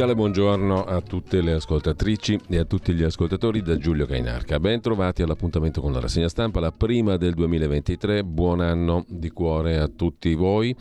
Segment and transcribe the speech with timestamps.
[0.00, 4.58] Cordiale buongiorno a tutte le ascoltatrici e a tutti gli ascoltatori da Giulio Cainarca.
[4.58, 8.24] Ben trovati all'appuntamento con la rassegna stampa, la prima del 2023.
[8.24, 10.74] Buon anno di cuore a tutti voi.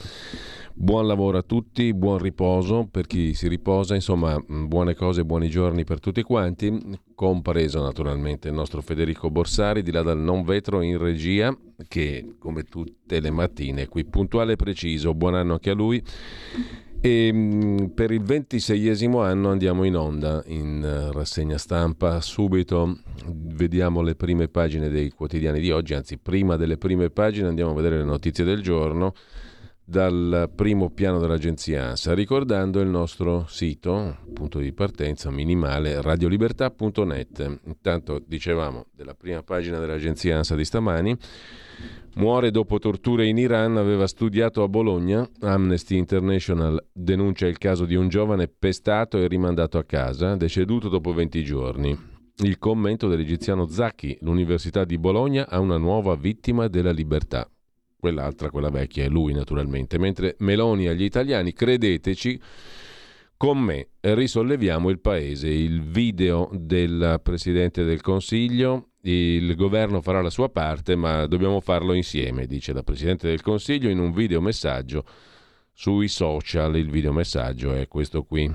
[0.74, 5.84] Buon lavoro a tutti, buon riposo per chi si riposa, insomma buone cose, buoni giorni
[5.84, 10.98] per tutti quanti, compreso naturalmente il nostro Federico Borsari di là dal non vetro in
[10.98, 11.54] regia
[11.90, 15.14] che come tutte le mattine è qui puntuale e preciso.
[15.14, 16.02] Buon anno anche a lui.
[17.02, 22.20] E mm, per il ventiseiesimo anno andiamo in onda in uh, rassegna stampa.
[22.20, 27.72] Subito vediamo le prime pagine dei quotidiani di oggi, anzi prima delle prime pagine andiamo
[27.72, 29.14] a vedere le notizie del giorno
[29.90, 37.62] dal primo piano dell'agenzia ANSA, ricordando il nostro sito, punto di partenza minimale, radiolibertà.net.
[37.66, 41.18] Intanto dicevamo della prima pagina dell'agenzia ANSA di stamani,
[42.18, 47.96] muore dopo torture in Iran, aveva studiato a Bologna, Amnesty International denuncia il caso di
[47.96, 51.98] un giovane pestato e rimandato a casa, deceduto dopo 20 giorni.
[52.44, 57.50] Il commento dell'egiziano Zacchi, l'Università di Bologna ha una nuova vittima della libertà
[58.00, 62.42] quell'altra, quella vecchia, è lui naturalmente, mentre Meloni agli italiani, credeteci,
[63.38, 70.30] con me risolleviamo il paese, il video del Presidente del Consiglio, il governo farà la
[70.30, 75.06] sua parte, ma dobbiamo farlo insieme, dice la Presidente del Consiglio in un video messaggio
[75.72, 78.54] sui social, il video messaggio è questo qui.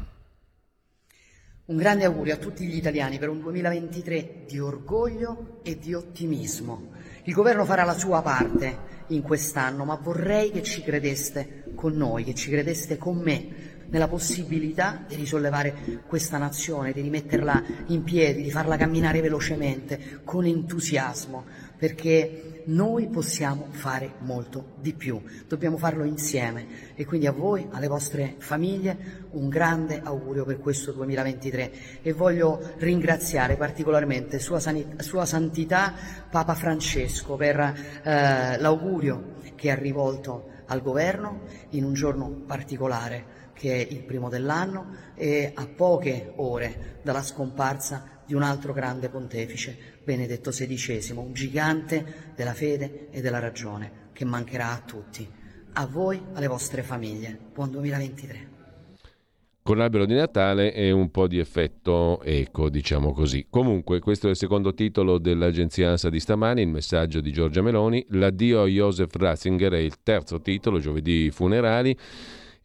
[1.67, 6.91] Un grande augurio a tutti gli italiani per un 2023 di orgoglio e di ottimismo.
[7.27, 12.23] Il governo farà la sua parte in quest'anno, ma vorrei che ci credeste con noi,
[12.23, 18.43] che ci credeste con me nella possibilità di risollevare questa nazione, di rimetterla in piedi,
[18.43, 21.45] di farla camminare velocemente, con entusiasmo,
[21.85, 26.95] perché noi possiamo fare molto di più, dobbiamo farlo insieme.
[26.95, 32.59] E quindi a voi, alle vostre famiglie, un grande augurio per questo 2023 e voglio
[32.79, 35.93] ringraziare particolarmente Sua, Sanit- Sua Santità
[36.31, 41.43] Papa Francesco per eh, l'augurio che ha rivolto al governo
[41.73, 48.15] in un giorno particolare che è il primo dell'anno e a poche ore dalla scomparsa
[48.27, 54.27] di un altro grande pontefice, Benedetto XVI, un gigante della fede e della ragione che
[54.27, 55.27] mancherà a tutti,
[55.73, 57.39] a voi, alle vostre famiglie.
[57.55, 58.53] Buon 2023.
[59.63, 63.47] Con l'albero di Natale e un po' di effetto eco, diciamo così.
[63.49, 68.05] Comunque, questo è il secondo titolo dell'agenzia ANSA di stamani, il messaggio di Giorgia Meloni.
[68.11, 71.97] L'addio a Joseph Ratzinger è il terzo titolo, giovedì funerali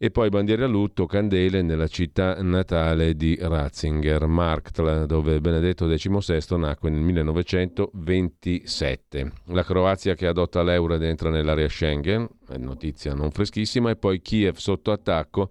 [0.01, 6.55] e poi bandiere a lutto, candele nella città natale di Ratzinger, Marktl, dove Benedetto XVI
[6.55, 9.31] nacque nel 1927.
[9.47, 12.25] La Croazia che adotta l'euro ed entra nell'area Schengen,
[12.59, 15.49] notizia non freschissima, e poi Kiev sotto attacco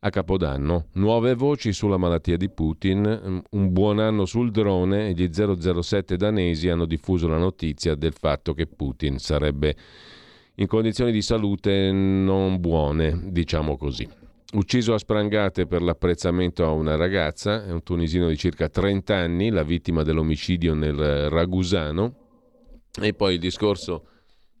[0.00, 0.88] a Capodanno.
[0.92, 6.84] Nuove voci sulla malattia di Putin, un buon anno sul drone gli 007 danesi hanno
[6.84, 9.74] diffuso la notizia del fatto che Putin sarebbe
[10.60, 14.06] in condizioni di salute non buone, diciamo così.
[14.52, 19.48] Ucciso a sprangate per l'apprezzamento a una ragazza, è un tunisino di circa 30 anni,
[19.48, 22.14] la vittima dell'omicidio nel Ragusano.
[23.00, 24.04] E poi il discorso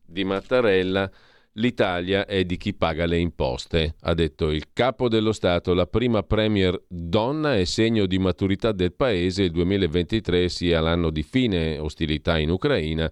[0.06, 1.10] di Mattarella,
[1.54, 6.22] l'Italia è di chi paga le imposte, ha detto il capo dello Stato, la prima
[6.22, 12.38] premier donna è segno di maturità del paese, il 2023 sia l'anno di fine ostilità
[12.38, 13.10] in Ucraina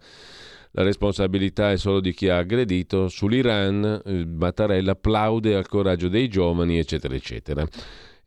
[0.79, 4.01] la responsabilità è solo di chi ha aggredito, sull'Iran
[4.39, 7.67] Mattarella plaude al coraggio dei giovani, eccetera, eccetera.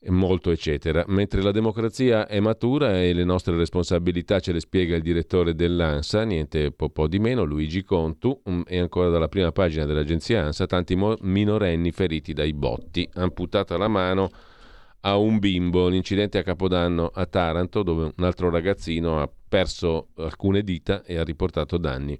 [0.07, 1.05] Molto eccetera.
[1.07, 6.23] Mentre la democrazia è matura e le nostre responsabilità ce le spiega il direttore dell'ANSA,
[6.23, 10.65] niente po', po di meno, Luigi Contu, mm, e ancora dalla prima pagina dell'agenzia ANSA,
[10.65, 14.29] tanti minorenni feriti dai botti, amputata la mano
[15.01, 20.63] a un bimbo, l'incidente a Capodanno a Taranto dove un altro ragazzino ha perso alcune
[20.63, 22.19] dita e ha riportato danni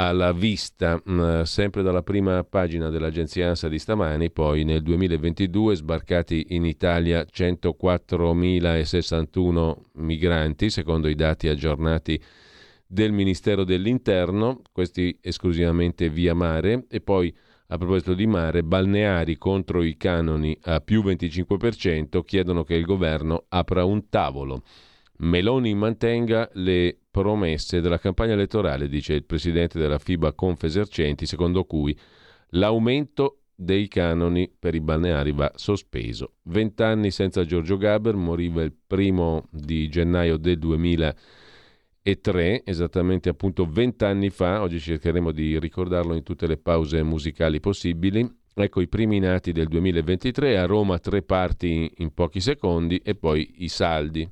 [0.00, 6.46] alla vista, mm, sempre dalla prima pagina dell'agenzia ANSA di stamani, poi nel 2022 sbarcati
[6.50, 12.18] in Italia 104.061 migranti, secondo i dati aggiornati
[12.86, 17.30] del Ministero dell'Interno, questi esclusivamente via mare, e poi
[17.66, 23.44] a proposito di mare, balneari contro i canoni a più 25% chiedono che il governo
[23.48, 24.62] apra un tavolo.
[25.20, 31.94] Meloni mantenga le promesse della campagna elettorale, dice il presidente della FIBA Confesercenti, secondo cui
[32.50, 36.36] l'aumento dei canoni per i balneari va sospeso.
[36.44, 44.62] Vent'anni senza Giorgio Gaber, moriva il primo di gennaio del 2003, esattamente appunto vent'anni fa,
[44.62, 48.26] oggi cercheremo di ricordarlo in tutte le pause musicali possibili.
[48.54, 53.56] Ecco i primi nati del 2023, a Roma tre parti in pochi secondi e poi
[53.58, 54.26] i saldi.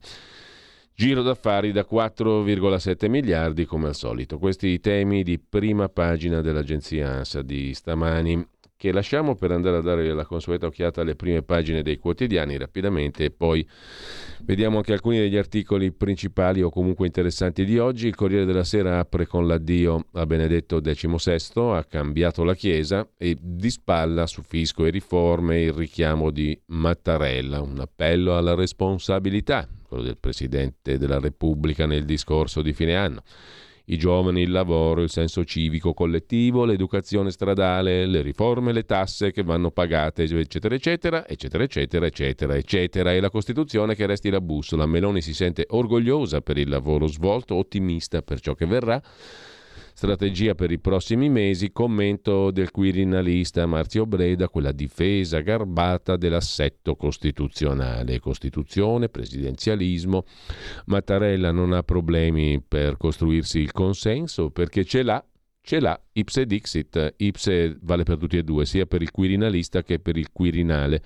[1.00, 4.36] Giro d'affari da 4,7 miliardi come al solito.
[4.36, 8.44] Questi i temi di prima pagina dell'agenzia ANSA di stamani
[8.78, 13.24] che lasciamo per andare a dare la consueta occhiata alle prime pagine dei quotidiani rapidamente
[13.24, 13.68] e poi
[14.42, 18.06] vediamo anche alcuni degli articoli principali o comunque interessanti di oggi.
[18.06, 23.36] Il Corriere della Sera apre con l'addio a Benedetto XVI, ha cambiato la Chiesa e
[23.40, 30.18] dispalla su fisco e riforme il richiamo di Mattarella, un appello alla responsabilità quello del
[30.18, 33.22] Presidente della Repubblica nel discorso di fine anno.
[33.90, 39.42] I giovani, il lavoro, il senso civico collettivo, l'educazione stradale, le riforme, le tasse che
[39.42, 43.12] vanno pagate, eccetera, eccetera, eccetera, eccetera, eccetera, eccetera.
[43.14, 44.84] E la Costituzione che resti la bussola.
[44.84, 49.02] Meloni si sente orgogliosa per il lavoro svolto, ottimista per ciò che verrà
[49.98, 58.20] Strategia per i prossimi mesi, commento del quirinalista Marzio Breda, quella difesa garbata dell'assetto costituzionale.
[58.20, 60.22] Costituzione, presidenzialismo.
[60.86, 65.20] Mattarella non ha problemi per costruirsi il consenso perché ce l'ha
[65.60, 69.98] ce l'ha ipse dixit, ipse vale per tutti e due, sia per il quirinalista che
[69.98, 71.02] per il quirinale.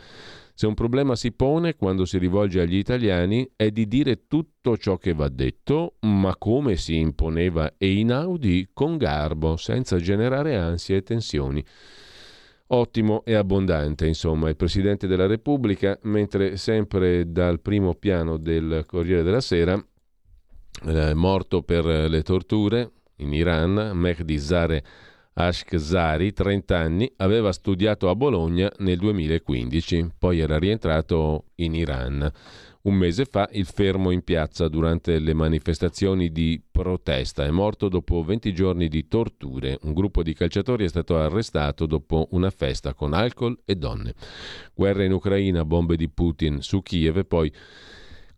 [0.54, 4.98] Se un problema si pone quando si rivolge agli italiani è di dire tutto ciò
[4.98, 11.64] che va detto, ma come si imponeva Einaudi con garbo, senza generare ansie e tensioni.
[12.68, 19.22] Ottimo e abbondante, insomma, il Presidente della Repubblica, mentre sempre dal primo piano del Corriere
[19.22, 19.82] della Sera,
[20.86, 24.84] eh, morto per le torture in Iran, Mehdi Zare
[25.34, 32.30] Ashkzari, 30 anni, aveva studiato a Bologna nel 2015, poi era rientrato in Iran.
[32.82, 38.24] Un mese fa il fermo in piazza durante le manifestazioni di protesta è morto dopo
[38.24, 39.78] 20 giorni di torture.
[39.82, 44.14] Un gruppo di calciatori è stato arrestato dopo una festa con alcol e donne.
[44.74, 47.52] Guerra in Ucraina, bombe di Putin su Kiev e poi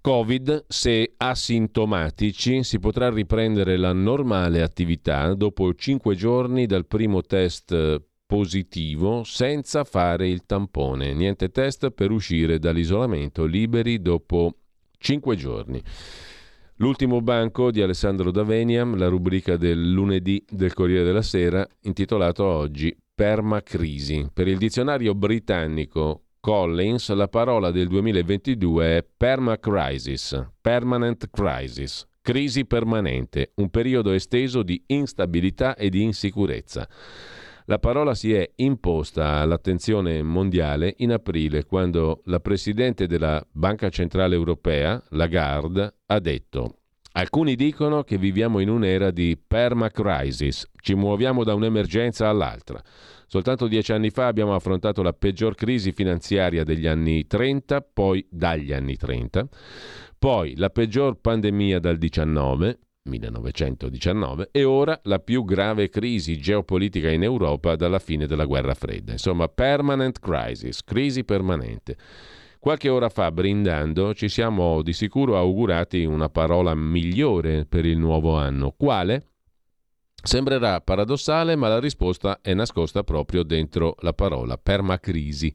[0.05, 8.03] Covid, se asintomatici, si potrà riprendere la normale attività dopo 5 giorni dal primo test
[8.27, 11.15] positivo senza fare il tampone.
[11.15, 14.59] Niente test per uscire dall'isolamento, liberi dopo
[14.99, 15.83] 5 giorni.
[16.77, 22.95] L'ultimo banco di Alessandro Daveniam, la rubrica del lunedì del Corriere della Sera, intitolato oggi
[23.15, 24.29] Permacrisi.
[24.35, 33.53] Per il dizionario britannico Collins, la parola del 2022 è permacrisis, permanent crisis, crisi permanente,
[33.55, 36.87] un periodo esteso di instabilità e di insicurezza.
[37.65, 44.35] La parola si è imposta all'attenzione mondiale in aprile quando la Presidente della Banca Centrale
[44.35, 46.81] Europea, Lagarde, ha detto
[47.17, 52.83] Alcuni dicono che viviamo in un'era di permacrisis, ci muoviamo da un'emergenza all'altra.
[53.35, 58.73] Soltanto dieci anni fa abbiamo affrontato la peggior crisi finanziaria degli anni 30, poi dagli
[58.73, 59.49] anni 30,
[60.17, 67.25] poi la peggior pandemia dal 19, 1919 e ora la più grave crisi geopolitica in
[67.25, 69.11] Europa dalla fine della guerra fredda.
[69.11, 71.97] Insomma, permanent crisis, crisi permanente.
[72.61, 78.37] Qualche ora fa, brindando, ci siamo di sicuro augurati una parola migliore per il nuovo
[78.37, 78.73] anno.
[78.77, 79.34] Quale?
[80.25, 85.55] Sembrerà paradossale, ma la risposta è nascosta proprio dentro la parola permacrisi.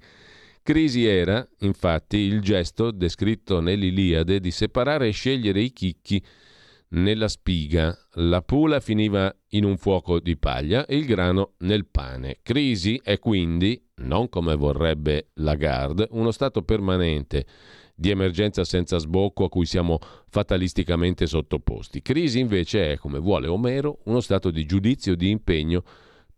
[0.62, 6.24] Crisi era, infatti, il gesto descritto nell'Iliade di separare e scegliere i chicchi
[6.90, 7.98] nella spiga.
[8.14, 12.38] La pula finiva in un fuoco di paglia e il grano nel pane.
[12.44, 17.44] Crisi è quindi, non come vorrebbe Lagarde, uno stato permanente
[18.00, 22.02] di emergenza senza sbocco a cui siamo fatalisticamente sottoposti.
[22.02, 25.84] Crisi invece è, come vuole Omero, uno stato di giudizio di impegno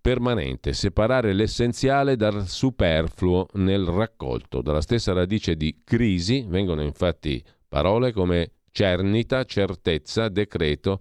[0.01, 4.63] permanente, separare l'essenziale dal superfluo nel raccolto.
[4.63, 10.99] Dalla stessa radice di crisi vengono infatti parole come cernita, certezza, decreto,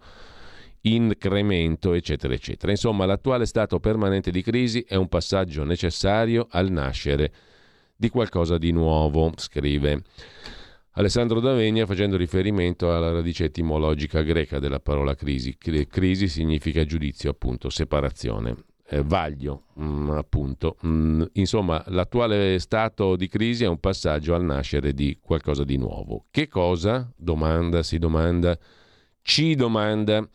[0.83, 2.71] incremento, eccetera, eccetera.
[2.71, 7.33] Insomma, l'attuale stato permanente di crisi è un passaggio necessario al nascere
[8.01, 10.05] di qualcosa di nuovo, scrive
[10.93, 15.59] Alessandro D'Avegna facendo riferimento alla radice etimologica greca della parola crisi.
[15.59, 18.57] Crisi significa giudizio, appunto, separazione.
[18.89, 20.79] Eh, vaglio, mm, appunto.
[20.87, 26.25] Mm, insomma, l'attuale stato di crisi è un passaggio al nascere di qualcosa di nuovo.
[26.31, 27.13] Che cosa?
[27.15, 28.59] Domanda, si domanda,
[29.21, 30.27] ci domanda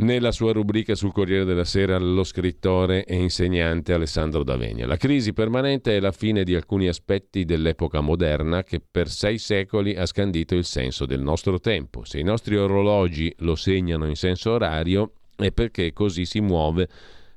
[0.00, 4.86] nella sua rubrica sul Corriere della Sera lo scrittore e insegnante Alessandro D'Avegna.
[4.86, 9.94] La crisi permanente è la fine di alcuni aspetti dell'epoca moderna che per sei secoli
[9.96, 12.04] ha scandito il senso del nostro tempo.
[12.04, 16.88] Se i nostri orologi lo segnano in senso orario è perché così si muove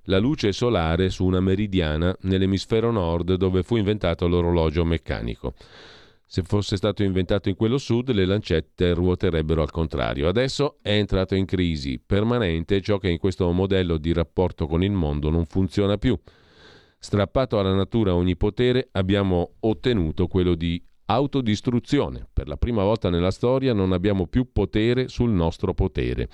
[0.03, 5.53] la luce solare su una meridiana nell'emisfero nord dove fu inventato l'orologio meccanico.
[6.34, 10.28] Se fosse stato inventato in quello sud, le lancette ruoterebbero al contrario.
[10.28, 14.94] Adesso è entrato in crisi permanente ciò che in questo modello di rapporto con il
[14.94, 16.20] mondo non funziona più.
[16.98, 22.28] Strappato alla natura ogni potere, abbiamo ottenuto quello di autodistruzione.
[22.34, 26.30] Per la prima volta nella storia non abbiamo più potere sul nostro potere.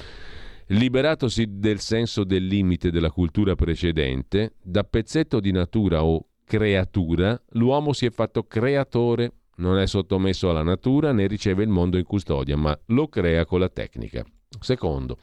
[0.67, 7.91] Liberatosi del senso del limite della cultura precedente, da pezzetto di natura o creatura, l'uomo
[7.91, 12.57] si è fatto creatore non è sottomesso alla natura né riceve il mondo in custodia,
[12.57, 14.25] ma lo crea con la tecnica.
[14.59, 15.17] Secondo,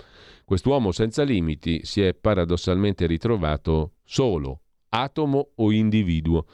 [0.44, 6.46] quest'uomo senza limiti si è paradossalmente ritrovato solo, atomo o individuo,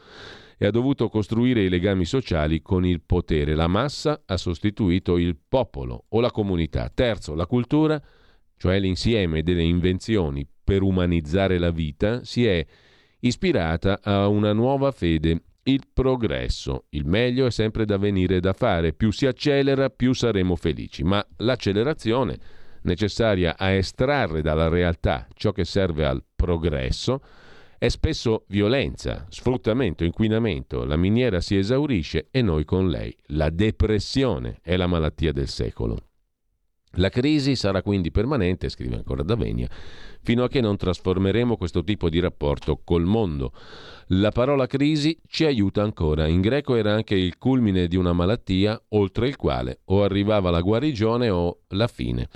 [0.57, 3.55] e ha dovuto costruire i legami sociali con il potere.
[3.55, 6.89] La massa ha sostituito il popolo o la comunità.
[6.89, 8.01] Terzo, la cultura,
[8.57, 12.65] cioè l'insieme delle invenzioni per umanizzare la vita, si è
[13.21, 16.85] ispirata a una nuova fede il progresso.
[16.91, 21.25] Il meglio è sempre da venire da fare, più si accelera più saremo felici, ma
[21.39, 22.39] l'accelerazione
[22.83, 27.21] necessaria a estrarre dalla realtà ciò che serve al progresso
[27.79, 30.85] è spesso violenza, sfruttamento, inquinamento.
[30.85, 33.13] La miniera si esaurisce e noi con lei.
[33.27, 36.12] La depressione è la malattia del secolo.
[36.97, 39.69] La crisi sarà quindi permanente, scrive ancora Davenia,
[40.23, 43.53] fino a che non trasformeremo questo tipo di rapporto col mondo.
[44.09, 46.27] La parola crisi ci aiuta ancora.
[46.27, 50.61] In greco era anche il culmine di una malattia oltre il quale o arrivava la
[50.61, 52.29] guarigione o la fine.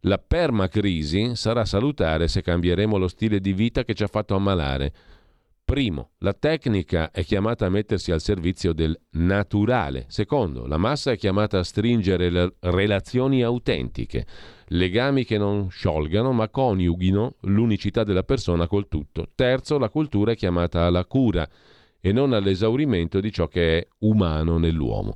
[0.00, 4.92] La permacrisi sarà salutare se cambieremo lo stile di vita che ci ha fatto ammalare.
[5.72, 10.04] Primo, la tecnica è chiamata a mettersi al servizio del naturale.
[10.08, 14.26] Secondo, la massa è chiamata a stringere relazioni autentiche
[14.66, 19.30] legami che non sciolgano ma coniughino l'unicità della persona col tutto.
[19.34, 21.48] Terzo, la cultura è chiamata alla cura
[21.98, 25.14] e non all'esaurimento di ciò che è umano nell'uomo.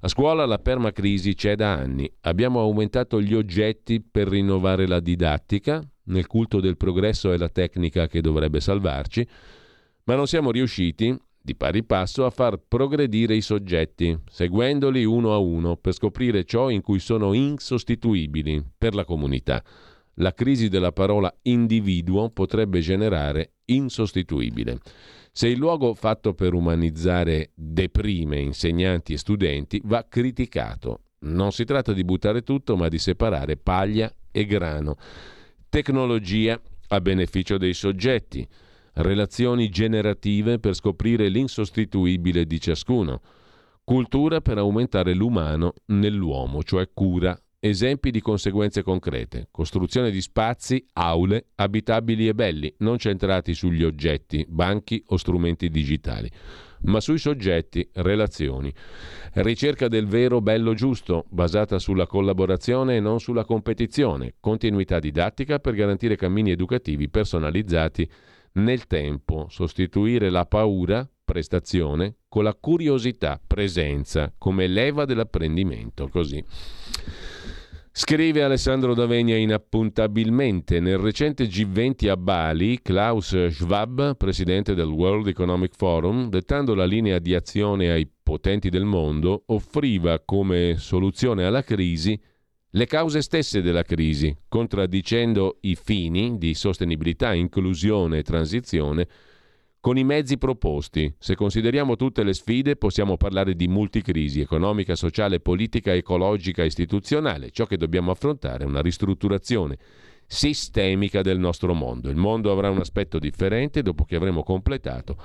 [0.00, 2.06] A scuola la permacrisi c'è da anni.
[2.20, 8.06] Abbiamo aumentato gli oggetti per rinnovare la didattica, nel culto del progresso è la tecnica
[8.08, 9.26] che dovrebbe salvarci,
[10.06, 15.38] ma non siamo riusciti, di pari passo a far progredire i soggetti, seguendoli uno a
[15.38, 19.62] uno per scoprire ciò in cui sono insostituibili per la comunità.
[20.14, 24.78] La crisi della parola individuo potrebbe generare insostituibile.
[25.32, 31.00] Se il luogo fatto per umanizzare deprime insegnanti e studenti, va criticato.
[31.20, 34.96] Non si tratta di buttare tutto, ma di separare paglia e grano.
[35.68, 36.58] Tecnologia
[36.88, 38.46] a beneficio dei soggetti
[38.96, 43.20] relazioni generative per scoprire l'insostituibile di ciascuno,
[43.84, 51.46] cultura per aumentare l'umano nell'uomo, cioè cura, esempi di conseguenze concrete, costruzione di spazi, aule,
[51.56, 56.30] abitabili e belli, non centrati sugli oggetti, banchi o strumenti digitali,
[56.82, 58.72] ma sui soggetti, relazioni.
[59.34, 65.74] Ricerca del vero bello giusto, basata sulla collaborazione e non sulla competizione, continuità didattica per
[65.74, 68.08] garantire cammini educativi personalizzati
[68.56, 76.08] nel tempo, sostituire la paura, prestazione, con la curiosità, presenza, come leva dell'apprendimento.
[76.08, 76.44] Così.
[77.98, 85.74] Scrive Alessandro Davegna inappuntabilmente nel recente G20 a Bali, Klaus Schwab, presidente del World Economic
[85.74, 92.20] Forum, dettando la linea di azione ai potenti del mondo, offriva come soluzione alla crisi
[92.76, 99.08] le cause stesse della crisi, contraddicendo i fini di sostenibilità, inclusione e transizione
[99.80, 101.14] con i mezzi proposti.
[101.18, 107.50] Se consideriamo tutte le sfide, possiamo parlare di multicrisi economica, sociale, politica, ecologica, istituzionale.
[107.50, 109.78] Ciò che dobbiamo affrontare è una ristrutturazione
[110.26, 112.10] sistemica del nostro mondo.
[112.10, 115.16] Il mondo avrà un aspetto differente dopo che avremo completato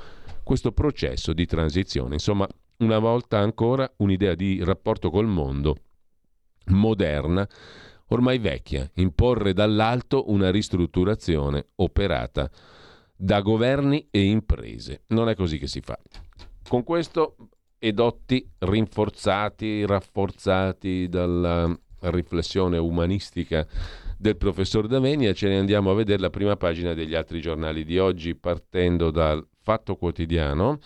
[0.42, 2.14] questo processo di transizione.
[2.14, 5.76] Insomma, una volta ancora un'idea di rapporto col mondo
[6.68, 7.48] moderna,
[8.08, 12.50] ormai vecchia, imporre dall'alto una ristrutturazione operata
[13.16, 15.04] da governi e imprese.
[15.08, 15.98] Non è così che si fa.
[16.68, 17.36] Con questo
[17.78, 23.68] edotti rinforzati, rafforzati dalla riflessione umanistica
[24.18, 27.98] del professor Davenia, ce ne andiamo a vedere la prima pagina degli altri giornali di
[27.98, 30.80] oggi, partendo dal Fatto Quotidiano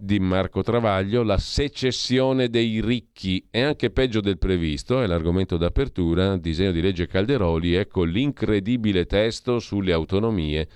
[0.00, 3.44] di Marco Travaglio, la secessione dei ricchi.
[3.50, 9.58] È anche peggio del previsto, è l'argomento d'apertura, disegno di legge Calderoli, ecco l'incredibile testo
[9.58, 10.68] sulle autonomie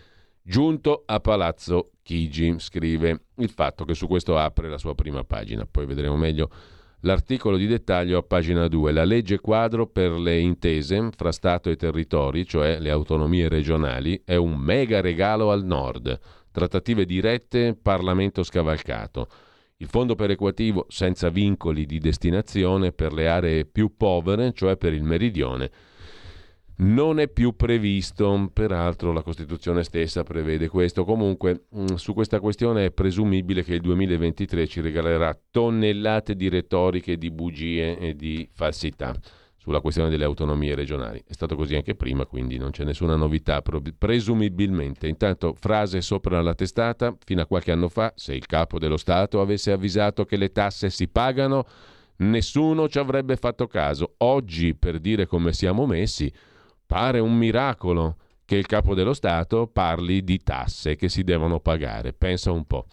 [0.42, 5.68] giunto a Palazzo Chigi, scrive il fatto che su questo apre la sua prima pagina,
[5.70, 6.50] poi vedremo meglio
[7.04, 11.74] L'articolo di dettaglio a pagina 2, la legge quadro per le intese fra Stato e
[11.74, 16.16] territori, cioè le autonomie regionali, è un mega regalo al nord.
[16.52, 19.26] Trattative dirette, Parlamento scavalcato.
[19.78, 25.02] Il fondo perequativo senza vincoli di destinazione per le aree più povere, cioè per il
[25.02, 25.70] meridione,
[26.76, 31.04] non è più previsto, peraltro la Costituzione stessa prevede questo.
[31.04, 37.16] Comunque mm, su questa questione è presumibile che il 2023 ci regalerà tonnellate di retoriche,
[37.16, 39.14] di bugie e di falsità
[39.62, 41.22] sulla questione delle autonomie regionali.
[41.24, 43.62] È stato così anche prima, quindi non c'è nessuna novità,
[43.96, 45.06] presumibilmente.
[45.06, 49.40] Intanto, frase sopra la testata, fino a qualche anno fa, se il capo dello Stato
[49.40, 51.64] avesse avvisato che le tasse si pagano,
[52.16, 54.14] nessuno ci avrebbe fatto caso.
[54.18, 56.32] Oggi, per dire come siamo messi,
[56.92, 62.12] Pare un miracolo che il capo dello Stato parli di tasse che si devono pagare.
[62.12, 62.84] Pensa un po'.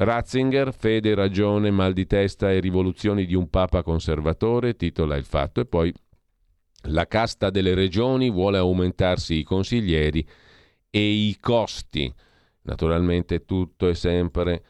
[0.00, 5.60] Ratzinger, fede, ragione, mal di testa e rivoluzioni di un papa conservatore, titola il fatto,
[5.60, 5.92] e poi
[6.82, 10.24] la casta delle regioni vuole aumentarsi i consiglieri
[10.88, 12.14] e i costi.
[12.62, 14.62] Naturalmente tutto è sempre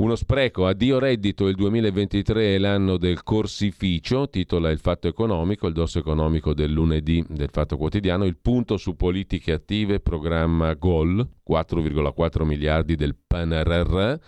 [0.00, 5.72] uno spreco, addio reddito, il 2023 è l'anno del corsificio, titola il Fatto Economico, il
[5.72, 12.44] dosso economico del lunedì del Fatto Quotidiano, il punto su politiche attive, programma GOL, 4,4
[12.44, 14.18] miliardi del PNRR,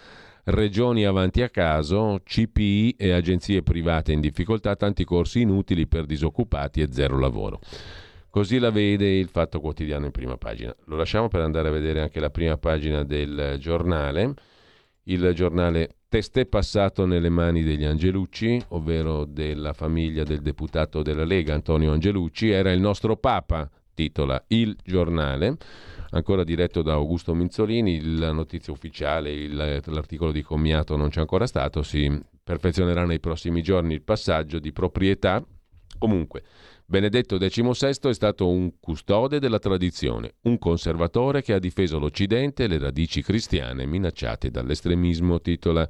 [0.44, 6.80] regioni avanti a caso, CPI e agenzie private in difficoltà, tanti corsi inutili per disoccupati
[6.80, 7.60] e zero lavoro.
[8.28, 10.74] Così la vede il Fatto Quotidiano in prima pagina.
[10.86, 14.34] Lo lasciamo per andare a vedere anche la prima pagina del giornale
[15.04, 21.54] il giornale Testè passato nelle mani degli Angelucci, ovvero della famiglia del deputato della Lega
[21.54, 25.56] Antonio Angelucci, era il nostro Papa, titola Il giornale,
[26.12, 31.46] ancora diretto da Augusto Minzolini, la notizia ufficiale, il, l'articolo di commiato non c'è ancora
[31.46, 35.44] stato, si perfezionerà nei prossimi giorni il passaggio di proprietà.
[35.98, 36.42] Comunque,
[36.84, 42.66] Benedetto XVI è stato un custode della tradizione, un conservatore che ha difeso l'Occidente e
[42.66, 45.88] le radici cristiane minacciate dall'estremismo, titola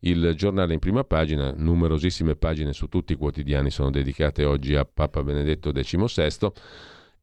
[0.00, 4.84] il giornale in prima pagina, numerosissime pagine su tutti i quotidiani sono dedicate oggi a
[4.84, 6.52] Papa Benedetto XVI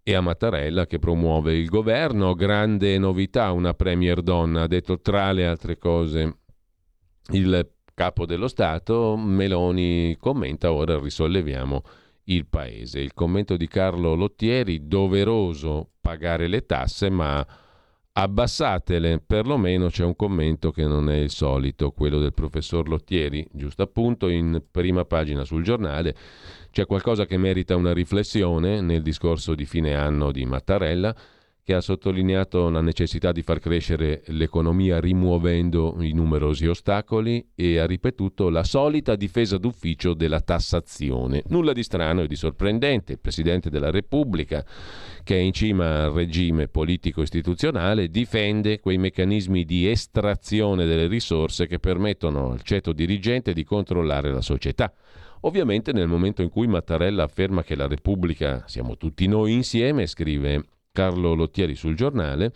[0.03, 2.33] e a Mattarella che promuove il governo.
[2.33, 6.37] Grande novità, una premier donna, ha detto tra le altre cose
[7.31, 9.15] il capo dello Stato.
[9.15, 11.81] Meloni commenta, ora risolleviamo
[12.25, 12.99] il paese.
[12.99, 17.45] Il commento di Carlo Lottieri, doveroso pagare le tasse, ma
[18.13, 23.83] abbassatele, perlomeno c'è un commento che non è il solito, quello del professor Lottieri, giusto
[23.83, 26.15] appunto in prima pagina sul giornale.
[26.71, 31.13] C'è qualcosa che merita una riflessione nel discorso di fine anno di Mattarella
[31.63, 37.85] che ha sottolineato la necessità di far crescere l'economia rimuovendo i numerosi ostacoli e ha
[37.85, 41.43] ripetuto la solita difesa d'ufficio della tassazione.
[41.47, 43.11] Nulla di strano e di sorprendente.
[43.11, 44.65] Il Presidente della Repubblica,
[45.23, 51.79] che è in cima al regime politico-istituzionale, difende quei meccanismi di estrazione delle risorse che
[51.79, 54.93] permettono al ceto dirigente di controllare la società.
[55.41, 60.65] Ovviamente nel momento in cui Mattarella afferma che la Repubblica siamo tutti noi insieme, scrive
[60.91, 62.53] Carlo Lottieri sul giornale,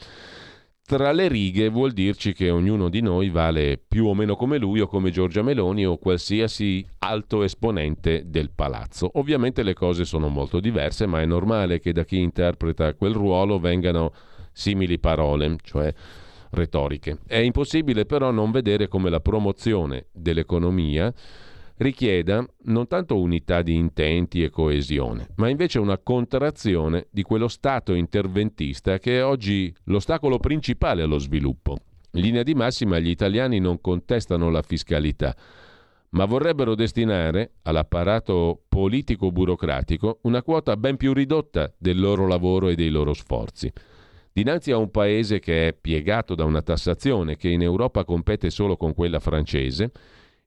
[0.88, 4.82] tra le righe vuol dirci che ognuno di noi vale più o meno come lui
[4.82, 9.10] o come Giorgia Meloni o qualsiasi alto esponente del palazzo.
[9.14, 13.58] Ovviamente le cose sono molto diverse, ma è normale che da chi interpreta quel ruolo
[13.58, 14.14] vengano
[14.52, 15.92] simili parole, cioè
[16.52, 17.18] retoriche.
[17.26, 21.12] È impossibile però non vedere come la promozione dell'economia
[21.78, 27.94] richieda non tanto unità di intenti e coesione, ma invece una contrazione di quello Stato
[27.94, 31.78] interventista che è oggi l'ostacolo principale allo sviluppo.
[32.12, 35.36] In linea di massima gli italiani non contestano la fiscalità,
[36.12, 42.90] ma vorrebbero destinare all'apparato politico-burocratico una quota ben più ridotta del loro lavoro e dei
[42.90, 43.72] loro sforzi.
[44.32, 48.78] Dinanzi a un paese che è piegato da una tassazione che in Europa compete solo
[48.78, 49.92] con quella francese,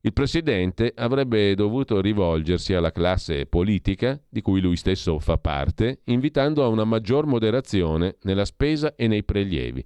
[0.02, 6.62] il Presidente avrebbe dovuto rivolgersi alla classe politica, di cui lui stesso fa parte, invitando
[6.62, 9.84] a una maggior moderazione nella spesa e nei prelievi.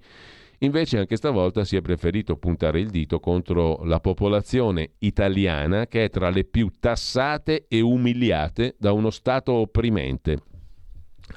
[0.59, 6.09] Invece anche stavolta si è preferito puntare il dito contro la popolazione italiana che è
[6.09, 10.37] tra le più tassate e umiliate da uno Stato opprimente.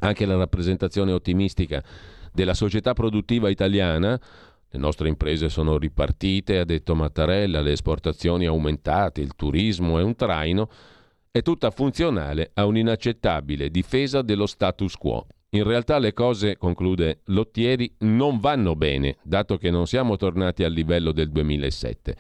[0.01, 1.83] Anche la rappresentazione ottimistica
[2.37, 4.21] della società produttiva italiana
[4.77, 10.15] le nostre imprese sono ripartite, ha detto Mattarella, le esportazioni aumentate, il turismo è un
[10.15, 10.71] traino,
[11.31, 15.27] è tutta funzionale a un'inaccettabile difesa dello status quo.
[15.51, 20.73] In realtà le cose, conclude Lottieri, non vanno bene, dato che non siamo tornati al
[20.73, 22.17] livello del 2007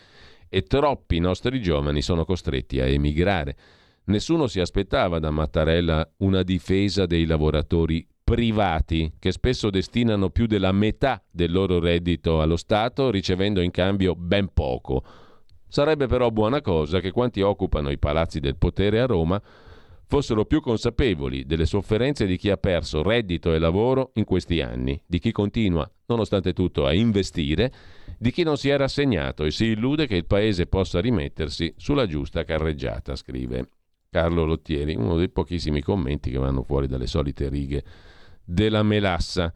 [0.48, 3.56] e troppi nostri giovani sono costretti a emigrare.
[4.04, 10.72] Nessuno si aspettava da Mattarella una difesa dei lavoratori privati che spesso destinano più della
[10.72, 15.04] metà del loro reddito allo Stato ricevendo in cambio ben poco.
[15.68, 19.40] Sarebbe però buona cosa che quanti occupano i palazzi del potere a Roma
[20.08, 25.00] fossero più consapevoli delle sofferenze di chi ha perso reddito e lavoro in questi anni,
[25.06, 27.72] di chi continua, nonostante tutto, a investire,
[28.18, 32.06] di chi non si è rassegnato e si illude che il Paese possa rimettersi sulla
[32.06, 33.68] giusta carreggiata, scrive
[34.10, 37.84] Carlo Lottieri, uno dei pochissimi commenti che vanno fuori dalle solite righe
[38.46, 39.52] della melassa.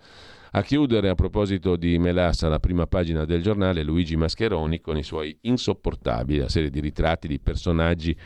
[0.53, 5.05] A chiudere, a proposito di Melassa, la prima pagina del giornale, Luigi Mascheroni con i
[5.05, 8.16] suoi insopportabili, la serie di ritratti di personaggi,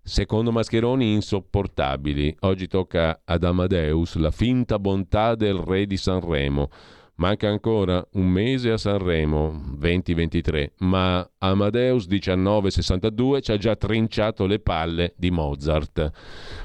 [0.00, 2.36] secondo Mascheroni, insopportabili.
[2.40, 6.70] Oggi tocca ad Amadeus la finta bontà del re di Sanremo.
[7.16, 14.58] Manca ancora un mese a Sanremo 2023, ma Amadeus 1962 ci ha già trinciato le
[14.58, 16.10] palle di Mozart.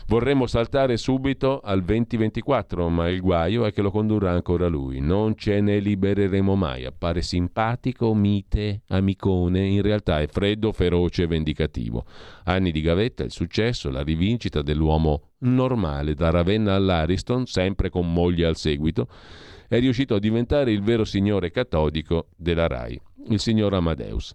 [0.07, 4.99] Vorremmo saltare subito al 2024, ma il guaio è che lo condurrà ancora lui.
[5.01, 6.83] Non ce ne libereremo mai.
[6.83, 12.05] Appare simpatico, mite, amicone, in realtà è freddo, feroce e vendicativo.
[12.45, 18.47] Anni di gavetta, il successo, la rivincita dell'uomo normale, da Ravenna all'Ariston, sempre con moglie
[18.47, 19.07] al seguito
[19.69, 24.33] è riuscito a diventare il vero signore catodico della RAI, il signor Amadeus.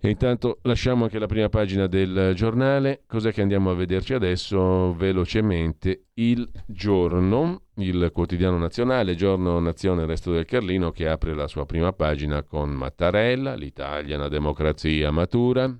[0.00, 3.02] E intanto lasciamo anche la prima pagina del giornale.
[3.06, 6.04] Cos'è che andiamo a vederci adesso velocemente?
[6.14, 11.92] Il giorno, il quotidiano nazionale, giorno Nazione Resto del Carlino, che apre la sua prima
[11.92, 15.76] pagina con Mattarella, l'Italia, una democrazia matura,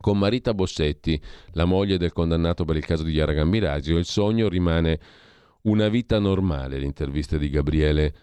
[0.00, 1.20] con Marita Bossetti,
[1.52, 3.98] la moglie del condannato per il caso di Chiara Gambirasio.
[3.98, 5.00] Il sogno rimane
[5.64, 8.14] una vita normale, l'intervista di Gabriele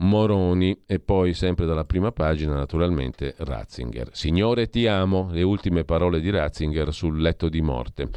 [0.00, 4.10] Moroni e poi sempre dalla prima pagina naturalmente Ratzinger.
[4.12, 8.08] Signore ti amo, le ultime parole di Ratzinger sul letto di morte.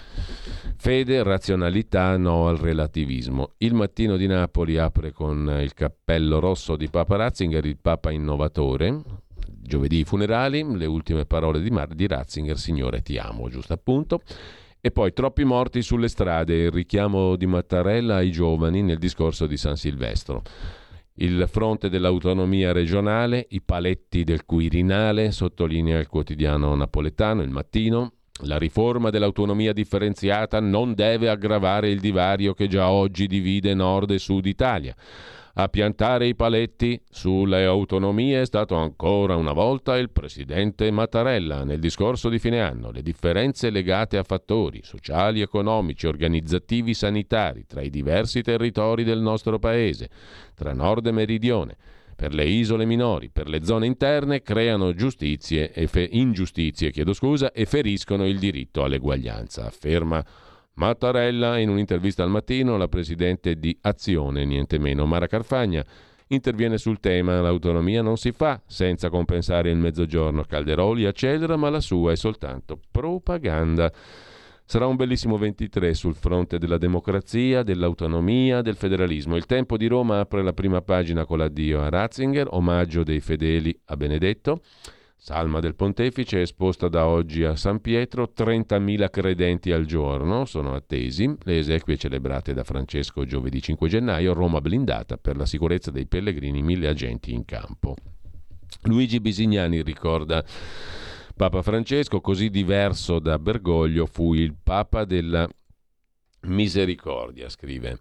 [0.77, 3.53] Fede, razionalità, no al relativismo.
[3.57, 9.01] Il mattino di Napoli apre con il cappello rosso di Papa Ratzinger, il Papa innovatore.
[9.43, 14.21] Giovedì i funerali, le ultime parole di, Mar- di Ratzinger, Signore ti amo, giusto appunto.
[14.83, 19.55] E poi troppi morti sulle strade, il richiamo di Mattarella ai giovani nel discorso di
[19.55, 20.41] San Silvestro.
[21.15, 28.13] Il fronte dell'autonomia regionale, i paletti del Quirinale, sottolinea il quotidiano napoletano, il mattino.
[28.45, 34.17] La riforma dell'autonomia differenziata non deve aggravare il divario che già oggi divide nord e
[34.17, 34.95] sud Italia.
[35.53, 41.81] A piantare i paletti sulle autonomie è stato ancora una volta il presidente Mattarella nel
[41.81, 42.89] discorso di fine anno.
[42.89, 49.59] Le differenze legate a fattori sociali, economici, organizzativi, sanitari tra i diversi territori del nostro
[49.59, 50.09] paese,
[50.55, 51.75] tra nord e meridione,
[52.15, 57.65] per le isole minori, per le zone interne, creano giustizie e fe- ingiustizie scusa, e
[57.65, 60.23] feriscono il diritto all'eguaglianza, afferma
[60.75, 65.85] Mattarella, in un'intervista al mattino, la presidente di Azione, niente meno, Mara Carfagna,
[66.27, 70.43] interviene sul tema l'autonomia non si fa senza compensare il mezzogiorno.
[70.43, 73.91] Calderoli accelera, ma la sua è soltanto propaganda.
[74.63, 79.35] Sarà un bellissimo 23 sul fronte della democrazia, dell'autonomia, del federalismo.
[79.35, 83.77] Il Tempo di Roma apre la prima pagina con l'addio a Ratzinger, omaggio dei fedeli
[83.85, 84.61] a Benedetto.
[85.23, 91.31] Salma del Pontefice esposta da oggi a San Pietro, 30.000 credenti al giorno sono attesi,
[91.43, 96.63] le esequie celebrate da Francesco giovedì 5 gennaio, Roma blindata per la sicurezza dei pellegrini,
[96.63, 97.93] mille agenti in campo.
[98.85, 100.43] Luigi Bisignani ricorda
[101.35, 105.47] Papa Francesco, così diverso da Bergoglio, fu il Papa della
[106.47, 107.99] misericordia, scrive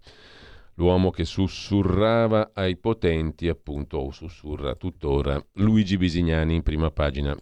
[0.75, 7.35] l'uomo che sussurrava ai potenti, appunto, o sussurra tuttora, Luigi Bisignani in prima pagina.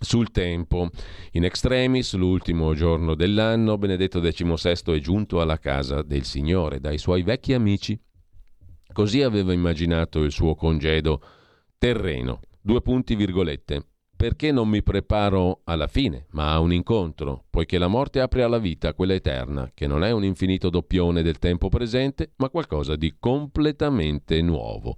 [0.00, 0.90] Sul tempo,
[1.32, 7.22] in extremis, l'ultimo giorno dell'anno, Benedetto XVI è giunto alla casa del Signore dai suoi
[7.22, 7.98] vecchi amici.
[8.92, 11.22] Così aveva immaginato il suo congedo
[11.78, 12.40] terreno.
[12.60, 17.88] Due punti virgolette perché non mi preparo alla fine, ma a un incontro, poiché la
[17.88, 22.32] morte apre alla vita, quella eterna, che non è un infinito doppione del tempo presente,
[22.36, 24.96] ma qualcosa di completamente nuovo.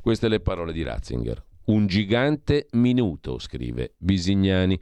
[0.00, 1.44] Queste le parole di Ratzinger.
[1.64, 4.78] Un gigante minuto, scrive Bisignani.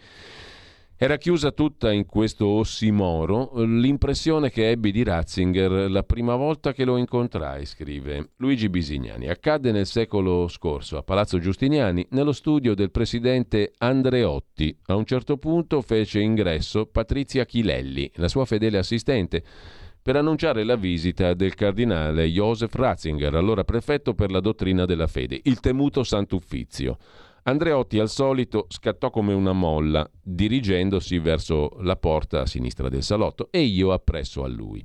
[1.03, 6.85] Era chiusa tutta in questo ossimoro l'impressione che ebbi di Ratzinger la prima volta che
[6.85, 9.27] lo incontrai, scrive Luigi Bisignani.
[9.27, 14.77] Accadde nel secolo scorso a Palazzo Giustiniani, nello studio del presidente Andreotti.
[14.89, 19.43] A un certo punto fece ingresso Patrizia Chilelli, la sua fedele assistente,
[20.03, 25.41] per annunciare la visita del cardinale Joseph Ratzinger, allora prefetto per la dottrina della fede,
[25.45, 26.99] il temuto Sant'Uffizio.
[27.45, 33.49] Andreotti al solito scattò come una molla, dirigendosi verso la porta a sinistra del salotto
[33.51, 34.85] e io appresso a lui.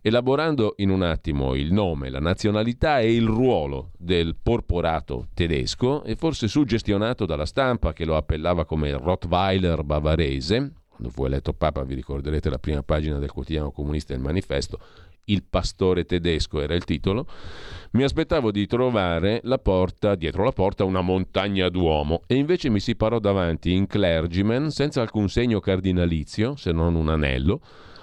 [0.00, 6.16] Elaborando in un attimo il nome, la nazionalità e il ruolo del porporato tedesco, e
[6.16, 11.94] forse suggestionato dalla stampa che lo appellava come Rottweiler bavarese, quando fu eletto Papa vi
[11.94, 14.78] ricorderete la prima pagina del quotidiano comunista Il Manifesto,
[15.26, 17.26] il pastore tedesco era il titolo,
[17.92, 22.80] mi aspettavo di trovare la porta, dietro la porta una montagna d'uomo e invece mi
[22.80, 27.60] si parò davanti in clergyman senza alcun segno cardinalizio, se non un anello,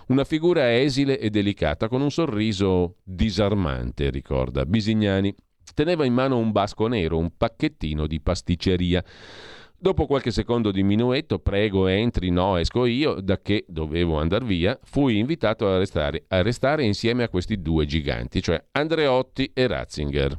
[0.10, 5.34] una figura esile e delicata con un sorriso disarmante, ricorda Bisignani.
[5.76, 9.04] Teneva in mano un basco nero, un pacchettino di pasticceria.
[9.82, 14.78] Dopo qualche secondo di minuetto, prego entri, no, esco io, da che dovevo andare via,
[14.84, 20.36] fui invitato a restare, a restare insieme a questi due giganti, cioè Andreotti e Ratzinger.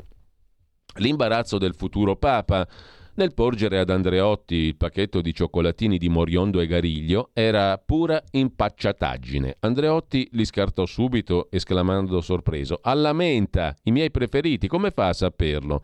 [0.96, 2.68] L'imbarazzo del futuro Papa
[3.14, 9.56] nel porgere ad Andreotti il pacchetto di cioccolatini di Moriondo e Gariglio era pura impacciataggine.
[9.60, 15.82] Andreotti li scartò subito, esclamando sorpreso: Alla menta, i miei preferiti, come fa a saperlo?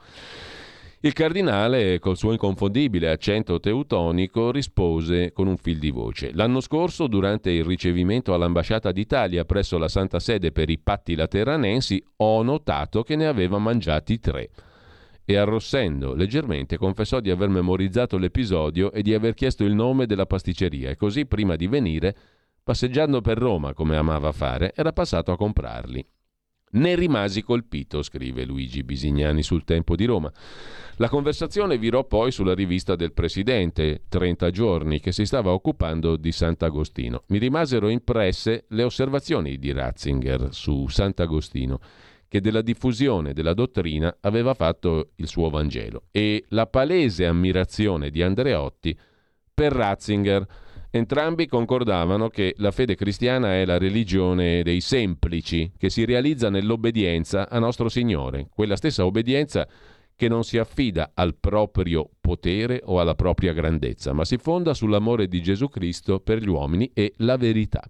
[1.06, 6.32] Il cardinale, col suo inconfondibile accento teutonico, rispose con un fil di voce.
[6.34, 12.04] L'anno scorso, durante il ricevimento all'ambasciata d'Italia presso la Santa Sede per i patti lateranensi,
[12.16, 14.50] ho notato che ne aveva mangiati tre.
[15.24, 20.26] E arrossendo leggermente confessò di aver memorizzato l'episodio e di aver chiesto il nome della
[20.26, 22.16] pasticceria e così, prima di venire,
[22.64, 26.04] passeggiando per Roma come amava fare, era passato a comprarli.
[26.76, 30.30] Ne rimasi colpito, scrive Luigi Bisignani sul Tempo di Roma.
[30.96, 36.32] La conversazione virò poi sulla rivista del Presidente, 30 giorni, che si stava occupando di
[36.32, 37.22] Sant'Agostino.
[37.28, 41.80] Mi rimasero impresse le osservazioni di Ratzinger su Sant'Agostino,
[42.28, 48.22] che della diffusione della dottrina aveva fatto il suo Vangelo, e la palese ammirazione di
[48.22, 48.98] Andreotti
[49.54, 50.46] per Ratzinger.
[50.96, 57.50] Entrambi concordavano che la fede cristiana è la religione dei semplici, che si realizza nell'obbedienza
[57.50, 59.68] a nostro Signore, quella stessa obbedienza
[60.14, 65.28] che non si affida al proprio potere o alla propria grandezza, ma si fonda sull'amore
[65.28, 67.82] di Gesù Cristo per gli uomini e la verità.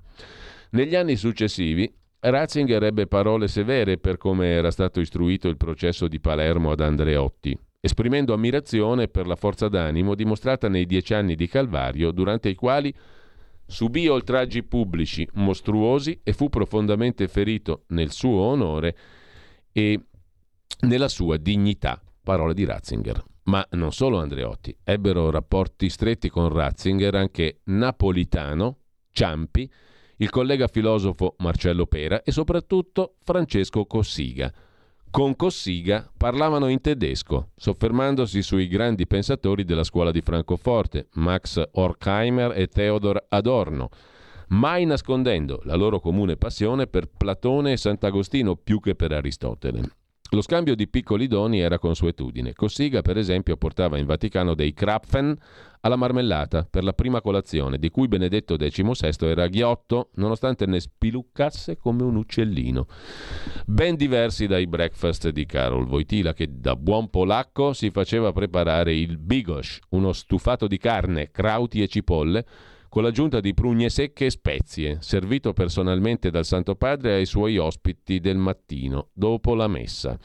[0.71, 1.89] Negli anni successivi
[2.19, 7.57] Ratzinger ebbe parole severe per come era stato istruito il processo di Palermo ad Andreotti,
[7.87, 12.95] esprimendo ammirazione per la forza d'animo dimostrata nei dieci anni di Calvario, durante i quali
[13.67, 18.97] subì oltraggi pubblici mostruosi e fu profondamente ferito nel suo onore
[19.73, 20.01] e
[20.81, 23.25] nella sua dignità Parole di Ratzinger.
[23.45, 28.79] Ma non solo Andreotti, ebbero rapporti stretti con Ratzinger anche Napolitano,
[29.13, 29.71] Ciampi,
[30.17, 34.53] il collega filosofo Marcello Pera e soprattutto Francesco Cossiga.
[35.17, 42.53] Con Cossiga parlavano in tedesco, soffermandosi sui grandi pensatori della scuola di Francoforte, Max Horkheimer
[42.55, 43.89] e Theodor Adorno,
[44.49, 49.89] mai nascondendo la loro comune passione per Platone e Sant'Agostino più che per Aristotele.
[50.31, 52.53] Lo scambio di piccoli doni era consuetudine.
[52.53, 55.37] Cossiga, per esempio, portava in Vaticano dei Krapfen
[55.81, 61.77] alla marmellata per la prima colazione, di cui Benedetto XVI era ghiotto, nonostante ne spiluccasse
[61.77, 62.87] come un uccellino.
[63.67, 69.19] Ben diversi dai breakfast di Karol Wojtyla, che da buon polacco si faceva preparare il
[69.19, 72.47] bigos, uno stufato di carne, crauti e cipolle,
[72.89, 78.21] con l'aggiunta di prugne secche e spezie, servito personalmente dal Santo Padre ai suoi ospiti
[78.21, 80.19] del mattino, dopo la messa.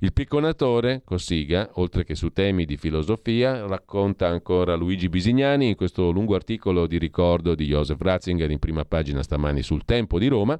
[0.00, 6.10] Il picconatore, Cossiga, oltre che su temi di filosofia, racconta ancora Luigi Bisignani in questo
[6.10, 10.58] lungo articolo di ricordo di Joseph Ratzinger in prima pagina stamani sul Tempo di Roma,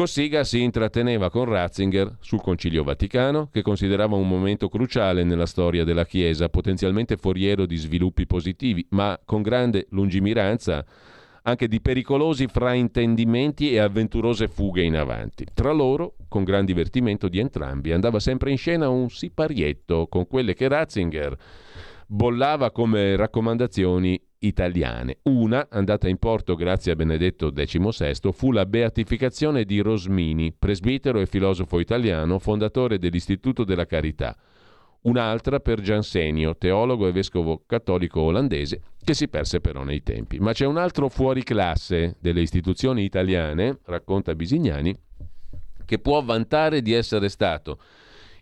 [0.00, 5.84] Cossiga si intratteneva con Ratzinger sul Concilio Vaticano, che considerava un momento cruciale nella storia
[5.84, 10.82] della Chiesa, potenzialmente foriero di sviluppi positivi, ma con grande lungimiranza
[11.42, 15.44] anche di pericolosi fraintendimenti e avventurose fughe in avanti.
[15.52, 20.54] Tra loro, con gran divertimento di entrambi, andava sempre in scena un siparietto con quelle
[20.54, 21.36] che Ratzinger
[22.06, 25.18] bollava come raccomandazioni italiane.
[25.24, 31.26] Una, andata in porto grazie a Benedetto XVI, fu la beatificazione di Rosmini, presbitero e
[31.26, 34.36] filosofo italiano, fondatore dell'Istituto della Carità.
[35.02, 40.38] Un'altra per Giansenio, teologo e vescovo cattolico olandese, che si perse però nei tempi.
[40.38, 44.94] Ma c'è un altro fuori classe delle istituzioni italiane, racconta Bisignani,
[45.86, 47.78] che può vantare di essere stato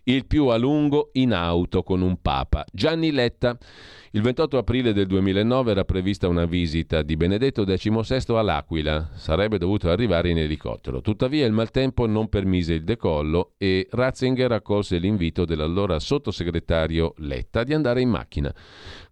[0.03, 3.57] il più a lungo in auto con un papa, Gianni Letta.
[4.11, 9.11] Il 28 aprile del 2009 era prevista una visita di Benedetto XVI all'Aquila.
[9.13, 10.99] Sarebbe dovuto arrivare in elicottero.
[11.01, 17.75] Tuttavia il maltempo non permise il decollo e Ratzinger accolse l'invito dell'allora sottosegretario Letta di
[17.75, 18.51] andare in macchina.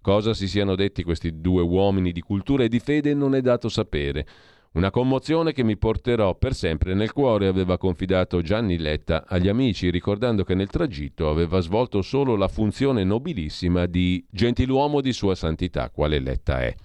[0.01, 3.69] Cosa si siano detti questi due uomini di cultura e di fede non è dato
[3.69, 4.25] sapere.
[4.73, 9.89] Una commozione che mi porterò per sempre nel cuore, aveva confidato Gianni Letta agli amici,
[9.89, 15.89] ricordando che nel tragitto aveva svolto solo la funzione nobilissima di gentiluomo di sua santità,
[15.89, 16.75] quale Letta è.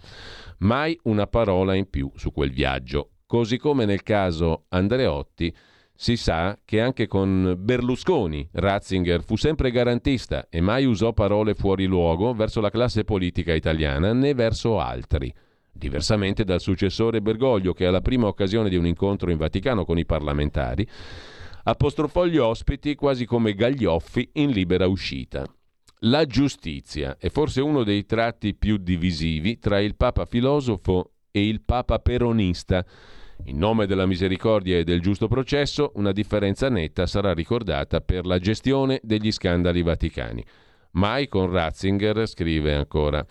[0.59, 3.11] Mai una parola in più su quel viaggio.
[3.27, 5.55] Così come nel caso Andreotti,
[5.95, 11.87] si sa che anche con Berlusconi Ratzinger fu sempre garantista e mai usò parole fuori
[11.87, 15.33] luogo verso la classe politica italiana né verso altri.
[15.73, 20.05] Diversamente dal successore Bergoglio che alla prima occasione di un incontro in Vaticano con i
[20.05, 20.87] parlamentari
[21.65, 25.47] apostrofò gli ospiti quasi come gaglioffi in libera uscita.
[26.05, 31.63] La giustizia è forse uno dei tratti più divisivi tra il Papa filosofo e il
[31.63, 32.85] Papa peronista.
[33.45, 38.39] In nome della misericordia e del giusto processo, una differenza netta sarà ricordata per la
[38.39, 40.45] gestione degli scandali vaticani.
[40.93, 43.25] Mai con Ratzinger, scrive ancora.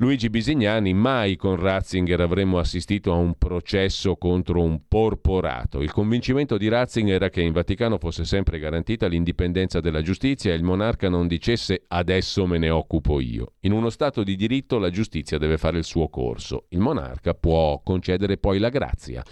[0.00, 5.82] Luigi Bisignani, mai con Ratzinger avremmo assistito a un processo contro un porporato.
[5.82, 10.54] Il convincimento di Ratzinger era che in Vaticano fosse sempre garantita l'indipendenza della giustizia e
[10.54, 13.54] il monarca non dicesse adesso me ne occupo io.
[13.62, 16.66] In uno Stato di diritto la giustizia deve fare il suo corso.
[16.68, 19.24] Il monarca può concedere poi la grazia.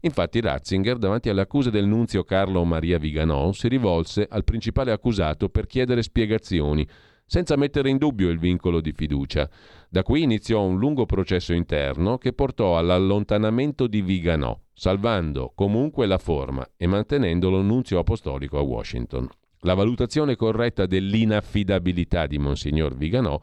[0.00, 5.48] Infatti Ratzinger, davanti alle accuse del nunzio Carlo Maria Viganò, si rivolse al principale accusato
[5.48, 6.84] per chiedere spiegazioni,
[7.24, 9.48] senza mettere in dubbio il vincolo di fiducia.
[9.90, 16.18] Da qui iniziò un lungo processo interno che portò all'allontanamento di Viganò, salvando comunque la
[16.18, 19.26] forma e mantenendolo nunzio apostolico a Washington.
[19.60, 23.40] La valutazione corretta dell'inaffidabilità di Monsignor Viganò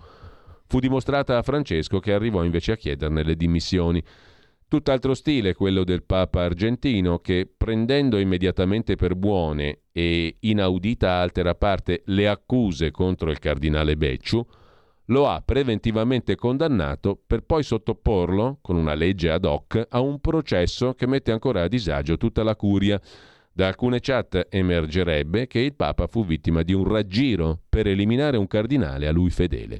[0.68, 4.04] fu dimostrata a Francesco che arrivò invece a chiederne le dimissioni.
[4.68, 12.04] Tutt'altro stile quello del Papa argentino che, prendendo immediatamente per buone e inaudita altera parte
[12.06, 14.46] le accuse contro il cardinale Becciu,
[15.06, 20.94] lo ha preventivamente condannato per poi sottoporlo, con una legge ad hoc, a un processo
[20.94, 23.00] che mette ancora a disagio tutta la curia.
[23.52, 28.48] Da alcune chat emergerebbe che il Papa fu vittima di un raggiro per eliminare un
[28.48, 29.78] cardinale a lui fedele.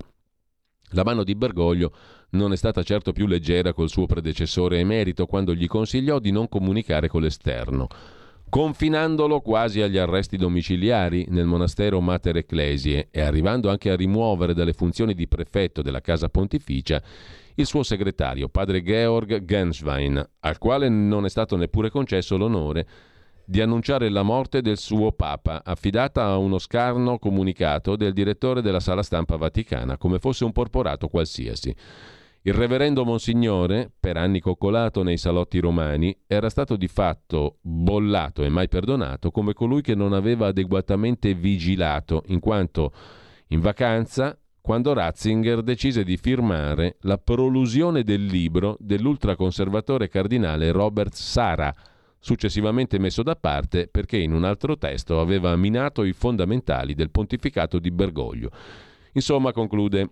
[0.92, 1.92] La mano di Bergoglio
[2.32, 6.48] non è stata certo più leggera col suo predecessore emerito quando gli consigliò di non
[6.48, 7.88] comunicare con l'esterno
[8.56, 14.72] confinandolo quasi agli arresti domiciliari nel monastero Mater Ecclesiae e arrivando anche a rimuovere dalle
[14.72, 17.04] funzioni di prefetto della casa pontificia
[17.56, 22.88] il suo segretario, padre Georg Genswein, al quale non è stato neppure concesso l'onore
[23.44, 28.80] di annunciare la morte del suo papa, affidata a uno scarno comunicato del direttore della
[28.80, 31.76] sala stampa vaticana, come fosse un porporato qualsiasi.
[32.48, 38.50] Il reverendo Monsignore, per anni coccolato nei salotti romani, era stato di fatto bollato e
[38.50, 42.94] mai perdonato come colui che non aveva adeguatamente vigilato, in quanto
[43.48, 51.74] in vacanza, quando Ratzinger decise di firmare la prolusione del libro dell'ultraconservatore cardinale Robert Sara,
[52.20, 57.80] successivamente messo da parte perché in un altro testo aveva minato i fondamentali del pontificato
[57.80, 58.52] di Bergoglio.
[59.14, 60.10] Insomma, conclude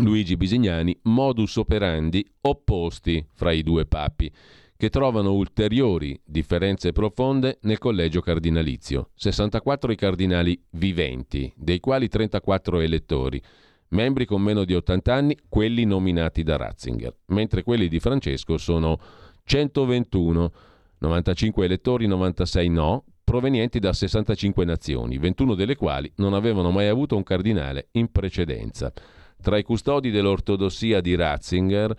[0.00, 4.32] Luigi Bisignani, modus operandi opposti fra i due papi,
[4.76, 9.10] che trovano ulteriori differenze profonde nel collegio cardinalizio.
[9.14, 13.42] 64 i cardinali viventi, dei quali 34 elettori,
[13.88, 19.00] membri con meno di 80 anni, quelli nominati da Ratzinger, mentre quelli di Francesco sono
[19.42, 20.52] 121,
[20.98, 27.16] 95 elettori, 96 no, provenienti da 65 nazioni, 21 delle quali non avevano mai avuto
[27.16, 28.92] un cardinale in precedenza.
[29.40, 31.94] Tra i custodi dell'ortodossia di Ratzinger,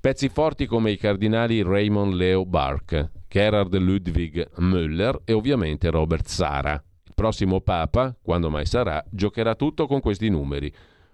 [0.00, 6.82] pezzi forti come i cardinali Raymond Leo Bark, Gerhard Ludwig Müller e ovviamente Robert Sara.
[7.04, 10.72] Il prossimo Papa, quando mai sarà, giocherà tutto con questi numeri.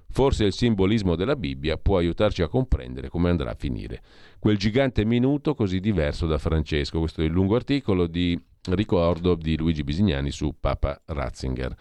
[0.09, 4.03] Forse il simbolismo della Bibbia può aiutarci a comprendere come andrà a finire.
[4.39, 7.01] Quel gigante minuto così diverso da Francesco.
[7.01, 11.74] Questo è il lungo articolo di ricordo di Luigi Bisignani su Papa Ratzinger.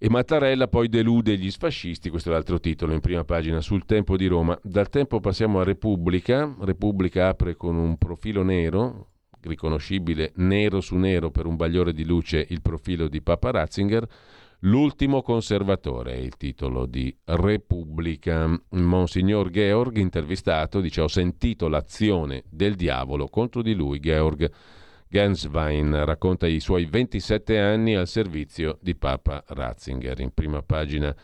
[0.00, 4.16] E Mattarella poi delude gli sfascisti, questo è l'altro titolo in prima pagina sul tempo
[4.16, 4.56] di Roma.
[4.62, 6.54] Dal tempo passiamo a Repubblica.
[6.60, 9.08] Repubblica apre con un profilo nero,
[9.40, 14.06] riconoscibile nero su nero per un bagliore di luce il profilo di Papa Ratzinger.
[14.60, 18.56] L'ultimo conservatore è il titolo di Repubblica.
[18.68, 23.98] Monsignor Georg, intervistato, dice: Ho sentito l'azione del diavolo contro di lui.
[23.98, 24.48] Georg
[25.10, 30.20] Genswein racconta i suoi 27 anni al servizio di Papa Ratzinger.
[30.20, 31.14] In prima pagina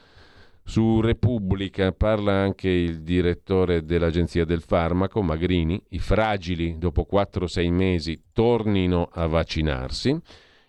[0.63, 5.81] su Repubblica parla anche il direttore dell'Agenzia del Farmaco, Magrini.
[5.91, 10.19] I fragili, dopo 4-6 mesi, tornino a vaccinarsi.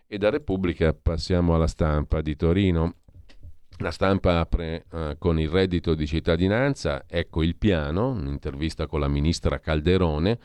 [0.08, 2.96] E da Repubblica passiamo alla stampa di Torino.
[3.78, 9.08] La stampa apre uh, con il reddito di cittadinanza, ecco il piano, un'intervista con la
[9.08, 10.40] ministra Calderone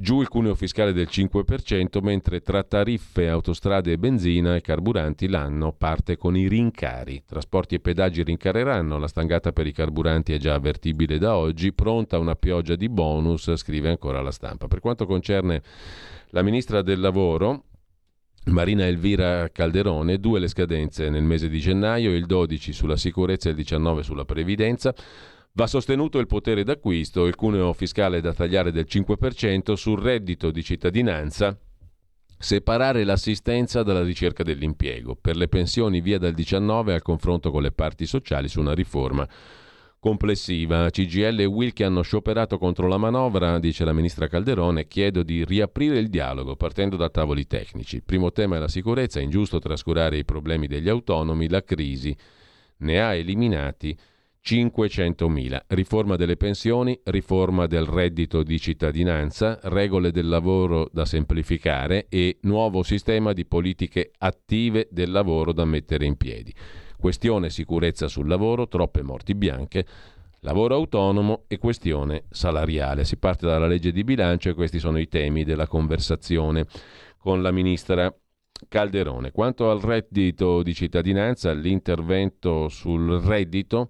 [0.00, 5.74] Giù il cuneo fiscale del 5%, mentre tra tariffe, autostrade e benzina e carburanti l'anno
[5.76, 7.22] parte con i rincari.
[7.26, 12.18] Trasporti e pedaggi rincareranno, la stangata per i carburanti è già avvertibile da oggi, pronta
[12.18, 14.68] una pioggia di bonus, scrive ancora la stampa.
[14.68, 15.60] Per quanto concerne
[16.28, 17.64] la ministra del lavoro,
[18.46, 23.50] Marina Elvira Calderone, due le scadenze nel mese di gennaio, il 12 sulla sicurezza e
[23.50, 24.94] il 19 sulla previdenza.
[25.52, 30.62] Va sostenuto il potere d'acquisto, il cuneo fiscale da tagliare del 5% sul reddito di
[30.62, 31.58] cittadinanza,
[32.38, 37.72] separare l'assistenza dalla ricerca dell'impiego, per le pensioni via dal 19 al confronto con le
[37.72, 39.28] parti sociali su una riforma
[39.98, 40.88] complessiva.
[40.88, 45.98] CGL e Wilkie hanno scioperato contro la manovra, dice la ministra Calderone, chiedo di riaprire
[45.98, 47.96] il dialogo partendo da tavoli tecnici.
[47.96, 52.16] Il primo tema è la sicurezza, è ingiusto trascurare i problemi degli autonomi, la crisi
[52.78, 53.98] ne ha eliminati
[54.42, 55.60] 500.000.
[55.68, 62.82] Riforma delle pensioni, riforma del reddito di cittadinanza, regole del lavoro da semplificare e nuovo
[62.82, 66.54] sistema di politiche attive del lavoro da mettere in piedi.
[66.98, 69.86] Questione sicurezza sul lavoro, troppe morti bianche,
[70.40, 73.04] lavoro autonomo e questione salariale.
[73.04, 76.66] Si parte dalla legge di bilancio e questi sono i temi della conversazione
[77.18, 78.12] con la ministra
[78.68, 79.30] Calderone.
[79.30, 83.88] Quanto al reddito di cittadinanza, l'intervento sul reddito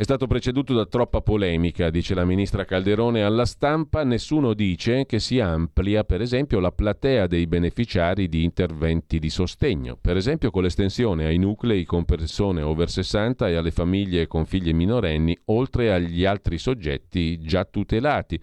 [0.00, 4.02] è stato preceduto da troppa polemica, dice la ministra Calderone alla stampa.
[4.02, 9.98] Nessuno dice che si amplia, per esempio, la platea dei beneficiari di interventi di sostegno,
[10.00, 14.72] per esempio con l'estensione ai nuclei con persone over 60 e alle famiglie con figli
[14.72, 18.40] minorenni, oltre agli altri soggetti già tutelati.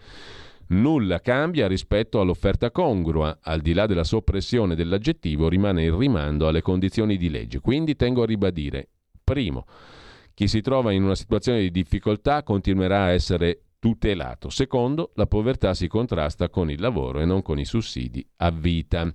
[0.70, 6.61] Nulla cambia rispetto all'offerta congrua, al di là della soppressione dell'aggettivo rimane il rimando alle
[6.61, 7.61] condizioni di legge.
[7.61, 8.89] Quindi tengo a ribadire,
[9.24, 9.65] primo,
[10.34, 14.49] chi si trova in una situazione di difficoltà continuerà a essere tutelato.
[14.49, 19.11] Secondo, la povertà si contrasta con il lavoro e non con i sussidi a vita.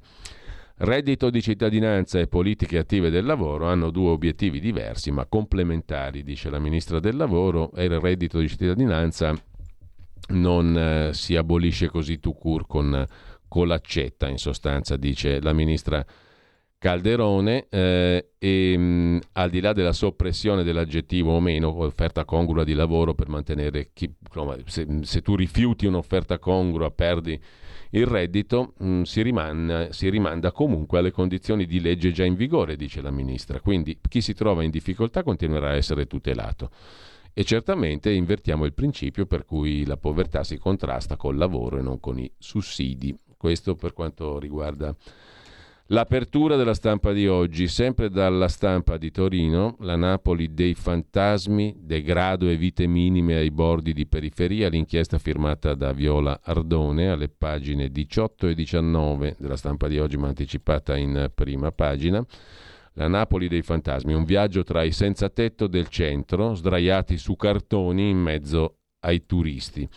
[0.75, 6.49] Reddito di cittadinanza e politiche attive del lavoro hanno due obiettivi diversi ma complementari, dice
[6.49, 9.35] la ministra del lavoro, e il reddito di cittadinanza
[10.29, 13.07] non eh, si abolisce così tu cur con,
[13.49, 16.05] con l'accetta, in sostanza, dice la ministra
[16.83, 22.65] Calderone, eh, e mh, mm, al di là della soppressione dell'aggettivo o meno, offerta congrua
[22.65, 24.13] di lavoro per mantenere chi,
[24.65, 27.41] se, se, tu rifiuti un'offerta congrua perdi
[27.91, 32.35] il reddito, mh, mm, si, rimanda, si rimanda comunque alle condizioni di legge già in
[32.35, 33.61] vigore, dice la ministra.
[33.61, 36.71] Quindi chi si trova in difficoltà continuerà a essere tutelato.
[37.35, 41.99] E certamente invertiamo il principio per cui la povertà si contrasta col lavoro e non
[41.99, 43.17] con i sussidi.
[43.37, 44.95] Questo per quanto riguarda
[45.87, 47.69] l'apertura della stampa di oggi.
[47.69, 53.93] Sempre dalla stampa di Torino, la Napoli dei fantasmi, degrado e vite minime ai bordi
[53.93, 59.99] di periferia, l'inchiesta firmata da Viola Ardone alle pagine 18 e 19 della stampa di
[59.99, 62.25] oggi, ma anticipata in prima pagina.
[62.95, 68.11] La Napoli dei fantasmi, un viaggio tra i senza tetto del centro, sdraiati su cartoni
[68.11, 69.89] in mezzo ai turisti.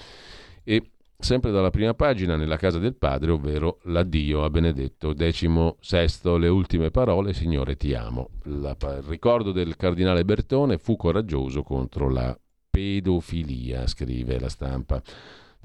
[0.63, 6.47] E sempre dalla prima pagina, nella casa del padre, ovvero l'addio a Benedetto XVI, le
[6.47, 8.29] ultime parole, Signore ti amo.
[8.43, 12.37] La, il ricordo del cardinale Bertone fu coraggioso contro la
[12.69, 15.01] pedofilia, scrive la stampa.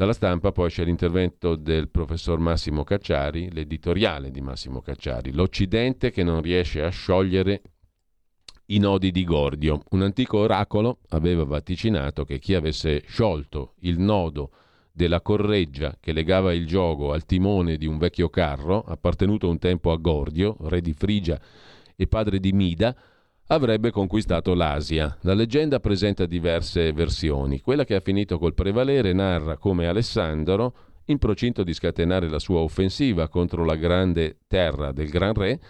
[0.00, 6.22] Dalla stampa poi c'è l'intervento del professor Massimo Cacciari, l'editoriale di Massimo Cacciari, l'Occidente che
[6.22, 7.60] non riesce a sciogliere
[8.68, 9.82] i nodi di Gordio.
[9.90, 14.52] Un antico oracolo aveva vaticinato che chi avesse sciolto il nodo
[14.90, 19.92] della correggia che legava il gioco al timone di un vecchio carro, appartenuto un tempo
[19.92, 21.38] a Gordio, re di Frigia
[21.94, 22.96] e padre di Mida,
[23.52, 25.16] avrebbe conquistato l'Asia.
[25.22, 27.60] La leggenda presenta diverse versioni.
[27.60, 30.74] Quella che ha finito col prevalere narra come Alessandro,
[31.06, 35.60] in procinto di scatenare la sua offensiva contro la grande terra del Gran Re,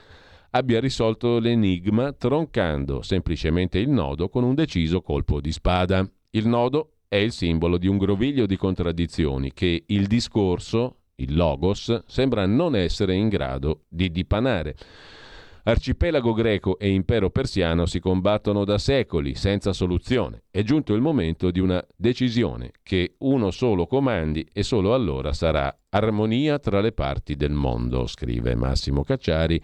[0.50, 6.06] abbia risolto l'enigma troncando semplicemente il nodo con un deciso colpo di spada.
[6.32, 12.02] Il nodo è il simbolo di un groviglio di contraddizioni che il discorso, il logos,
[12.06, 14.76] sembra non essere in grado di dipanare.
[15.62, 20.44] Arcipelago greco e impero persiano si combattono da secoli senza soluzione.
[20.50, 25.76] È giunto il momento di una decisione che uno solo comandi e solo allora sarà
[25.90, 29.62] armonia tra le parti del mondo, scrive Massimo Cacciari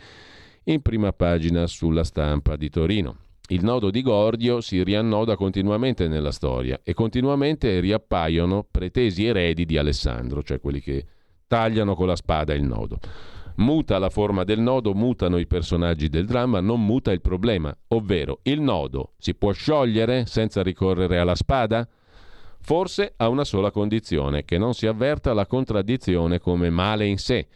[0.64, 3.18] in prima pagina sulla stampa di Torino.
[3.48, 9.78] Il nodo di Gordio si riannoda continuamente nella storia e continuamente riappaiono pretesi eredi di
[9.78, 11.06] Alessandro, cioè quelli che
[11.46, 12.98] tagliano con la spada il nodo.
[13.56, 18.40] Muta la forma del nodo, mutano i personaggi del dramma, non muta il problema, ovvero
[18.42, 21.88] il nodo si può sciogliere senza ricorrere alla spada?
[22.60, 27.46] Forse a una sola condizione, che non si avverta la contraddizione come male in sé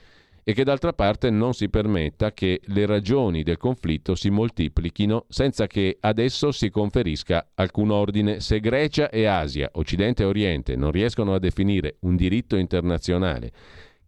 [0.43, 5.67] e che d'altra parte non si permetta che le ragioni del conflitto si moltiplichino senza
[5.67, 8.41] che adesso si conferisca alcun ordine.
[8.41, 13.53] Se Grecia e Asia, Occidente e Oriente non riescono a definire un diritto internazionale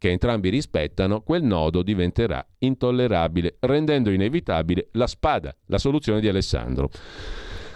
[0.03, 6.91] che entrambi rispettano, quel nodo diventerà intollerabile, rendendo inevitabile la spada, la soluzione di Alessandro.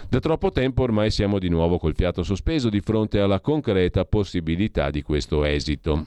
[0.09, 4.89] Da troppo tempo ormai siamo di nuovo col fiato sospeso di fronte alla concreta possibilità
[4.89, 6.05] di questo esito.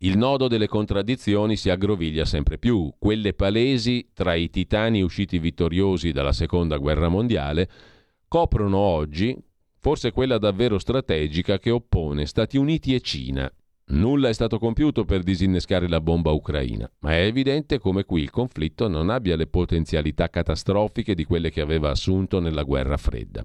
[0.00, 6.12] Il nodo delle contraddizioni si aggroviglia sempre più, quelle palesi tra i titani usciti vittoriosi
[6.12, 7.70] dalla Seconda Guerra Mondiale
[8.28, 9.34] coprono oggi
[9.78, 13.50] forse quella davvero strategica che oppone Stati Uniti e Cina,
[13.92, 18.30] Nulla è stato compiuto per disinnescare la bomba ucraina, ma è evidente come qui il
[18.30, 23.44] conflitto non abbia le potenzialità catastrofiche di quelle che aveva assunto nella guerra fredda.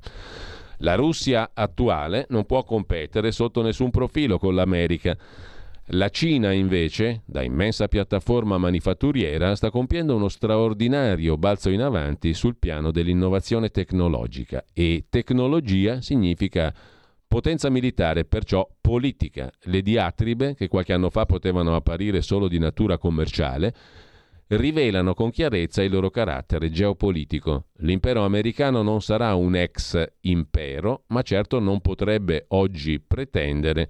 [0.77, 5.17] La Russia attuale non può competere sotto nessun profilo con l'America.
[5.91, 12.55] La Cina, invece, da immensa piattaforma manifatturiera, sta compiendo uno straordinario balzo in avanti sul
[12.55, 16.73] piano dell'innovazione tecnologica e tecnologia significa
[17.27, 19.51] Potenza militare, perciò politica.
[19.63, 23.73] Le diatribe, che qualche anno fa potevano apparire solo di natura commerciale,
[24.47, 27.65] rivelano con chiarezza il loro carattere geopolitico.
[27.79, 33.89] L'impero americano non sarà un ex impero, ma certo non potrebbe oggi pretendere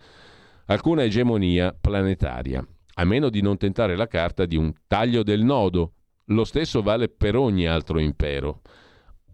[0.65, 2.65] alcuna egemonia planetaria,
[2.95, 5.93] a meno di non tentare la carta di un taglio del nodo.
[6.31, 8.61] Lo stesso vale per ogni altro impero.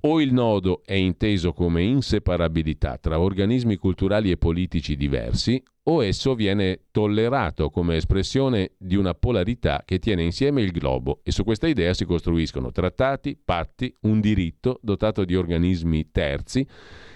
[0.06, 6.36] O il nodo è inteso come inseparabilità tra organismi culturali e politici diversi, o esso
[6.36, 11.68] viene tollerato come espressione di una polarità che tiene insieme il globo e su questa
[11.68, 16.68] idea si costruiscono trattati, patti, un diritto dotato di organismi terzi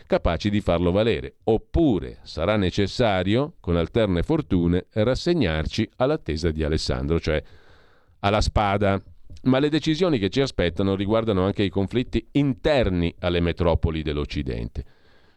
[0.05, 1.35] capaci di farlo valere.
[1.43, 7.43] Oppure sarà necessario, con alterne fortune, rassegnarci all'attesa di Alessandro, cioè
[8.19, 9.01] alla spada.
[9.47, 14.83] Ma le decisioni che ci aspettano riguardano anche i conflitti interni alle metropoli dell'Occidente.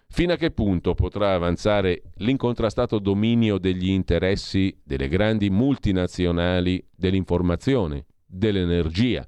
[0.09, 9.25] Fino a che punto potrà avanzare l'incontrastato dominio degli interessi delle grandi multinazionali dell'informazione, dell'energia,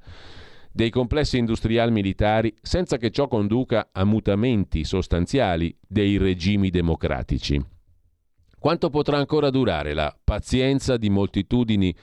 [0.72, 7.64] dei complessi industriali militari senza che ciò conduca a mutamenti sostanziali dei regimi democratici?
[8.58, 11.94] Quanto potrà ancora durare la pazienza di moltitudini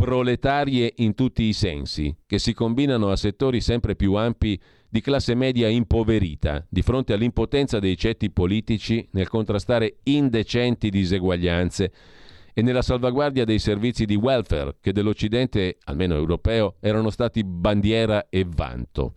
[0.00, 5.34] proletarie in tutti i sensi, che si combinano a settori sempre più ampi di classe
[5.34, 11.92] media impoverita di fronte all'impotenza dei ceti politici nel contrastare indecenti diseguaglianze
[12.54, 18.46] e nella salvaguardia dei servizi di welfare che dell'Occidente, almeno europeo, erano stati bandiera e
[18.48, 19.12] vanto.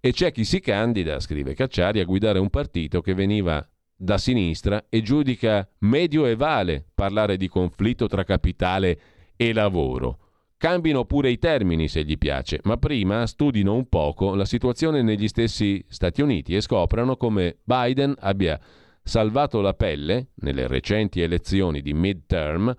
[0.00, 3.62] E c'è chi si candida, scrive Cacciari, a guidare un partito che veniva
[3.94, 8.98] da sinistra e giudica medioevale parlare di conflitto tra capitale e
[9.38, 10.18] e lavoro.
[10.58, 15.28] Cambino pure i termini se gli piace, ma prima studino un poco la situazione negli
[15.28, 18.60] stessi Stati Uniti e scoprano come Biden abbia
[19.00, 22.74] salvato la pelle nelle recenti elezioni di midterm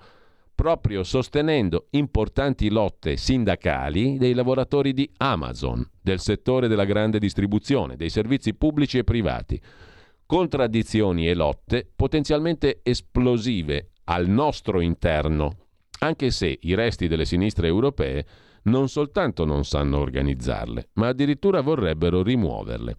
[0.53, 8.09] proprio sostenendo importanti lotte sindacali dei lavoratori di Amazon, del settore della grande distribuzione, dei
[8.09, 9.57] servizi pubblici e privati.
[10.25, 15.68] Contraddizioni e lotte potenzialmente esplosive al nostro interno
[15.99, 18.25] anche se i resti delle sinistre europee
[18.63, 22.95] non soltanto non sanno organizzarle, ma addirittura vorrebbero rimuoverle.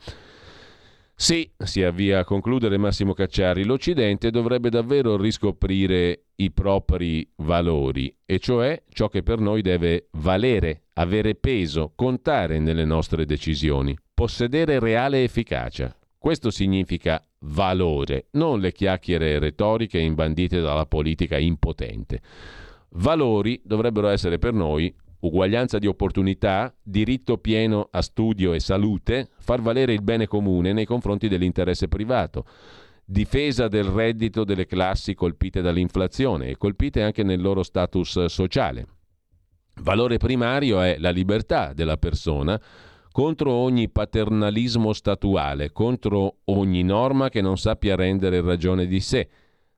[1.14, 8.38] Sì, si avvia a concludere Massimo Cacciari, l'Occidente dovrebbe davvero riscoprire i propri valori, e
[8.38, 15.22] cioè ciò che per noi deve valere, avere peso, contare nelle nostre decisioni, possedere reale
[15.22, 15.94] efficacia.
[16.16, 22.22] Questo significa valore, non le chiacchiere retoriche imbandite dalla politica impotente.
[22.92, 29.60] Valori dovrebbero essere per noi uguaglianza di opportunità, diritto pieno a studio e salute, far
[29.60, 32.46] valere il bene comune nei confronti dell'interesse privato,
[33.04, 38.86] difesa del reddito delle classi colpite dall'inflazione e colpite anche nel loro status sociale.
[39.82, 42.60] Valore primario è la libertà della persona
[43.12, 49.28] contro ogni paternalismo statuale, contro ogni norma che non sappia rendere ragione di sé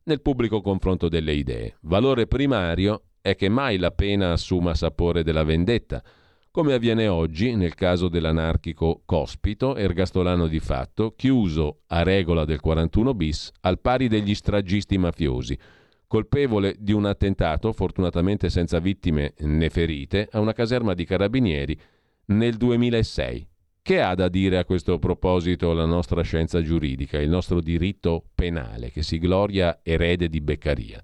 [0.04, 1.76] nel pubblico confronto delle idee.
[1.82, 6.02] Valore primario è che mai la pena assuma sapore della vendetta,
[6.50, 13.14] come avviene oggi nel caso dell'anarchico Cospito, ergastolano di fatto, chiuso a regola del 41
[13.14, 15.58] bis al pari degli stragisti mafiosi,
[16.06, 21.80] colpevole di un attentato, fortunatamente senza vittime né ferite, a una caserma di carabinieri
[22.26, 23.48] nel 2006.
[23.84, 28.92] Che ha da dire a questo proposito la nostra scienza giuridica, il nostro diritto penale,
[28.92, 31.02] che si gloria erede di Beccaria?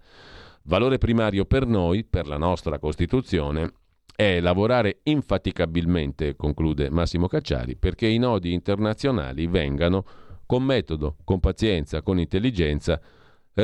[0.62, 3.72] Valore primario per noi, per la nostra Costituzione,
[4.14, 10.04] è lavorare infaticabilmente, conclude Massimo Cacciari, perché i nodi internazionali vengano
[10.46, 13.00] con metodo, con pazienza, con intelligenza,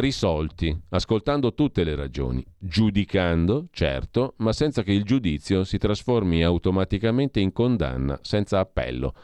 [0.01, 7.41] risolti, ascoltando tutte le ragioni, giudicando, certo, ma senza che il giudizio si trasformi automaticamente
[7.41, 9.15] in condanna senza appello,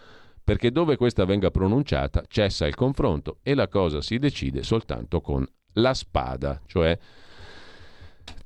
[0.42, 5.46] perché dove questa venga pronunciata cessa il confronto e la cosa si decide soltanto con
[5.74, 6.98] la spada, cioè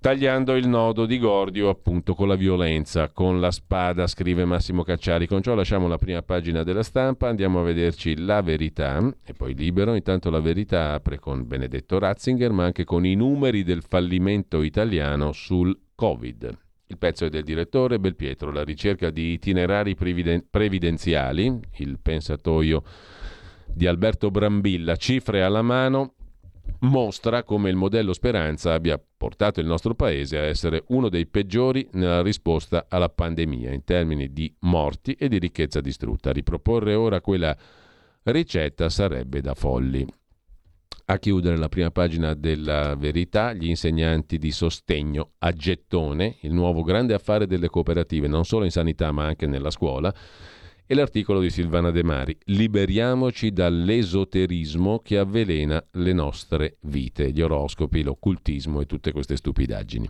[0.05, 5.26] tagliando il nodo di Gordio appunto con la violenza, con la spada, scrive Massimo Cacciari.
[5.26, 9.55] Con ciò lasciamo la prima pagina della stampa, andiamo a vederci la verità e poi
[9.55, 9.94] libero.
[9.94, 15.32] Intanto la verità apre con Benedetto Ratzinger, ma anche con i numeri del fallimento italiano
[15.32, 16.55] sul Covid.
[16.88, 22.82] Il pezzo è del direttore Belpietro, la ricerca di itinerari previdenziali, il pensatoio
[23.72, 26.12] di Alberto Brambilla, cifre alla mano,
[26.80, 31.88] mostra come il modello Speranza abbia portato il nostro paese a essere uno dei peggiori
[31.92, 36.30] nella risposta alla pandemia in termini di morti e di ricchezza distrutta.
[36.30, 37.56] Riproporre ora quella
[38.24, 40.06] ricetta sarebbe da folli.
[41.06, 46.82] A chiudere la prima pagina della verità, gli insegnanti di sostegno a gettone, il nuovo
[46.82, 50.14] grande affare delle cooperative, non solo in sanità ma anche nella scuola,
[50.87, 58.03] e l'articolo di Silvana De Mari, Liberiamoci dall'esoterismo che avvelena le nostre vite, gli oroscopi,
[58.03, 60.09] l'occultismo e tutte queste stupidaggini.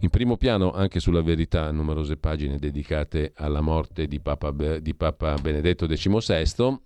[0.00, 5.34] In primo piano, anche sulla verità, numerose pagine dedicate alla morte di Papa, di Papa
[5.34, 6.78] Benedetto XVI.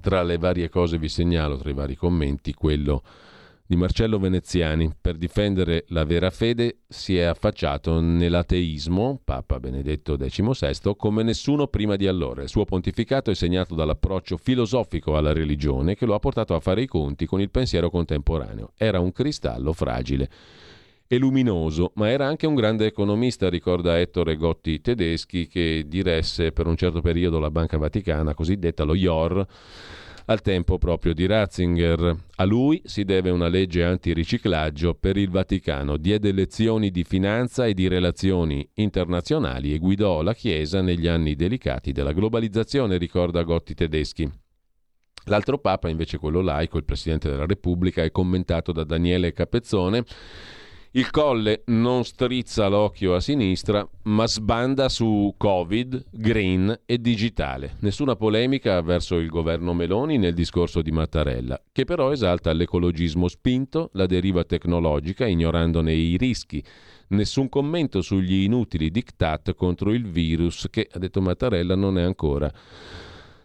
[0.00, 3.02] Tra le varie cose vi segnalo, tra i vari commenti, quello
[3.66, 4.92] di Marcello Veneziani.
[5.00, 11.96] Per difendere la vera fede si è affacciato nell'ateismo, Papa Benedetto XVI, come nessuno prima
[11.96, 12.42] di allora.
[12.42, 16.82] Il suo pontificato è segnato dall'approccio filosofico alla religione che lo ha portato a fare
[16.82, 18.72] i conti con il pensiero contemporaneo.
[18.76, 20.28] Era un cristallo fragile
[21.08, 26.66] e luminoso, ma era anche un grande economista, ricorda Ettore Gotti Tedeschi, che diresse per
[26.66, 29.46] un certo periodo la Banca Vaticana, cosiddetta lo IOR,
[30.26, 32.16] al tempo proprio di Ratzinger.
[32.36, 37.74] A lui si deve una legge antiriciclaggio per il Vaticano, diede lezioni di finanza e
[37.74, 44.30] di relazioni internazionali e guidò la Chiesa negli anni delicati della globalizzazione, ricorda Gotti Tedeschi.
[45.28, 50.04] L'altro Papa, invece quello laico, il Presidente della Repubblica, è commentato da Daniele Capezzone
[50.96, 57.76] il Colle non strizza l'occhio a sinistra, ma sbanda su Covid, green e digitale.
[57.80, 63.90] Nessuna polemica verso il governo Meloni nel discorso di Mattarella, che però esalta l'ecologismo spinto,
[63.92, 66.64] la deriva tecnologica, ignorandone i rischi.
[67.08, 72.50] Nessun commento sugli inutili diktat contro il virus che, ha detto Mattarella, non è ancora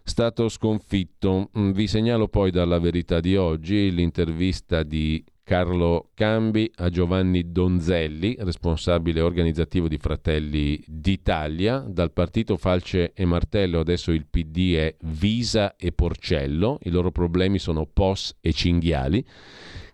[0.03, 1.49] stato sconfitto.
[1.53, 9.21] Vi segnalo poi dalla verità di oggi l'intervista di Carlo Cambi a Giovanni Donzelli, responsabile
[9.21, 11.79] organizzativo di Fratelli d'Italia.
[11.79, 17.59] Dal partito Falce e Martello adesso il PD è Visa e Porcello, i loro problemi
[17.59, 19.25] sono POS e cinghiali.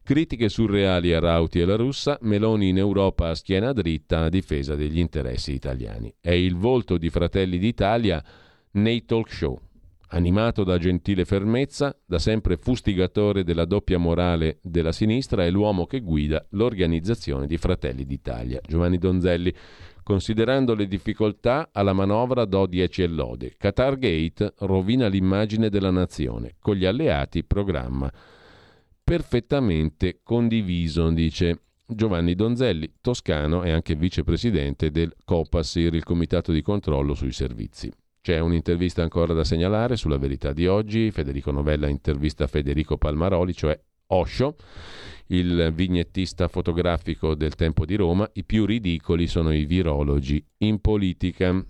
[0.04, 4.76] Critiche surreali a Rauti e la Russa, Meloni in Europa a schiena dritta a difesa
[4.76, 6.14] degli interessi italiani.
[6.22, 8.24] È il volto di Fratelli d'Italia
[8.72, 9.60] nei talk show.
[10.12, 16.00] Animato da gentile fermezza, da sempre fustigatore della doppia morale della sinistra, è l'uomo che
[16.00, 18.62] guida l'organizzazione di Fratelli d'Italia.
[18.66, 19.54] Giovanni Donzelli,
[20.04, 23.56] considerando le difficoltà, alla manovra do 10 e lode.
[23.58, 26.56] Qatar Gate rovina l'immagine della nazione.
[26.58, 28.10] Con gli alleati programma
[29.04, 37.14] perfettamente condiviso, dice Giovanni Donzelli, toscano e anche vicepresidente del COPASIR, il Comitato di controllo
[37.14, 37.92] sui servizi.
[38.22, 41.12] C'è un'intervista ancora da segnalare sulla verità di oggi.
[41.12, 44.56] Federico Novella intervista Federico Palmaroli, cioè Osho.
[45.28, 51.66] il vignettista fotografico del Tempo di Roma, i più ridicoli sono i virologi in politica.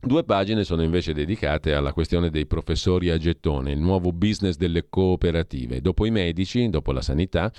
[0.00, 4.86] Due pagine sono invece dedicate alla questione dei professori a gettone, il nuovo business delle
[4.88, 5.80] cooperative.
[5.80, 7.52] Dopo i medici, dopo la sanità,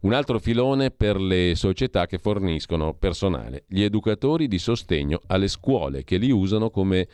[0.00, 6.04] un altro filone per le società che forniscono personale, gli educatori di sostegno alle scuole
[6.04, 7.08] che li usano come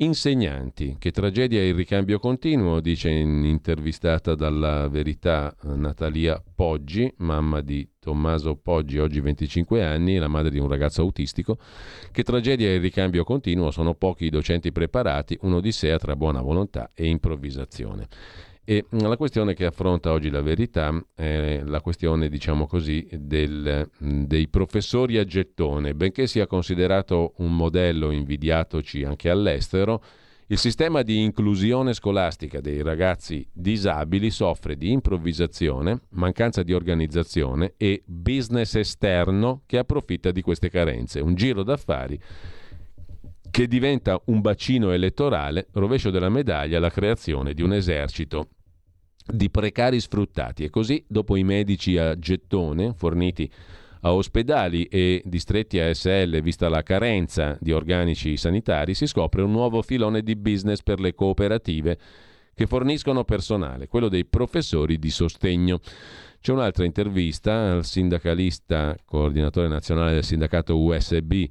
[0.00, 7.84] Insegnanti, che tragedia il ricambio continuo, dice in intervistata dalla Verità Natalia Poggi, mamma di
[7.98, 11.58] Tommaso Poggi, oggi 25 anni, la madre di un ragazzo autistico.
[12.12, 17.08] Che tragedia il ricambio continuo, sono pochi i docenti preparati, un'odissea tra buona volontà e
[17.08, 18.06] improvvisazione.
[18.70, 24.46] E la questione che affronta oggi la verità è la questione, diciamo così, del, dei
[24.48, 25.94] professori a gettone.
[25.94, 30.02] Benché sia considerato un modello invidiatoci anche all'estero,
[30.48, 38.02] il sistema di inclusione scolastica dei ragazzi disabili soffre di improvvisazione, mancanza di organizzazione e
[38.04, 41.20] business esterno che approfitta di queste carenze.
[41.20, 42.20] Un giro d'affari
[43.50, 48.48] che diventa un bacino elettorale, rovescio della medaglia, la creazione di un esercito
[49.32, 53.50] di precari sfruttati e così dopo i medici a gettone forniti
[54.02, 59.82] a ospedali e distretti ASL, vista la carenza di organici sanitari, si scopre un nuovo
[59.82, 61.98] filone di business per le cooperative
[62.54, 65.80] che forniscono personale, quello dei professori di sostegno.
[66.40, 71.44] C'è un'altra intervista al sindacalista, coordinatore nazionale del sindacato USB,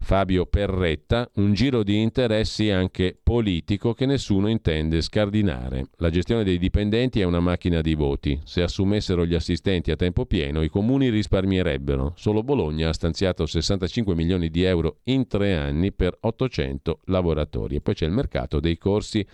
[0.00, 5.88] Fabio Perretta, un giro di interessi anche politico che nessuno intende scardinare.
[5.96, 8.40] La gestione dei dipendenti è una macchina di voti.
[8.44, 12.14] Se assumessero gli assistenti a tempo pieno, i comuni risparmierebbero.
[12.16, 17.76] Solo Bologna ha stanziato 65 milioni di euro in tre anni per 800 lavoratori.
[17.76, 19.26] E poi c'è il mercato dei corsi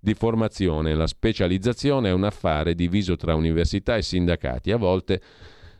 [0.00, 0.94] di formazione.
[0.94, 4.72] La specializzazione è un affare diviso tra università e sindacati.
[4.72, 5.20] A volte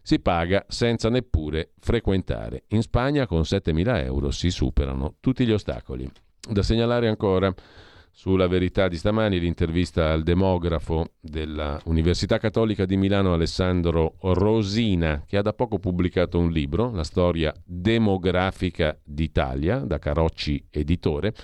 [0.02, 2.64] si paga senza neppure frequentare.
[2.68, 6.10] In Spagna con 7.000 euro si superano tutti gli ostacoli.
[6.48, 7.52] Da segnalare ancora
[8.12, 15.42] sulla verità di stamani l'intervista al demografo dell'Università Cattolica di Milano Alessandro Rosina, che ha
[15.42, 21.34] da poco pubblicato un libro, La storia demografica d'Italia, da Carocci Editore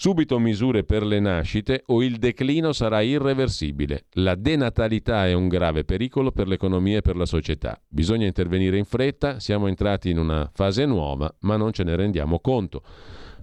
[0.00, 4.04] Subito misure per le nascite o il declino sarà irreversibile.
[4.12, 7.82] La denatalità è un grave pericolo per l'economia e per la società.
[7.88, 12.38] Bisogna intervenire in fretta, siamo entrati in una fase nuova, ma non ce ne rendiamo
[12.38, 12.84] conto.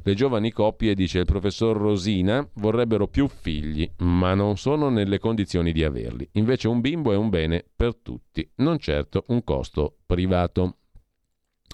[0.02, 5.74] Le giovani coppie, dice il professor Rosina, vorrebbero più figli, ma non sono nelle condizioni
[5.74, 6.26] di averli.
[6.36, 10.78] Invece un bimbo è un bene per tutti, non certo un costo privato.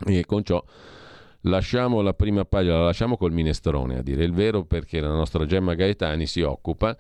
[0.08, 0.66] E con ciò
[1.42, 5.46] Lasciamo la prima pagina, la lasciamo col minestrone, a dire il vero, perché la nostra
[5.46, 6.96] Gemma Gaetani si occupa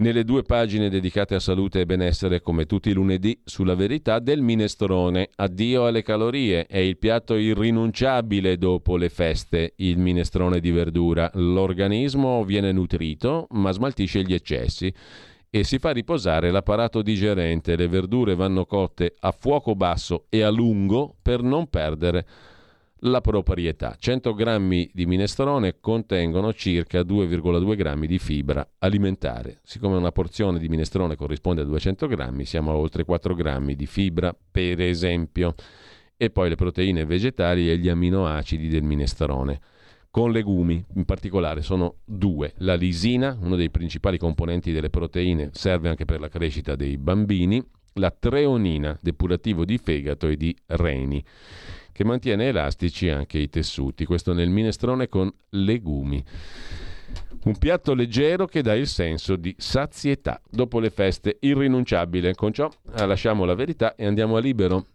[0.00, 4.40] nelle due pagine dedicate a salute e benessere, come tutti i lunedì, sulla verità del
[4.40, 5.28] minestrone.
[5.36, 11.30] Addio alle calorie, è il piatto irrinunciabile dopo le feste, il minestrone di verdura.
[11.34, 14.92] L'organismo viene nutrito, ma smaltisce gli eccessi
[15.50, 17.76] e si fa riposare l'apparato digerente.
[17.76, 22.26] Le verdure vanno cotte a fuoco basso e a lungo per non perdere
[23.00, 23.96] la proprietà.
[23.98, 29.60] 100 grammi di minestrone contengono circa 2,2 grammi di fibra alimentare.
[29.62, 33.86] Siccome una porzione di minestrone corrisponde a 200 grammi, siamo a oltre 4 grammi di
[33.86, 35.54] fibra, per esempio.
[36.16, 39.60] E poi le proteine vegetali e gli aminoacidi del minestrone.
[40.10, 42.52] Con legumi, in particolare, sono due.
[42.58, 47.64] La lisina, uno dei principali componenti delle proteine, serve anche per la crescita dei bambini.
[47.94, 51.24] La treonina, depurativo di fegato e di reni
[52.00, 54.06] che mantiene elastici anche i tessuti.
[54.06, 56.24] Questo nel minestrone con legumi.
[57.44, 60.40] Un piatto leggero che dà il senso di sazietà.
[60.48, 62.34] Dopo le feste, irrinunciabile.
[62.34, 64.86] Con ciò eh, lasciamo la verità e andiamo a libero.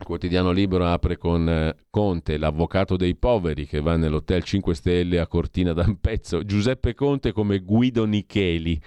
[0.00, 5.18] Il quotidiano Libero apre con eh, Conte, l'avvocato dei poveri, che va nell'hotel 5 Stelle
[5.20, 6.44] a Cortina d'Ampezzo.
[6.44, 8.78] Giuseppe Conte come Guido Nicheli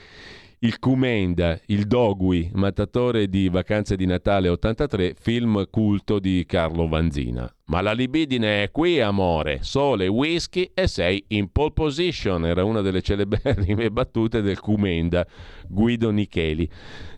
[0.64, 7.51] il Cumenda, il Dogui, mattatore di Vacanze di Natale 83, film culto di Carlo Vanzina.
[7.66, 9.59] Ma la libidine è qui, amore.
[9.64, 12.45] Sole, whisky e sei in pole position.
[12.45, 15.26] Era una delle celeberrime battute del Cumenda,
[15.68, 16.70] Guido Nicheli.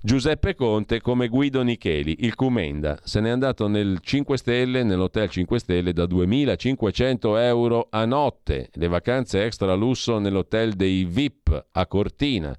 [0.01, 2.97] Giuseppe Conte come Guido Nicheli, il Cumenda.
[3.03, 8.69] Se n'è andato nel 5 Stelle, nell'hotel 5 Stelle, da 2.500 euro a notte.
[8.71, 12.57] Le vacanze extra lusso nell'hotel dei VIP a Cortina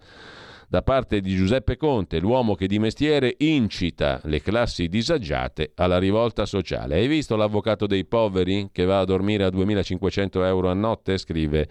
[0.74, 6.46] da parte di Giuseppe Conte, l'uomo che di mestiere incita le classi disagiate alla rivolta
[6.46, 6.96] sociale.
[6.96, 11.16] Hai visto l'avvocato dei poveri che va a dormire a 2500 euro a notte?
[11.16, 11.68] scrive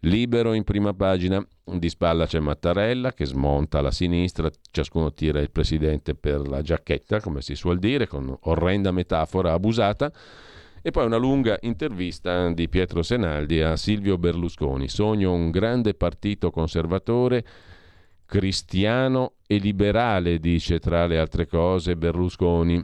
[0.00, 5.52] Libero in prima pagina, di spalla c'è Mattarella che smonta la sinistra, ciascuno tira il
[5.52, 10.10] presidente per la giacchetta, come si suol dire, con orrenda metafora abusata.
[10.82, 14.88] E poi una lunga intervista di Pietro Senaldi a Silvio Berlusconi.
[14.88, 17.44] Sogno un grande partito conservatore,
[18.32, 22.82] cristiano e liberale, dice tra le altre cose Berlusconi.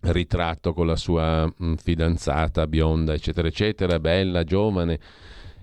[0.00, 4.98] Ritratto con la sua fidanzata bionda, eccetera, eccetera, bella, giovane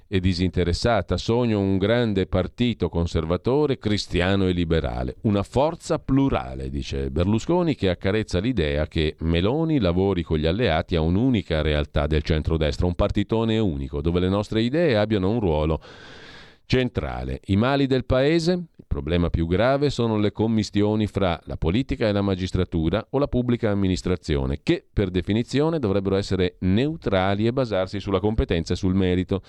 [0.08, 1.18] e disinteressata.
[1.18, 8.40] Sogno un grande partito conservatore, cristiano e liberale, una forza plurale, dice Berlusconi, che accarezza
[8.40, 14.00] l'idea che Meloni lavori con gli alleati a un'unica realtà del centrodestra, un partitone unico,
[14.00, 15.82] dove le nostre idee abbiano un ruolo
[16.66, 17.40] centrale.
[17.46, 18.52] I mali del paese?
[18.52, 23.28] Il problema più grave sono le commistioni fra la politica e la magistratura o la
[23.28, 29.42] pubblica amministrazione, che per definizione dovrebbero essere neutrali e basarsi sulla competenza e sul merito.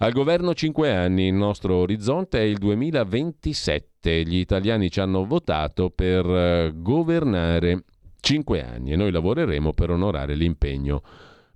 [0.00, 4.22] Al governo 5 anni, il nostro orizzonte è il 2027.
[4.22, 7.82] Gli italiani ci hanno votato per eh, governare
[8.20, 11.02] 5 anni e noi lavoreremo per onorare l'impegno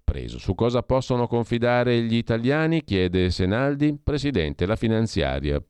[0.02, 0.38] preso.
[0.38, 2.82] Su cosa possono confidare gli italiani?
[2.84, 3.98] chiede Senaldi.
[4.02, 5.62] Presidente, la finanziaria.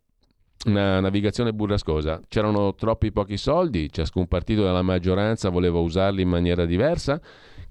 [0.66, 2.20] Una navigazione burrascosa.
[2.28, 7.20] C'erano troppi pochi soldi, ciascun partito della maggioranza voleva usarli in maniera diversa.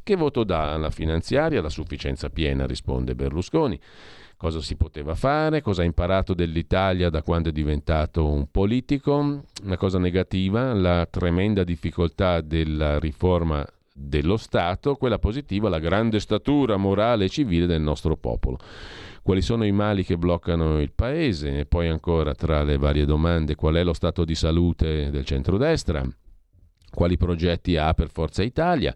[0.04, 1.62] Che voto dà alla finanziaria?
[1.62, 3.80] La sufficienza piena, risponde Berlusconi
[4.42, 9.44] cosa si poteva fare, cosa ha imparato dell'Italia da quando è diventato un politico.
[9.62, 16.78] Una cosa negativa, la tremenda difficoltà della riforma dello Stato, quella positiva, la grande statura
[16.78, 18.58] morale e civile del nostro popolo.
[19.22, 21.60] Quali sono i mali che bloccano il paese?
[21.60, 26.04] E poi ancora tra le varie domande, qual è lo stato di salute del centrodestra?
[26.90, 28.96] Quali progetti ha per Forza Italia?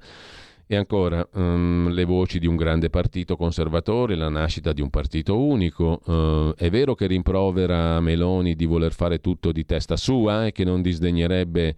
[0.67, 5.39] E ancora um, le voci di un grande partito conservatore, la nascita di un partito
[5.39, 6.01] unico.
[6.05, 10.63] Uh, è vero che rimprovera Meloni di voler fare tutto di testa sua e che
[10.63, 11.75] non disdegnerebbe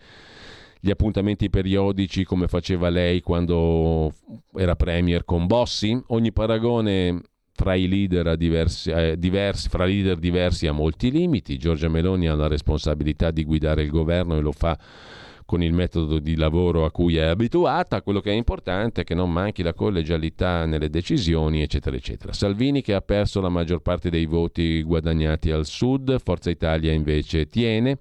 [0.80, 4.14] gli appuntamenti periodici come faceva lei quando
[4.56, 6.00] era premier con Bossi?
[6.08, 7.22] Ogni paragone
[7.54, 11.58] fra i leader, diversi, eh, diversi, fra leader diversi ha molti limiti.
[11.58, 14.78] Giorgia Meloni ha la responsabilità di guidare il governo e lo fa
[15.48, 19.16] con il metodo di lavoro a cui è abituata, quello che è importante è che
[19.16, 22.34] non manchi la collegialità nelle decisioni, eccetera, eccetera.
[22.34, 27.48] Salvini che ha perso la maggior parte dei voti guadagnati al sud, Forza Italia invece
[27.48, 27.98] tiene.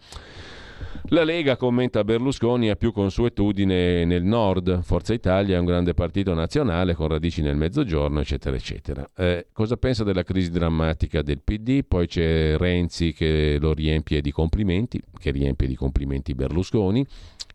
[1.10, 6.34] La Lega commenta Berlusconi ha più consuetudine nel nord, Forza Italia è un grande partito
[6.34, 9.08] nazionale con radici nel mezzogiorno, eccetera, eccetera.
[9.16, 11.84] Eh, cosa pensa della crisi drammatica del PD?
[11.86, 17.06] Poi c'è Renzi che lo riempie di complimenti, che riempie di complimenti Berlusconi.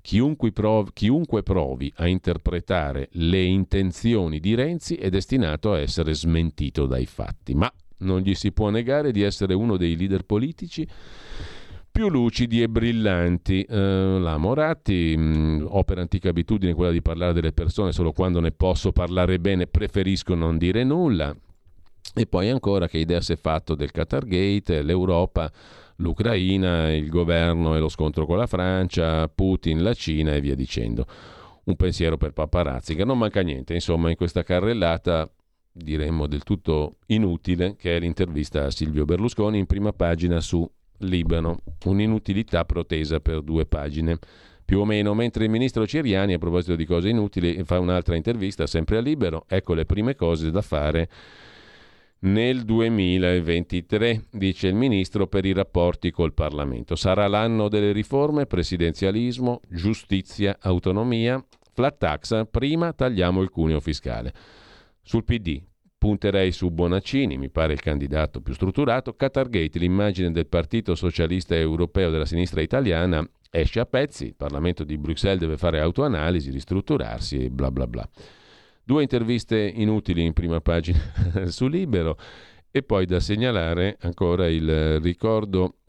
[0.02, 6.88] Chiunque provi, chiunque provi a interpretare le intenzioni di Renzi è destinato a essere smentito
[6.88, 7.72] dai fatti, ma
[8.02, 10.88] non gli si può negare di essere uno dei leader politici
[11.92, 13.64] più lucidi e brillanti.
[13.64, 18.12] Eh, la Moratti, mh, mm, ho per antica abitudine quella di parlare delle persone solo
[18.14, 21.36] quando ne posso parlare bene, preferisco non dire nulla.
[22.14, 25.52] E poi ancora che idea si è fatto del Qatar Gate, l'Europa,
[25.98, 31.06] l'Ucraina, il governo e lo scontro con la Francia, Putin, la Cina e via dicendo.
[31.64, 35.30] Un pensiero per paparazzi, che non manca niente, insomma, in questa carrellata
[35.72, 40.70] diremmo del tutto inutile, che è l'intervista a Silvio Berlusconi in prima pagina su
[41.04, 44.18] Libano, un'inutilità protesa per due pagine
[44.64, 48.68] più o meno, mentre il ministro Ciriani, a proposito di cose inutili, fa un'altra intervista
[48.68, 51.10] sempre a Libero, ecco le prime cose da fare
[52.20, 56.96] nel 2023, dice il ministro per i rapporti col Parlamento.
[56.96, 61.44] Sarà l'anno delle riforme, presidenzialismo, giustizia, autonomia,
[61.74, 64.34] flat tax, prima tagliamo il cuneo fiscale.
[65.02, 65.62] Sul PD,
[66.02, 69.14] Punterei su Bonaccini, mi pare il candidato più strutturato.
[69.14, 74.26] Qatargate, l'immagine del Partito Socialista Europeo della sinistra italiana, esce a pezzi.
[74.26, 78.10] Il Parlamento di Bruxelles deve fare autoanalisi, ristrutturarsi e bla bla bla.
[78.84, 81.00] Due interviste inutili in prima pagina
[81.46, 82.18] su Libero
[82.72, 85.81] e poi da segnalare ancora il ricordo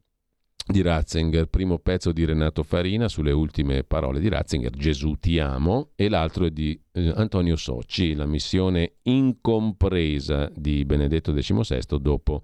[0.66, 5.90] di Ratzinger, primo pezzo di Renato Farina sulle ultime parole di Ratzinger, Gesù ti amo,
[5.96, 12.42] e l'altro è di eh, Antonio Socci, la missione incompresa di Benedetto XVI dopo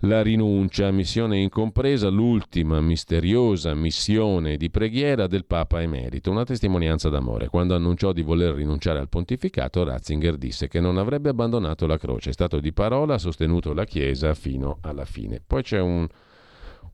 [0.00, 7.48] la rinuncia, missione incompresa, l'ultima misteriosa missione di preghiera del Papa emerito, una testimonianza d'amore.
[7.48, 12.30] Quando annunciò di voler rinunciare al pontificato, Ratzinger disse che non avrebbe abbandonato la croce,
[12.30, 15.42] è stato di parola, ha sostenuto la Chiesa fino alla fine.
[15.44, 16.06] Poi c'è un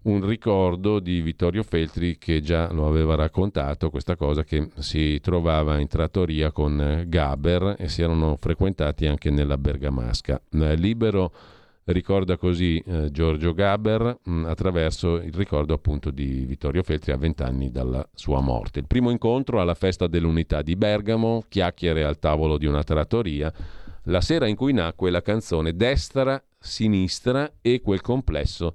[0.02, 5.78] un ricordo di Vittorio Feltri che già lo aveva raccontato, questa cosa che si trovava
[5.78, 10.40] in trattoria con Gaber e si erano frequentati anche nella Bergamasca.
[10.50, 11.32] Libero
[11.84, 17.16] ricorda così eh, Giorgio Gaber mh, mm, attraverso il ricordo appunto di Vittorio Feltri a
[17.16, 18.80] vent'anni dalla sua morte.
[18.80, 23.52] Il primo incontro alla festa dell'unità di Bergamo, chiacchiere al tavolo di una trattoria,
[24.06, 28.74] la sera in cui nacque la canzone Destra, Sinistra e quel complesso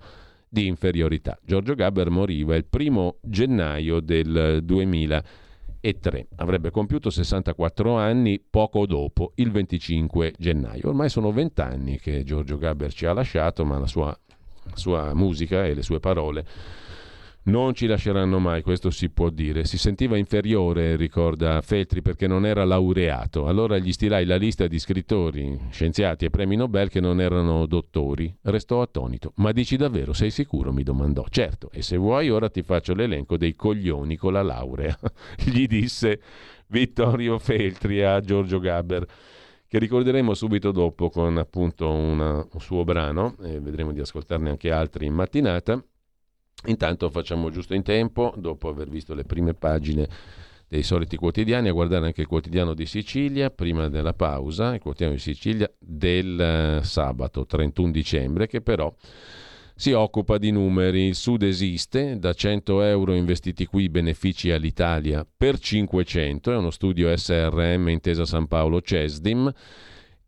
[0.50, 1.38] di inferiorità.
[1.44, 5.24] Giorgio Gaber moriva il primo gennaio del 2000
[5.80, 6.28] e 3.
[6.38, 10.90] Avrebbe compiuto 64 anni poco dopo, il 25 gennaio.
[10.90, 14.18] Ormai sono 20 anni che Giorgio Gaber ci ha lasciato, ma la sua,
[14.74, 16.46] sua musica e le sue parole
[17.48, 19.66] non ci lasceranno mai, questo si può dire.
[19.66, 23.48] Si sentiva inferiore, ricorda Feltri, perché non era laureato.
[23.48, 28.34] Allora gli stilai la lista di scrittori, scienziati e premi Nobel che non erano dottori.
[28.44, 29.32] Restò attonito.
[29.36, 30.72] Ma dici davvero, sei sicuro?
[30.74, 31.26] mi domandò.
[31.30, 34.98] Certo, e se vuoi ora ti faccio l'elenco dei coglioni con la laurea,
[35.44, 36.20] gli disse
[36.68, 39.06] Vittorio Feltri a Giorgio Gaber
[39.70, 44.72] che ricorderemo subito dopo con appunto una, un suo brano, e vedremo di ascoltarne anche
[44.72, 45.82] altri in mattinata.
[46.66, 50.08] Intanto facciamo giusto in tempo, dopo aver visto le prime pagine
[50.68, 55.14] dei soliti quotidiani, a guardare anche il quotidiano di Sicilia prima della pausa, il quotidiano
[55.14, 58.94] di Sicilia del eh, sabato 31 dicembre, che però
[59.76, 61.08] si occupa di numeri.
[61.08, 67.16] Il Sud esiste, da 100 euro investiti qui benefici all'Italia per 500, è uno studio
[67.16, 69.54] SRM intesa San Paolo Cesdim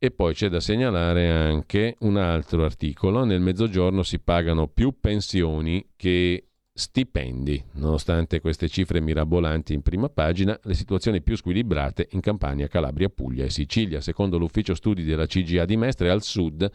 [0.01, 5.85] e poi c'è da segnalare anche un altro articolo, nel mezzogiorno si pagano più pensioni
[5.97, 7.61] che stipendi.
[7.73, 13.43] Nonostante queste cifre mirabolanti in prima pagina, le situazioni più squilibrate in Campania, Calabria, Puglia
[13.43, 13.99] e Sicilia.
[13.99, 16.71] Secondo l'ufficio studi della CGA di Mestre, al sud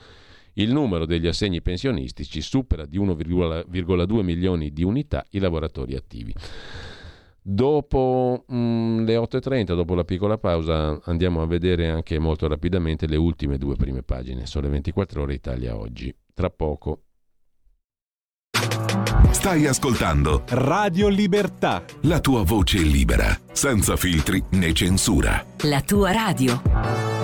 [0.56, 6.34] il numero degli assegni pensionistici supera di 1,2 milioni di unità i lavoratori attivi.
[7.46, 13.06] Dopo mh, mm, le 8.30, dopo la piccola pausa, andiamo a vedere anche molto rapidamente
[13.06, 14.46] le ultime due prime pagine.
[14.46, 16.14] Sono le 24 ore Italia oggi.
[16.32, 17.02] Tra poco.
[19.30, 21.84] Stai ascoltando Radio Libertà.
[22.02, 25.44] La tua voce libera, senza filtri né censura.
[25.64, 27.23] La tua radio.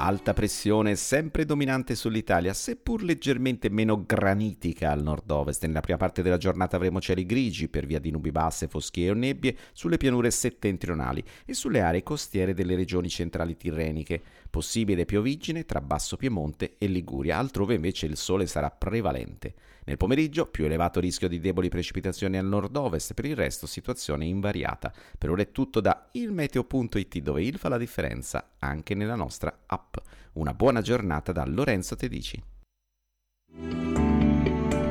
[0.00, 5.66] Alta pressione sempre dominante sull'Italia, seppur leggermente meno granitica al nord-ovest.
[5.66, 9.14] Nella prima parte della giornata avremo cieli grigi per via di nubi basse, foschie o
[9.14, 14.22] nebbie sulle pianure settentrionali e sulle aree costiere delle regioni centrali tirreniche.
[14.48, 19.54] Possibile piovigine tra Basso Piemonte e Liguria, altrove invece il sole sarà prevalente.
[19.88, 24.92] Nel pomeriggio più elevato rischio di deboli precipitazioni al nord-ovest, per il resto situazione invariata.
[25.16, 29.96] Per ora è tutto da ilmeteo.it dove il fa la differenza anche nella nostra app.
[30.34, 32.38] Una buona giornata da Lorenzo Tedici.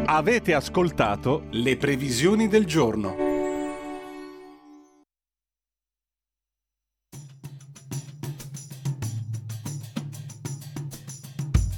[0.06, 3.27] Avete ascoltato le previsioni del giorno.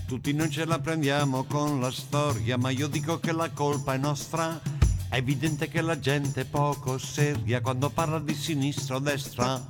[0.09, 3.97] Tutti non ce la prendiamo con la storia, ma io dico che la colpa è
[3.99, 4.59] nostra.
[5.07, 9.63] È evidente che la gente è poco seria quando parla di sinistra o destra.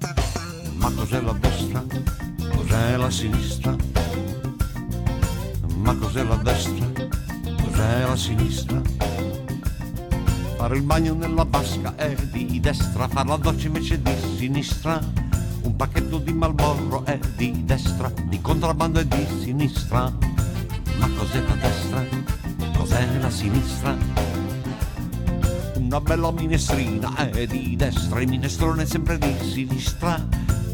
[0.77, 1.83] Ma cos'è la destra?
[2.55, 3.75] Cos'è la sinistra?
[5.75, 6.87] Ma cos'è la destra?
[7.61, 8.81] Cos'è la sinistra?
[10.55, 15.27] Fare il bagno nella vasca è di destra, fare la doccia invece di sinistra
[15.63, 20.28] un pacchetto di Malborro è di destra, di contrabbando è di sinistra.
[20.99, 22.05] Ma cos'è la destra?
[22.77, 23.97] Cos'è la sinistra?
[25.75, 30.27] Una bella minestrina è di destra, il minestrone è sempre di sinistra.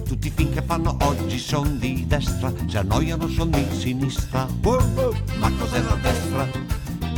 [0.04, 4.48] Tutti i film che fanno oggi sono di destra, se annoiano sono di sinistra.
[4.62, 6.48] Ma cos'è la destra?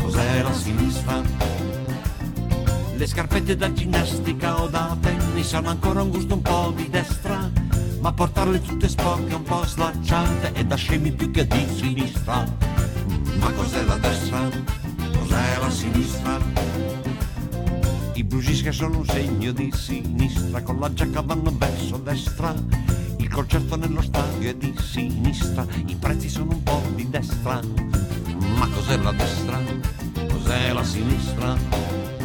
[0.01, 1.21] Cos'è la sinistra?
[2.95, 7.67] Le scarpette da ginnastica o da tennis hanno ancora un gusto un po' di destra
[7.99, 12.45] ma portarle tutte sporche, un po' slacciate e da scemi più che di sinistra.
[13.39, 14.49] Ma cos'è la destra?
[15.17, 16.39] Cos'è la sinistra?
[18.13, 22.53] I brugisca sono un segno di sinistra, con la giacca vanno verso destra.
[23.17, 27.59] Il concerto nello stadio è di sinistra, i prezzi sono un po' di destra.
[28.57, 29.59] Ma cos'è la destra?
[30.27, 32.16] Cos'è la sinistra?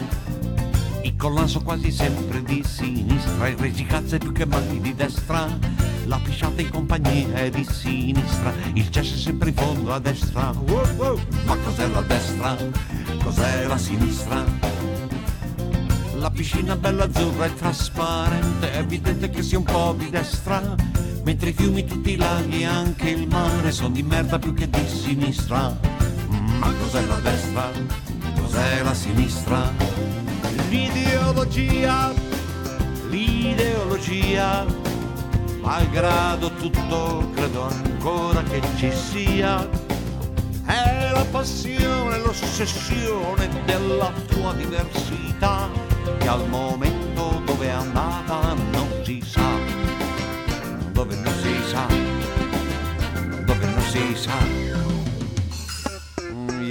[1.13, 5.47] Il collasso quasi sempre di sinistra, il regicazzo è più che mai di destra.
[6.07, 10.53] La pisciata in compagnia è di sinistra, il cesso è sempre in fondo a destra.
[10.67, 11.21] Wow, wow.
[11.45, 12.57] Ma cos'è la destra?
[13.23, 14.43] Cos'è la sinistra?
[16.15, 20.75] La piscina bella azzurra è trasparente, è evidente che sia un po' di destra.
[21.25, 24.69] Mentre i fiumi, tutti i laghi e anche il mare sono di merda più che
[24.69, 25.79] di sinistra.
[26.59, 27.71] Ma cos'è la destra?
[28.41, 30.32] Cos'è la sinistra?
[30.69, 32.13] L'ideologia,
[33.09, 34.65] l'ideologia,
[35.61, 39.69] malgrado tutto credo ancora che ci sia,
[40.67, 45.69] è la passione, l'ossessione della tua diversità,
[46.19, 49.49] che al momento dove è andata non si sa,
[50.93, 51.87] dove non si sa,
[53.45, 54.72] dove non si sa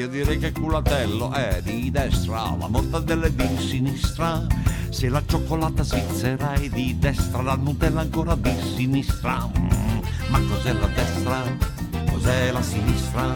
[0.02, 4.48] io direi che culatello è di destra, la mortadella è di sinistra.
[4.90, 9.48] Se la cioccolata svizzera è di destra, la Nutella ancora di sinistra.
[9.48, 10.00] Mm,
[10.30, 11.44] ma cos'è la destra?
[12.10, 13.36] Cos'è la sinistra?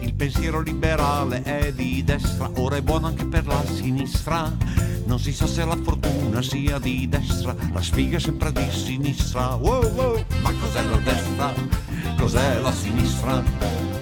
[0.00, 4.50] Il pensiero liberale è di destra, ora è buono anche per la sinistra.
[5.04, 9.56] Non si sa se la fortuna sia di destra, la sfiga è sempre di sinistra.
[9.56, 10.24] Wow, wow.
[10.40, 11.52] Ma cos'è la destra?
[12.16, 13.95] Cos'è la sinistra?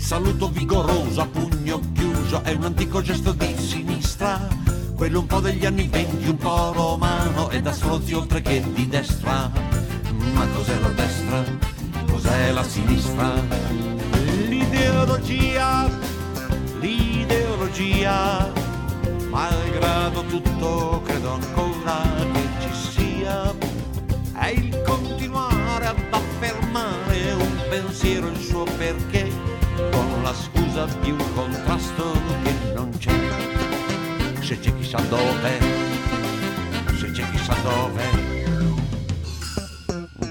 [0.00, 4.48] Il saluto vigoroso a pugno chiuso è un antico gesto di sinistra.
[4.96, 8.88] Quello un po' degli anni venti, un po' romano e da stronzi oltre che di
[8.88, 9.52] destra.
[10.32, 11.44] Ma cos'è la destra?
[12.10, 13.34] Cos'è la sinistra?
[14.48, 15.86] L'ideologia,
[16.80, 18.50] l'ideologia,
[19.28, 23.54] malgrado tutto credo ancora che ci sia,
[24.32, 29.49] è il continuare ad affermare un pensiero, il suo perché
[29.90, 32.12] con la scusa di un contrasto
[32.42, 33.12] che non c'è.
[34.40, 35.58] Se c'è chissà dove,
[36.98, 38.28] se c'è chissà dove.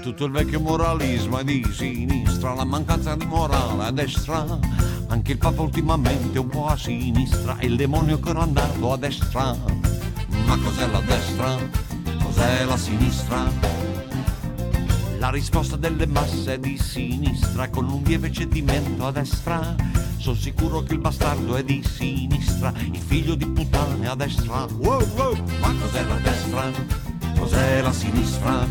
[0.02, 4.58] Tutto il vecchio moralismo è di sinistra, la mancanza di morale a destra.
[5.08, 8.96] Anche il Papa ultimamente un po' a sinistra e il demonio che era andato a
[8.96, 9.56] destra.
[10.46, 11.56] Ma cos'è la destra?
[12.22, 13.89] Cos'è la sinistra?
[15.30, 19.76] La risposta delle masse è di sinistra con un lieve cedimento a destra.
[20.16, 24.66] Sono sicuro che il bastardo è di sinistra, il figlio di puttane a destra.
[24.78, 26.64] Wow, wow, ma cos'è la destra?
[27.38, 28.66] Cos'è la sinistra?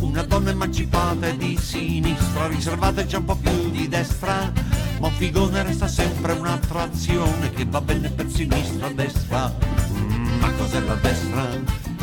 [0.00, 4.52] Una donna emancipata è di sinistra, riservata già un po' più di destra.
[5.00, 9.56] Ma un figone resta sempre un'attrazione che va bene per sinistra, destra.
[9.90, 11.48] Mm, ma cos'è la destra?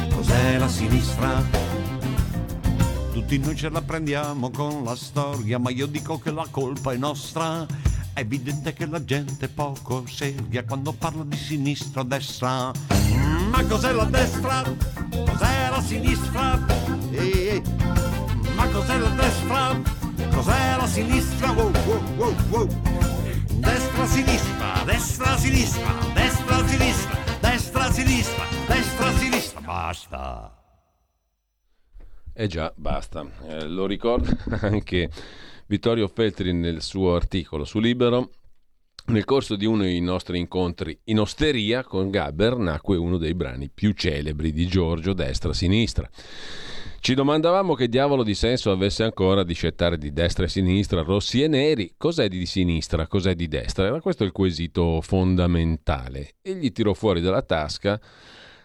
[0.10, 1.79] Cos'è la sinistra?
[3.30, 6.98] Tutti noi ce la prendiamo con la storia, ma io dico che la colpa è
[6.98, 7.64] nostra.
[8.12, 12.72] È evidente che la gente poco seria quando parla di sinistra o destra.
[13.52, 14.64] Ma cos'è la destra?
[14.64, 16.60] Cos'è la sinistra?
[17.12, 17.62] Eh,
[18.56, 19.80] ma cos'è la destra?
[20.34, 21.52] Cos'è la sinistra?
[21.52, 22.68] Wow, wow, wow, wow.
[23.60, 29.62] Destra, sinistra, destra, sinistra, destra, sinistra, destra, sinistra, destra, sinistra.
[29.62, 30.59] Basta.
[32.40, 33.30] Eh già, basta.
[33.50, 34.32] Eh, lo ricorda
[34.66, 35.10] anche
[35.66, 38.30] Vittorio Feltri nel suo articolo su Libero.
[39.08, 43.68] Nel corso di uno dei nostri incontri in osteria con Gaber nacque uno dei brani
[43.68, 46.10] più celebri di Giorgio destra-sinistra.
[47.02, 51.44] Ci domandavamo che diavolo di senso avesse ancora di scettare di destra e sinistra, rossi
[51.44, 51.96] e neri.
[51.98, 53.86] Cos'è di sinistra, cos'è di destra?
[53.86, 56.36] Era questo il quesito fondamentale.
[56.42, 58.00] E gli tirò fuori dalla tasca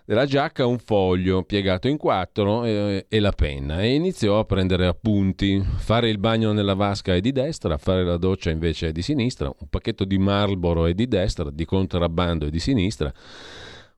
[0.07, 4.87] della giacca un foglio piegato in quattro e, e, la penna e iniziò a prendere
[4.87, 5.63] appunti.
[5.77, 9.47] Fare il bagno nella vasca è di destra, fare la doccia invece è di sinistra,
[9.47, 13.13] un pacchetto di Marlboro è di destra, di contrabbando è di sinistra.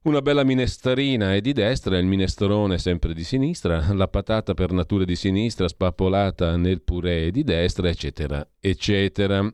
[0.03, 4.70] Una bella minestrina è di destra, il minestrone è sempre di sinistra, la patata per
[4.70, 9.53] natura di sinistra spappolata nel purè è di destra, eccetera, eccetera.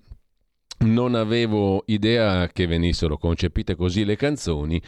[0.80, 4.82] Non avevo idea che venissero concepite così le canzoni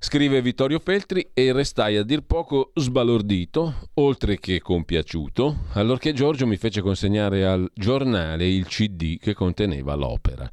[0.00, 6.56] Scrive Vittorio Feltri e restai a dir poco sbalordito, oltre che compiaciuto, allorché Giorgio mi
[6.56, 10.48] fece consegnare al giornale il CD che conteneva l'opera.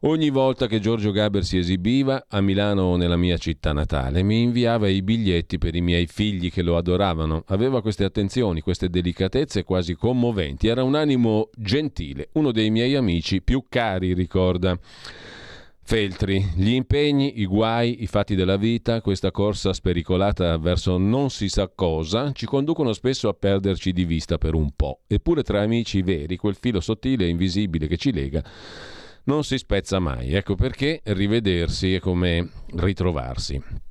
[0.00, 4.42] Ogni volta che Giorgio Gaber si esibiva a Milano o nella mia città natale, mi
[4.42, 7.44] inviava i biglietti per i miei figli che lo adoravano.
[7.46, 10.68] Aveva queste attenzioni, queste delicatezze quasi commoventi.
[10.68, 14.78] Era un animo gentile, uno dei miei amici più cari, ricorda.
[15.90, 21.48] Feltri, gli impegni, i guai, i fatti della vita, questa corsa spericolata verso non si
[21.48, 25.00] sa cosa, ci conducono spesso a perderci di vista per un po'.
[25.08, 28.40] Eppure tra amici veri, quel filo sottile e invisibile che ci lega
[29.24, 30.32] non si spezza mai.
[30.32, 33.89] Ecco perché rivedersi è come ritrovarsi.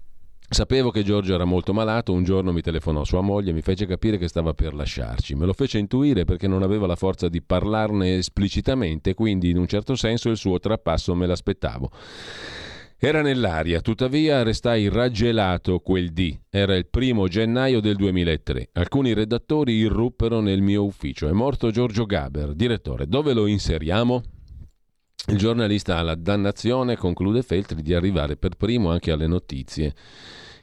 [0.51, 3.85] Sapevo che Giorgio era molto malato, un giorno mi telefonò sua moglie e mi fece
[3.85, 5.35] capire che stava per lasciarci.
[5.35, 9.67] Me lo fece intuire perché non aveva la forza di parlarne esplicitamente, quindi in un
[9.67, 11.91] certo senso il suo trapasso me l'aspettavo.
[12.97, 16.37] Era nell'aria, tuttavia restai raggelato quel dì.
[16.49, 18.69] Era il primo gennaio del 2003.
[18.73, 21.29] Alcuni redattori irruppero nel mio ufficio.
[21.29, 23.05] È morto Giorgio Gaber, direttore.
[23.05, 24.23] Dove lo inseriamo?
[25.29, 29.93] Il giornalista ha la dannazione, conclude Feltri, di arrivare per primo anche alle notizie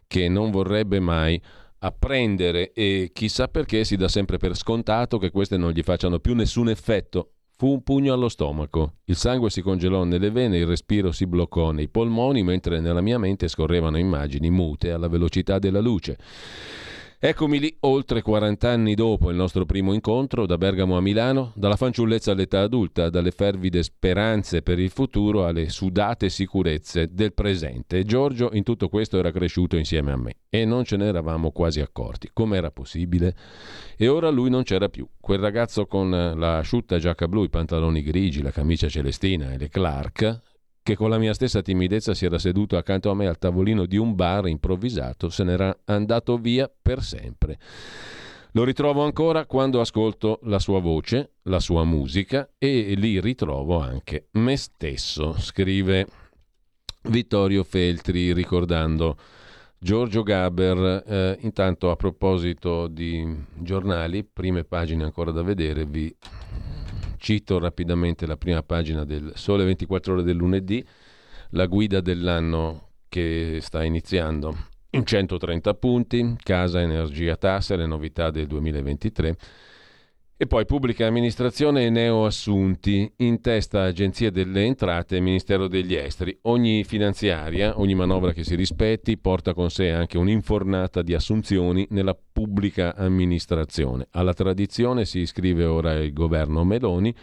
[0.09, 1.41] che non vorrebbe mai
[1.79, 6.35] apprendere e chissà perché si dà sempre per scontato che queste non gli facciano più
[6.35, 7.31] nessun effetto.
[7.57, 11.71] Fu un pugno allo stomaco, il sangue si congelò nelle vene, il respiro si bloccò
[11.71, 16.19] nei polmoni, mentre nella mia mente scorrevano immagini mute alla velocità della luce.
[17.27, 21.75] Eccomi lì, oltre 40 anni dopo il nostro primo incontro, da Bergamo a Milano, dalla
[21.75, 28.05] fanciullezza all'età adulta, dalle fervide speranze per il futuro alle sudate sicurezze del presente.
[28.05, 31.81] Giorgio in tutto questo era cresciuto insieme a me e non ce ne eravamo quasi
[31.81, 32.31] accorti.
[32.33, 33.35] Com'era possibile?
[33.97, 35.05] E ora lui non c'era più.
[35.21, 39.69] Quel ragazzo con la asciutta giacca blu, i pantaloni grigi, la camicia celestina e le
[39.69, 40.43] Clark
[40.87, 43.97] che con la mia stessa timidezza si era seduto accanto a me al tavolino di
[43.97, 47.59] un bar improvvisato, se n'era andato via per sempre.
[48.53, 54.29] Lo ritrovo ancora quando ascolto la sua voce, la sua musica e lì ritrovo anche
[54.35, 56.07] me stesso, scrive
[57.09, 59.17] Vittorio Feltri ricordando
[59.77, 61.03] Giorgio Gaber.
[61.05, 66.15] Eh, intanto a proposito di giornali, prime pagine ancora da vedere, vi
[67.19, 70.85] Cito rapidamente la prima pagina del Sole 24 ore del lunedì,
[71.51, 74.57] la guida dell'anno che sta iniziando.
[74.91, 79.37] In 130 punti, casa, energia, tasse, le novità del 2023
[80.39, 86.37] e poi pubblica amministrazione e neoassunti, in testa Agenzia delle Entrate e Ministero degli Esteri.
[86.43, 92.15] Ogni finanziaria, ogni manovra che si rispetti, porta con sé anche un'infornata di assunzioni nella
[92.15, 94.09] pubblica amministrazione.
[94.11, 97.15] Alla tradizione si iscrive ora il governo Meloni.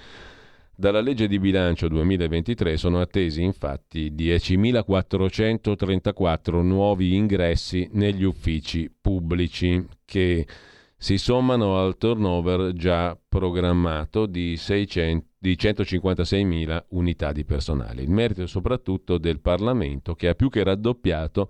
[0.75, 10.47] Dalla legge di bilancio 2023 sono attesi infatti 10.434 nuovi ingressi negli uffici pubblici che
[11.03, 18.03] si sommano al turnover già programmato di, 600, di 156.000 unità di personale.
[18.03, 21.49] Il merito è soprattutto del Parlamento che ha più che raddoppiato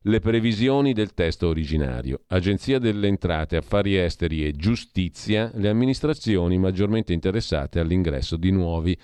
[0.00, 2.22] le previsioni del testo originario.
[2.28, 8.98] Agenzia delle Entrate, Affari Esteri e Giustizia, le amministrazioni maggiormente interessate all'ingresso di nuovi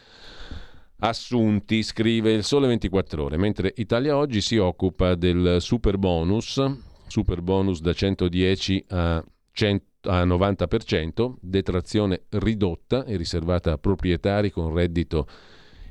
[1.01, 6.63] assunti, scrive il Sole 24 ore, mentre Italia Oggi si occupa del super bonus,
[7.09, 9.23] super bonus da 110 a
[9.53, 15.27] 100, a 90%, detrazione ridotta e riservata a proprietari con reddito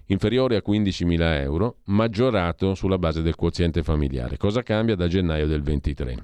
[0.08, 4.38] inferiore a 15.000 euro, maggiorato sulla base del quoziente familiare.
[4.38, 6.16] Cosa cambia da gennaio del 23?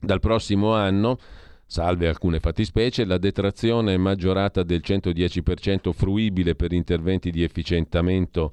[0.00, 1.18] Dal prossimo anno,
[1.64, 8.52] salve alcune fattispecie, la detrazione maggiorata del 110% fruibile per interventi di efficientamento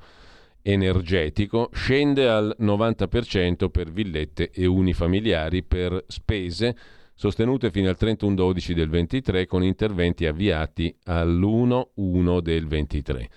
[0.62, 6.76] energetico scende al 90% per villette e unifamiliari per spese
[7.14, 13.30] sostenute fino al 31-12 del 23 con interventi avviati all'1-1 del 23.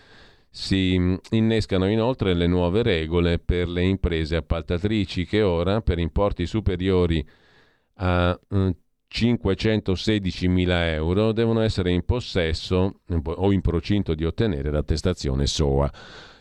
[0.50, 6.46] Si mm, innescano inoltre le nuove regole per le imprese appaltatrici che ora, per importi
[6.46, 7.26] superiori
[7.98, 8.38] a
[9.08, 15.92] 516.000 mm, euro, devono essere in possesso o in procinto di ottenere l'attestazione SOA.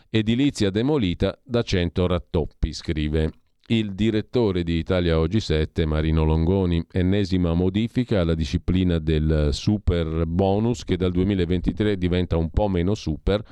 [0.08, 3.30] Edilizia demolita da 100 rattoppi, scrive
[3.68, 10.84] il direttore di Italia Oggi 7, Marino Longoni, ennesima modifica alla disciplina del super bonus
[10.84, 13.42] che dal 2023 diventa un po' meno super.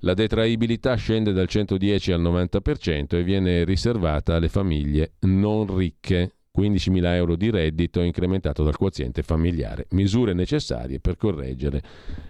[0.00, 7.04] La detraibilità scende dal 110 al 90% e viene riservata alle famiglie non ricche 15.000
[7.14, 11.82] euro di reddito incrementato dal quoziente familiare, misure necessarie per correggere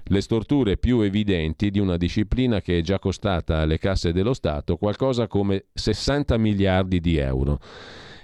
[0.04, 4.76] le storture più evidenti di una disciplina che è già costata alle casse dello Stato
[4.76, 7.60] qualcosa come 60 miliardi di euro.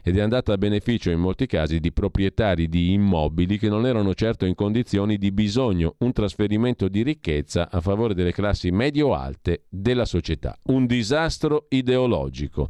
[0.03, 4.15] ed è andata a beneficio in molti casi di proprietari di immobili che non erano
[4.15, 10.07] certo in condizioni di bisogno, un trasferimento di ricchezza a favore delle classi medio-alte della
[10.07, 12.69] società, un disastro ideologico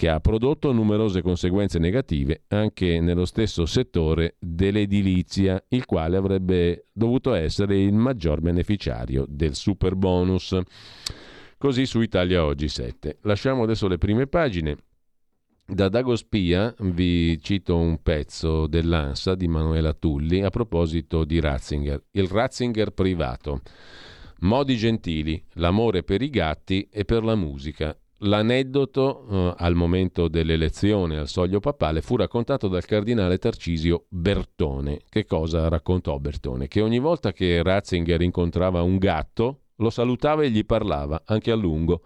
[0.00, 7.34] che ha prodotto numerose conseguenze negative anche nello stesso settore dell'edilizia, il quale avrebbe dovuto
[7.34, 10.58] essere il maggior beneficiario del super bonus.
[11.58, 13.18] Così su Italia Oggi 7.
[13.24, 14.78] Lasciamo adesso le prime pagine.
[15.66, 22.26] Da Dagospia vi cito un pezzo dell'ANSA di Manuela Tulli a proposito di Ratzinger, il
[22.26, 23.60] Ratzinger privato.
[24.38, 27.94] Modi gentili, l'amore per i gatti e per la musica.
[28.22, 35.00] L'aneddoto eh, al momento dell'elezione al soglio papale fu raccontato dal cardinale Tarcisio Bertone.
[35.08, 36.68] Che cosa raccontò Bertone?
[36.68, 41.54] Che ogni volta che Ratzinger incontrava un gatto, lo salutava e gli parlava, anche a
[41.54, 42.02] lungo.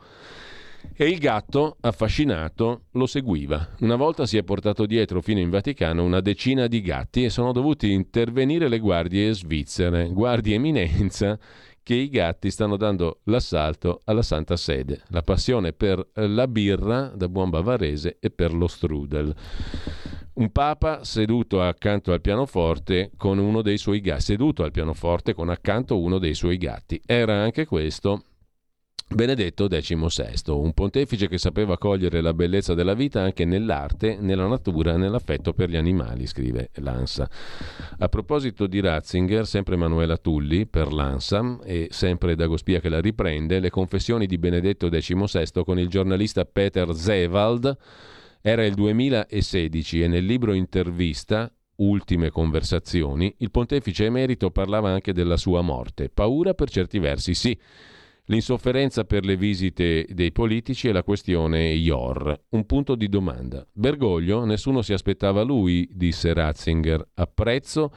[0.96, 3.70] E il gatto, affascinato, lo seguiva.
[3.80, 7.50] Una volta si è portato dietro fino in Vaticano una decina di gatti e sono
[7.50, 10.08] dovuti intervenire le guardie svizzere.
[10.12, 11.36] Guardie eminenza
[11.84, 17.28] che i gatti stanno dando l'assalto alla Santa Sede, la passione per la birra da
[17.28, 19.32] buon bavarese e per lo strudel.
[20.34, 25.50] Un papa seduto accanto al pianoforte con uno dei suoi gatti, seduto al pianoforte con
[25.50, 27.00] accanto uno dei suoi gatti.
[27.04, 28.24] Era anche questo
[29.14, 34.94] Benedetto XVI, un pontefice che sapeva cogliere la bellezza della vita anche nell'arte, nella natura
[34.94, 37.30] e nell'affetto per gli animali, scrive l'ANSA.
[37.98, 43.60] A proposito di Ratzinger, sempre Manuela Tulli per l'ANSA e sempre Dagospia che la riprende,
[43.60, 47.76] le confessioni di Benedetto XVI con il giornalista Peter Zewald
[48.40, 55.36] era il 2016 e nel libro intervista Ultime conversazioni, il pontefice emerito parlava anche della
[55.36, 56.08] sua morte.
[56.08, 57.56] Paura per certi versi, sì
[58.28, 62.44] L'insofferenza per le visite dei politici e la questione IOR.
[62.50, 63.66] Un punto di domanda.
[63.70, 67.06] Bergoglio, nessuno si aspettava lui, disse Ratzinger.
[67.16, 67.92] Apprezzo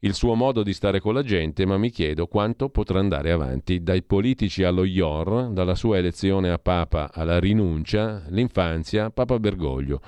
[0.00, 3.82] il suo modo di stare con la gente, ma mi chiedo quanto potrà andare avanti.
[3.82, 10.02] Dai politici allo IOR, dalla sua elezione a Papa alla rinuncia, l'infanzia, Papa Bergoglio.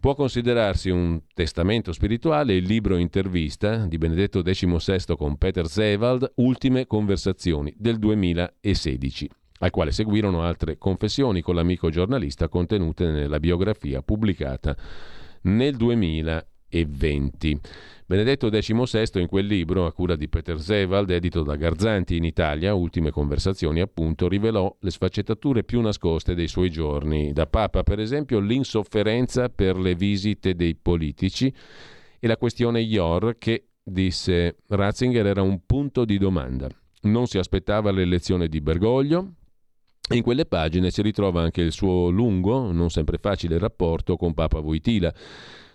[0.00, 6.86] Può considerarsi un testamento spirituale il libro intervista di Benedetto XVI con Peter Zewald, Ultime
[6.86, 14.74] conversazioni del 2016, al quale seguirono altre confessioni con l'amico giornalista contenute nella biografia pubblicata
[15.42, 17.60] nel 2020.
[18.10, 22.74] Benedetto XVI in quel libro, a cura di Peter Zewald, edito da Garzanti in Italia,
[22.74, 27.32] Ultime conversazioni appunto, rivelò le sfaccettature più nascoste dei suoi giorni.
[27.32, 31.54] Da Papa, per esempio, l'insofferenza per le visite dei politici
[32.18, 36.66] e la questione IOR che, disse Ratzinger, era un punto di domanda.
[37.02, 39.34] Non si aspettava l'elezione di Bergoglio,
[40.14, 44.58] in quelle pagine si ritrova anche il suo lungo, non sempre facile rapporto con Papa
[44.58, 45.14] Voitila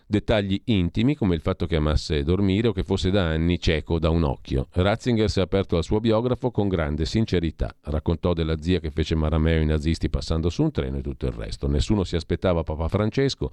[0.07, 4.09] dettagli intimi come il fatto che amasse dormire o che fosse da anni cieco da
[4.09, 4.67] un occhio.
[4.71, 7.75] Ratzinger si è aperto al suo biografo con grande sincerità.
[7.81, 11.33] Raccontò della zia che fece marameo ai nazisti passando su un treno e tutto il
[11.33, 11.67] resto.
[11.67, 13.51] Nessuno si aspettava Papa Francesco.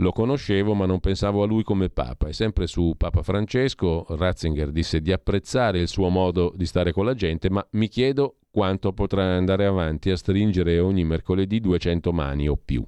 [0.00, 4.70] Lo conoscevo ma non pensavo a lui come Papa e sempre su Papa Francesco Ratzinger
[4.70, 8.92] disse di apprezzare il suo modo di stare con la gente ma mi chiedo quanto
[8.92, 12.84] potrà andare avanti a stringere ogni mercoledì 200 mani o più.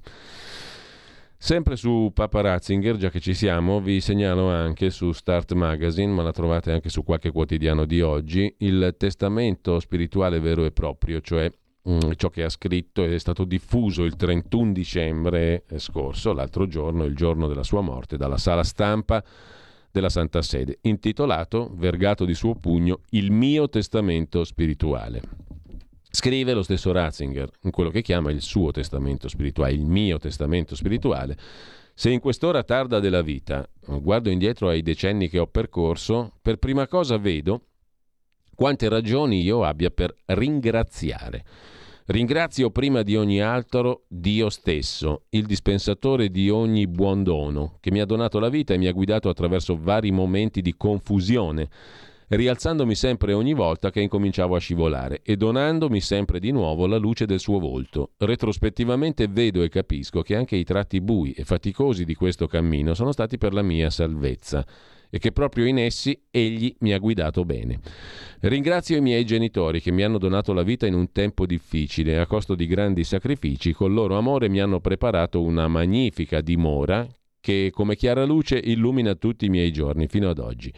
[1.41, 6.21] Sempre su Papa Ratzinger, già che ci siamo, vi segnalo anche su Start Magazine, ma
[6.21, 11.49] la trovate anche su qualche quotidiano di oggi, il testamento spirituale vero e proprio, cioè
[11.89, 17.05] mm, ciò che ha scritto ed è stato diffuso il 31 dicembre scorso, l'altro giorno,
[17.05, 19.23] il giorno della sua morte, dalla sala stampa
[19.89, 25.48] della Santa Sede, intitolato, vergato di suo pugno, Il mio testamento spirituale.
[26.11, 30.75] Scrive lo stesso Ratzinger in quello che chiama il suo testamento spirituale, il mio testamento
[30.75, 31.37] spirituale.
[31.93, 36.87] Se in quest'ora tarda della vita guardo indietro ai decenni che ho percorso, per prima
[36.87, 37.65] cosa vedo
[38.55, 41.45] quante ragioni io abbia per ringraziare.
[42.07, 48.01] Ringrazio prima di ogni altro Dio stesso, il dispensatore di ogni buon dono, che mi
[48.01, 51.69] ha donato la vita e mi ha guidato attraverso vari momenti di confusione
[52.29, 57.25] rialzandomi sempre ogni volta che incominciavo a scivolare e donandomi sempre di nuovo la luce
[57.25, 58.11] del suo volto.
[58.17, 63.11] Retrospettivamente vedo e capisco che anche i tratti bui e faticosi di questo cammino sono
[63.11, 64.65] stati per la mia salvezza
[65.09, 67.79] e che proprio in essi egli mi ha guidato bene.
[68.41, 72.27] Ringrazio i miei genitori che mi hanno donato la vita in un tempo difficile, a
[72.27, 77.07] costo di grandi sacrifici, col loro amore mi hanno preparato una magnifica dimora
[77.41, 80.71] che come chiara luce illumina tutti i miei giorni fino ad oggi.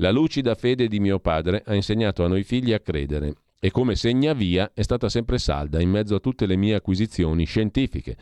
[0.00, 3.96] La lucida fede di mio padre ha insegnato a noi figli a credere e come
[3.96, 8.16] segna via è stata sempre salda in mezzo a tutte le mie acquisizioni scientifiche.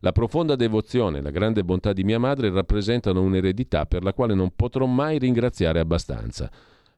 [0.00, 4.32] La profonda devozione e la grande bontà di mia madre rappresentano un'eredità per la quale
[4.32, 6.50] non potrò mai ringraziare abbastanza.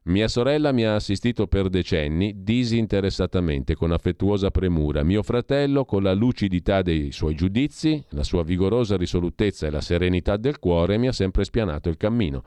[0.03, 5.03] Mia sorella mi ha assistito per decenni disinteressatamente, con affettuosa premura.
[5.03, 10.37] Mio fratello, con la lucidità dei suoi giudizi, la sua vigorosa risolutezza e la serenità
[10.37, 12.43] del cuore, mi ha sempre spianato il cammino.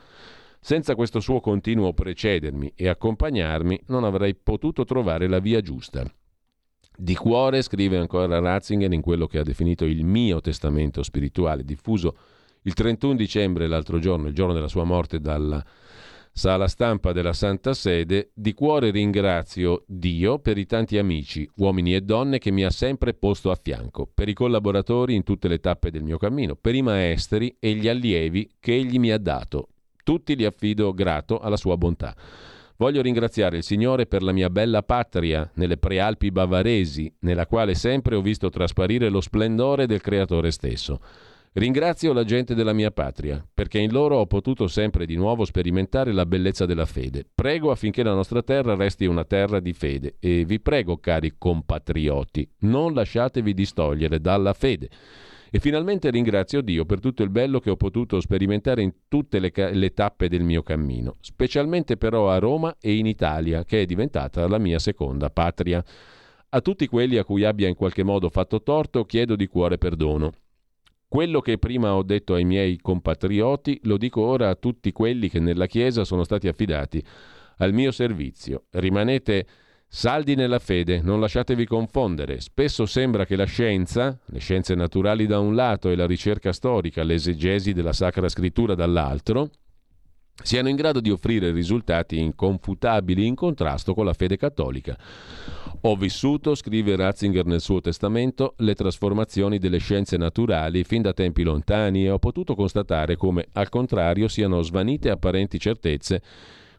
[0.66, 6.10] Senza questo suo continuo precedermi e accompagnarmi, non avrei potuto trovare la via giusta.
[6.96, 12.16] Di cuore, scrive ancora Ratzinger in quello che ha definito il mio testamento spirituale, diffuso
[12.62, 15.62] il 31 dicembre, l'altro giorno, il giorno della sua morte, dalla
[16.32, 22.00] Sala stampa della Santa Sede, di cuore ringrazio Dio per i tanti amici, uomini e
[22.00, 25.90] donne che mi ha sempre posto a fianco, per i collaboratori in tutte le tappe
[25.90, 29.68] del mio cammino, per i maestri e gli allievi che egli mi ha dato.
[30.04, 32.14] Tutti li affido grato alla sua bontà.
[32.76, 38.14] Voglio ringraziare il Signore per la mia bella patria nelle prealpi bavaresi, nella quale sempre
[38.14, 41.00] ho visto trasparire lo splendore del Creatore stesso.
[41.54, 46.12] Ringrazio la gente della mia patria, perché in loro ho potuto sempre di nuovo sperimentare
[46.12, 47.24] la bellezza della fede.
[47.32, 52.46] Prego affinché la nostra terra resti una terra di fede e vi prego, cari compatrioti,
[52.62, 54.90] non lasciatevi distogliere dalla fede.
[55.54, 59.52] E finalmente ringrazio Dio per tutto il bello che ho potuto sperimentare in tutte le,
[59.52, 63.84] ca- le, tappe del mio cammino, specialmente però a Roma e in Italia, che è
[63.84, 65.80] diventata la mia seconda patria.
[66.48, 70.32] A tutti quelli a cui abbia in qualche modo fatto torto chiedo di cuore perdono
[71.06, 75.38] quello che prima ho detto ai miei compatrioti lo dico ora a tutti quelli che
[75.38, 77.00] nella Chiesa sono stati affidati
[77.58, 78.64] al mio servizio.
[78.70, 79.46] Rimanete
[79.94, 82.40] saldi nella fede, non lasciatevi confondere.
[82.40, 87.04] Spesso sembra che la scienza, le scienze naturali da un lato e la ricerca storica,
[87.04, 89.50] l'esegesi della Sacra Scrittura dall'altro,
[90.42, 94.98] siano in grado di offrire risultati inconfutabili in contrasto con la fede cattolica.
[95.82, 101.44] Ho vissuto, scrive Ratzinger nel suo testamento, le trasformazioni delle scienze naturali fin da tempi
[101.44, 106.20] lontani e ho potuto constatare come, al contrario, siano svanite apparenti certezze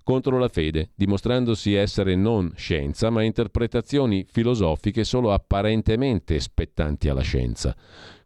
[0.05, 7.75] contro la fede, dimostrandosi essere non scienza, ma interpretazioni filosofiche solo apparentemente spettanti alla scienza.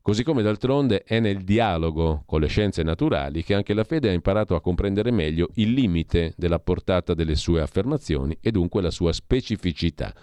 [0.02, 4.14] Così come d'altronde è nel dialogo con le scienze naturali che anche la fede ha
[4.14, 9.14] imparato a comprendere meglio il limite della portata delle sue affermazioni e dunque la sua
[9.14, 10.14] specificità.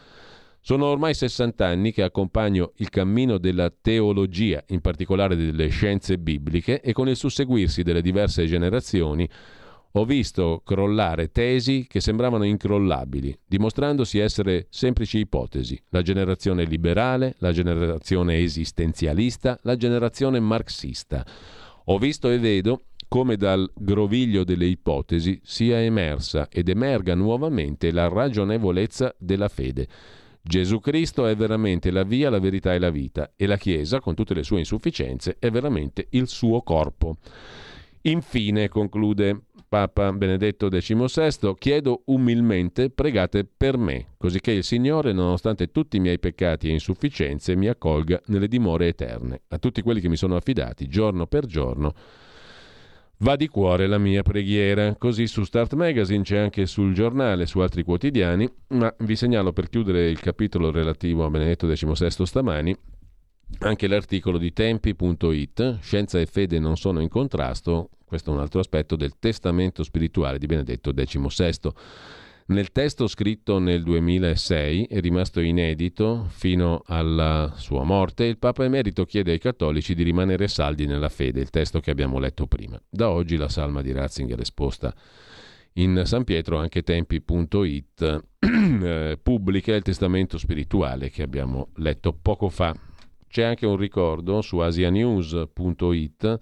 [0.61, 6.83] Sono ormai 60 anni che accompagno il cammino della teologia, in particolare delle scienze bibliche,
[6.83, 9.27] e con il susseguirsi delle diverse generazioni
[9.99, 15.83] ho visto crollare tesi che sembravano incrollabili, dimostrandosi essere semplici ipotesi.
[15.89, 21.25] La generazione liberale, la generazione esistenzialista, la generazione marxista.
[21.87, 28.09] Ho visto e vedo come dal groviglio delle ipotesi sia emersa ed emerga nuovamente la
[28.09, 29.89] ragionevolezza della fede.
[30.43, 34.15] Gesù Cristo è veramente la via, la verità e la vita e la Chiesa, con
[34.15, 37.17] tutte le sue insufficienze, è veramente il suo corpo.
[38.03, 45.71] Infine, conclude Papa Benedetto XVI, chiedo umilmente, pregate per me, così che il Signore, nonostante
[45.71, 49.43] tutti i miei peccati e insufficienze, mi accolga nelle dimore eterne.
[49.49, 51.95] A tutti quelli che mi sono affidati, giorno per giorno,
[53.21, 54.95] Va di cuore la mia preghiera.
[54.97, 59.71] Così su Start Magazine c'è anche sul giornale, su altri quotidiani, ma vi segnalo per
[59.71, 62.77] chiudere il capitolo relativo a Benedetto XVI stamani
[63.61, 68.61] anche l'articolo di tempi.it, Scienza e fede non sono in contrasto, questo è un altro
[68.61, 71.73] aspetto del testamento spirituale di Benedetto XVI.
[72.49, 79.05] Nel testo scritto nel 2006 e rimasto inedito fino alla sua morte, il Papa Emerito
[79.05, 82.81] chiede ai cattolici di rimanere saldi nella fede, il testo che abbiamo letto prima.
[82.89, 84.95] Da oggi la salma di Ratzinger esposta
[85.73, 92.86] in San Pietro, anche tempi.it, eh, pubblica il testamento spirituale che abbiamo letto poco fa.
[93.29, 96.39] C'è anche un ricordo su asianews.it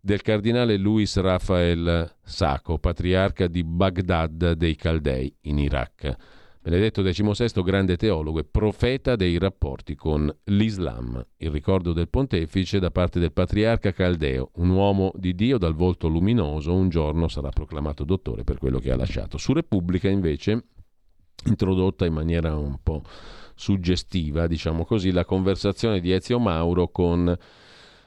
[0.00, 6.16] del cardinale Luis Rafael Sacco, patriarca di Baghdad dei Caldei in Iraq.
[6.62, 11.24] Benedetto XVI, grande teologo e profeta dei rapporti con l'Islam.
[11.38, 16.06] Il ricordo del pontefice da parte del patriarca caldeo, un uomo di Dio dal volto
[16.08, 19.38] luminoso, un giorno sarà proclamato dottore per quello che ha lasciato.
[19.38, 20.64] Su Repubblica, invece,
[21.46, 23.04] introdotta in maniera un po'
[23.60, 27.36] suggestiva, diciamo così, la conversazione di Ezio Mauro con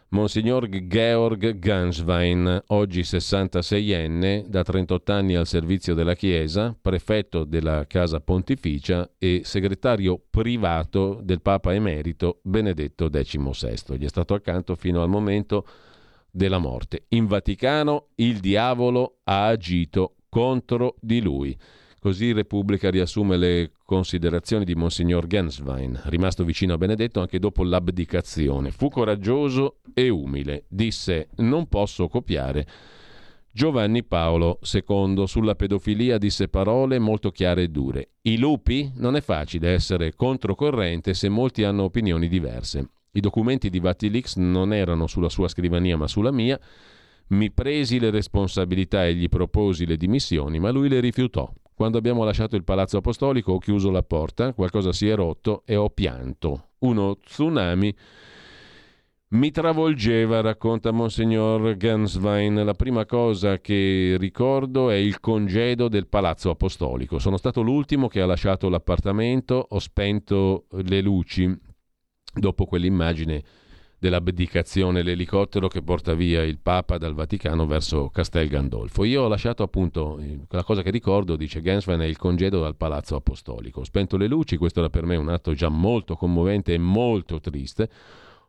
[0.09, 8.19] Monsignor Georg Ganswein, oggi 66enne, da 38 anni al servizio della Chiesa, prefetto della Casa
[8.19, 13.97] Pontificia e segretario privato del Papa Emerito Benedetto XVI.
[13.97, 15.67] Gli è stato accanto fino al momento
[16.31, 17.05] della morte.
[17.09, 21.55] In Vaticano il diavolo ha agito contro di lui.
[22.03, 28.71] Così Repubblica riassume le considerazioni di Monsignor Genswein, rimasto vicino a Benedetto anche dopo l'abdicazione.
[28.71, 30.65] Fu coraggioso e umile.
[30.67, 32.67] Disse: Non posso copiare.
[33.49, 38.09] Giovanni Paolo II sulla pedofilia disse parole molto chiare e dure.
[38.23, 38.91] I lupi?
[38.95, 42.89] Non è facile essere controcorrente se molti hanno opinioni diverse.
[43.13, 46.59] I documenti di Vatilix non erano sulla sua scrivania ma sulla mia.
[47.27, 51.49] Mi presi le responsabilità e gli proposi le dimissioni, ma lui le rifiutò.
[51.75, 55.75] Quando abbiamo lasciato il palazzo apostolico ho chiuso la porta, qualcosa si è rotto e
[55.75, 56.69] ho pianto.
[56.79, 57.95] Uno tsunami
[59.33, 62.63] mi travolgeva, racconta Monsignor Ganswein.
[62.63, 67.17] La prima cosa che ricordo è il congedo del palazzo apostolico.
[67.17, 71.51] Sono stato l'ultimo che ha lasciato l'appartamento, ho spento le luci
[72.31, 73.43] dopo quell'immagine
[74.03, 79.05] dell'abdicazione, l'elicottero che porta via il Papa dal Vaticano verso Castel Gandolfo.
[79.05, 83.15] Io ho lasciato appunto, la cosa che ricordo, dice Genswein, è il congedo dal Palazzo
[83.15, 83.79] Apostolico.
[83.79, 87.39] Ho spento le luci, questo era per me un atto già molto commovente e molto
[87.39, 87.89] triste.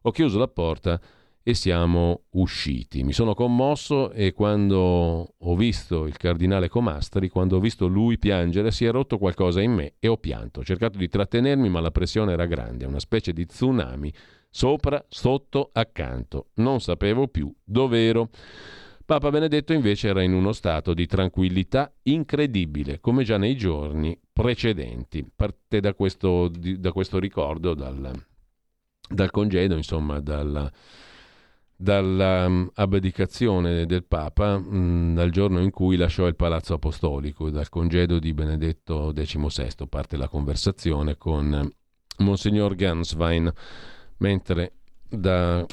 [0.02, 1.00] Ho chiuso la porta
[1.40, 3.04] e siamo usciti.
[3.04, 8.72] Mi sono commosso e quando ho visto il cardinale Comastri, quando ho visto lui piangere,
[8.72, 10.60] si è rotto qualcosa in me e ho pianto.
[10.60, 14.12] Ho cercato di trattenermi, ma la pressione era grande, una specie di tsunami
[14.54, 16.50] sopra, sotto, accanto.
[16.54, 18.28] Non sapevo più dov'ero.
[19.04, 25.28] Papa Benedetto invece era in uno stato di tranquillità incredibile, come già nei giorni precedenti.
[25.34, 28.12] Parte da questo, da questo ricordo, dal,
[29.08, 30.70] dal, congedo, insomma, dalla,
[31.74, 38.32] dall'abdicazione del Papa, mh, dal giorno in cui lasciò il Palazzo Apostolico, dal congedo di
[38.32, 39.88] Benedetto XVI.
[39.88, 41.68] Parte la conversazione con
[42.18, 43.52] Monsignor Ganswein
[44.18, 44.72] mentre
[45.08, 45.64] da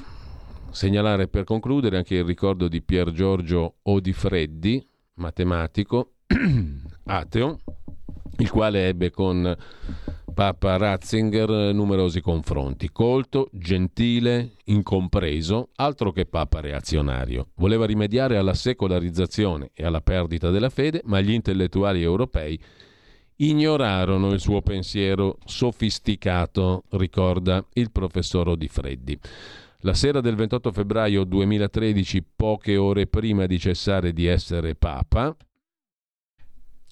[0.72, 4.86] segnalare per concludere anche il ricordo di Pier Giorgio Odifreddi,
[5.16, 6.14] matematico,
[7.06, 7.60] ateo,
[8.38, 9.56] il quale ebbe con
[10.34, 12.90] Papa Ratzinger numerosi confronti.
[12.92, 17.50] Colto, gentile, incompreso, altro che Papa reazionario.
[17.56, 22.60] Voleva rimediare alla secolarizzazione e alla perdita della fede, ma gli intellettuali europei
[23.44, 29.20] ignorarono il suo pensiero sofisticato, ricorda il professor Odifreddi.
[29.80, 35.36] La sera del 28 febbraio 2013, poche ore prima di cessare di essere Papa,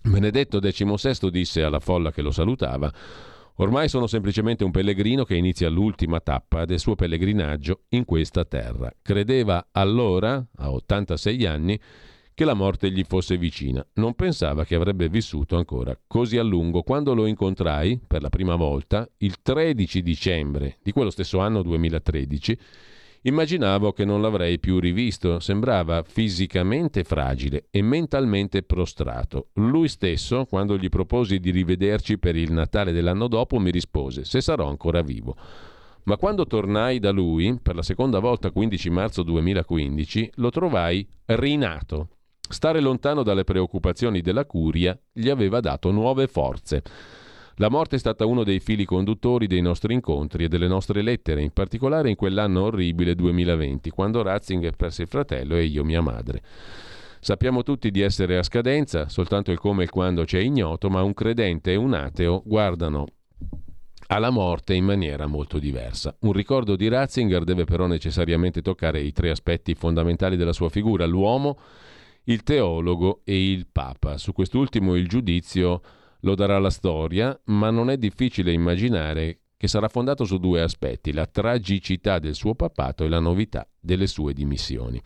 [0.02, 2.90] Benedetto XVI disse alla folla che lo salutava
[3.62, 8.90] Ormai sono semplicemente un pellegrino che inizia l'ultima tappa del suo pellegrinaggio in questa terra.
[9.02, 11.80] Credeva allora, a 86 anni,
[12.40, 13.86] che la morte gli fosse vicina.
[13.96, 16.84] Non pensava che avrebbe vissuto ancora così a lungo.
[16.84, 22.58] Quando lo incontrai per la prima volta, il 13 dicembre di quello stesso anno 2013,
[23.24, 25.42] immaginavo che non l'avrei più rivisto.
[25.42, 29.50] Sembrava fisicamente fragile e mentalmente prostrato.
[29.56, 34.40] Lui stesso, quando gli proposi di rivederci per il Natale dell'anno dopo, mi rispose se
[34.40, 35.36] sarò ancora vivo.
[36.04, 42.12] Ma quando tornai da lui, per la seconda volta 15 marzo 2015, lo trovai rinato
[42.52, 46.82] Stare lontano dalle preoccupazioni della curia gli aveva dato nuove forze.
[47.58, 51.44] La morte è stata uno dei fili conduttori dei nostri incontri e delle nostre lettere,
[51.44, 56.42] in particolare in quell'anno orribile 2020, quando Ratzinger perse il fratello e io mia madre.
[57.20, 61.04] Sappiamo tutti di essere a scadenza, soltanto il come e il quando c'è ignoto, ma
[61.04, 63.06] un credente e un ateo guardano
[64.08, 66.16] alla morte in maniera molto diversa.
[66.22, 71.06] Un ricordo di Ratzinger deve però necessariamente toccare i tre aspetti fondamentali della sua figura,
[71.06, 71.60] l'uomo,
[72.30, 74.18] il teologo e il Papa.
[74.18, 75.82] Su quest'ultimo il giudizio
[76.22, 81.12] lo darà la storia, ma non è difficile immaginare che sarà fondato su due aspetti,
[81.12, 85.02] la tragicità del suo papato e la novità delle sue dimissioni.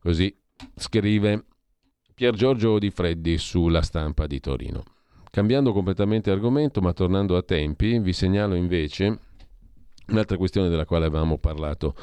[0.00, 0.34] Così
[0.74, 1.44] scrive
[2.14, 4.82] Pier Giorgio Di Freddi sulla stampa di Torino.
[5.30, 9.18] Cambiando completamente argomento, ma tornando a tempi, vi segnalo invece
[10.08, 11.94] un'altra questione della quale avevamo parlato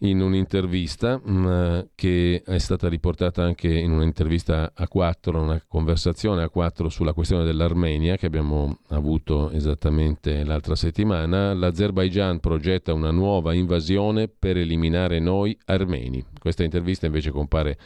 [0.00, 6.42] in un'intervista mh, mm, che è stata riportata anche in un'intervista a quattro, una conversazione
[6.42, 11.54] a quattro sulla questione dell'Armenia che abbiamo avuto esattamente l'altra settimana.
[11.54, 16.24] L'Azerbaigian progetta una nuova invasione per eliminare noi armeni.
[16.38, 17.78] Questa intervista invece compare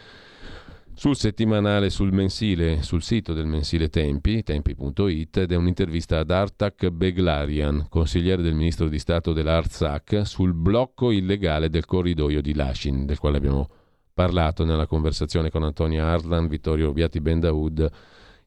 [1.02, 6.90] sul settimanale, sul mensile, sul sito del mensile Tempi, tempi.it, ed è un'intervista ad Artak
[6.90, 13.18] Beglarian, consigliere del ministro di Stato dell'Artsakh, sul blocco illegale del corridoio di Lashin, del
[13.18, 13.68] quale abbiamo
[14.14, 17.90] parlato nella conversazione con Antonia Arlan, Vittorio Viati Bendaud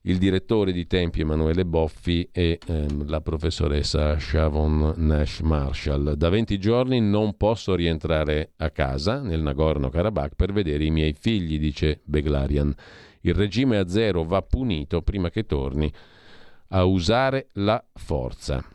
[0.08, 6.14] il direttore di Tempi Emanuele Boffi e ehm, la professoressa Shavon Nash Marshall.
[6.14, 11.58] Da 20 giorni non posso rientrare a casa nel Nagorno-Karabakh per vedere i miei figli,
[11.58, 12.74] dice Beglarian.
[13.22, 15.92] Il regime a zero va punito prima che torni
[16.70, 18.75] a usare la forza.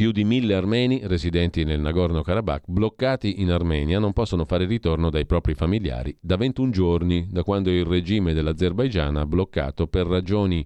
[0.00, 5.26] Più di mille armeni residenti nel Nagorno-Karabakh bloccati in Armenia non possono fare ritorno dai
[5.26, 10.64] propri familiari da 21 giorni, da quando il regime dell'Azerbaigian ha bloccato per ragioni,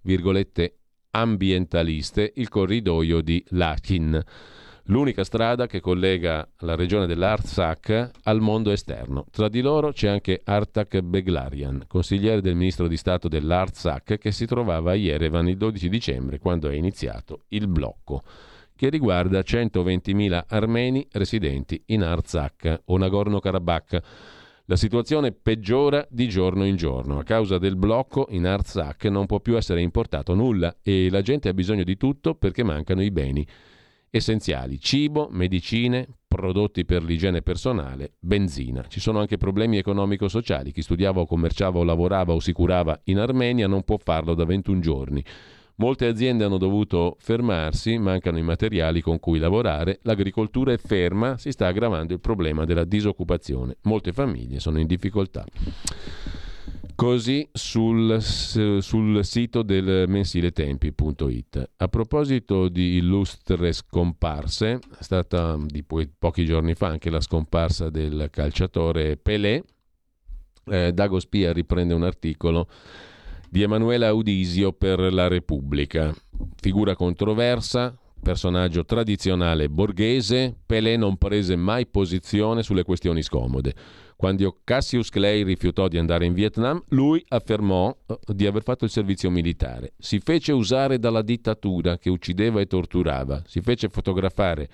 [0.00, 0.78] virgolette,
[1.10, 4.18] ambientaliste il corridoio di Lachin,
[4.84, 9.26] l'unica strada che collega la regione dell'Artsakh al mondo esterno.
[9.30, 14.46] Tra di loro c'è anche Artak Beglarian, consigliere del ministro di Stato dell'Artsakh che si
[14.46, 18.22] trovava a Yerevan il 12 dicembre quando è iniziato il blocco
[18.80, 24.00] che riguarda 120.000 armeni residenti in Artsakh o Nagorno-Karabakh.
[24.64, 27.18] La situazione peggiora di giorno in giorno.
[27.18, 31.50] A causa del blocco in Artsakh non può più essere importato nulla e la gente
[31.50, 33.46] ha bisogno di tutto perché mancano i beni
[34.08, 38.86] essenziali, cibo, medicine, prodotti per l'igiene personale, benzina.
[38.88, 40.72] Ci sono anche problemi economico-sociali.
[40.72, 44.46] Chi studiava o commerciava o lavorava o si curava in Armenia non può farlo da
[44.46, 45.22] 21 giorni.
[45.80, 51.50] Molte aziende hanno dovuto fermarsi, mancano i materiali con cui lavorare, l'agricoltura è ferma, si
[51.52, 53.78] sta aggravando il problema della disoccupazione.
[53.84, 55.42] Molte famiglie sono in difficoltà.
[56.94, 61.70] Così sul, sul, sito del mensile tempi.it.
[61.78, 67.88] A proposito di illustre scomparse, è stata di po- pochi giorni fa anche la scomparsa
[67.88, 69.64] del calciatore Pelé.
[70.66, 72.68] Eh, Dago Spia riprende un articolo
[73.50, 76.14] di Emanuela Audisio per la Repubblica.
[76.60, 83.74] Figura controversa, personaggio tradizionale borghese, Pelé non prese mai posizione sulle questioni scomode.
[84.14, 88.90] Quando Cassius Clay rifiutò di andare in Vietnam, lui affermò eh, di aver fatto il
[88.90, 89.94] servizio militare.
[89.98, 93.42] Si fece usare dalla dittatura che uccideva e torturava.
[93.46, 94.68] Si fece fotografare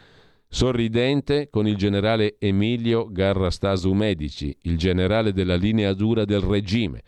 [0.49, 7.03] sorridente con il generale Emilio Garrastasu Medici, il generale della linea dura del regime.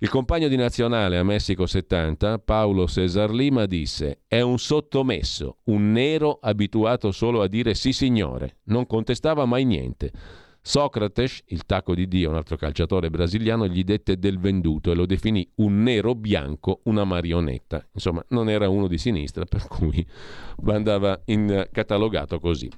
[0.00, 5.90] Il compagno di nazionale a Messico 70, Paolo Cesar Lima, disse: È un sottomesso, un
[5.90, 10.12] nero abituato solo a dire sì signore, non contestava mai niente.
[10.60, 15.04] Socrates, il tacco di Dio, un altro calciatore brasiliano, gli dette del venduto e lo
[15.04, 17.84] definì un nero bianco, una marionetta.
[17.92, 20.06] Insomma, non era uno di sinistra, per cui
[20.66, 22.70] andava in catalogato così.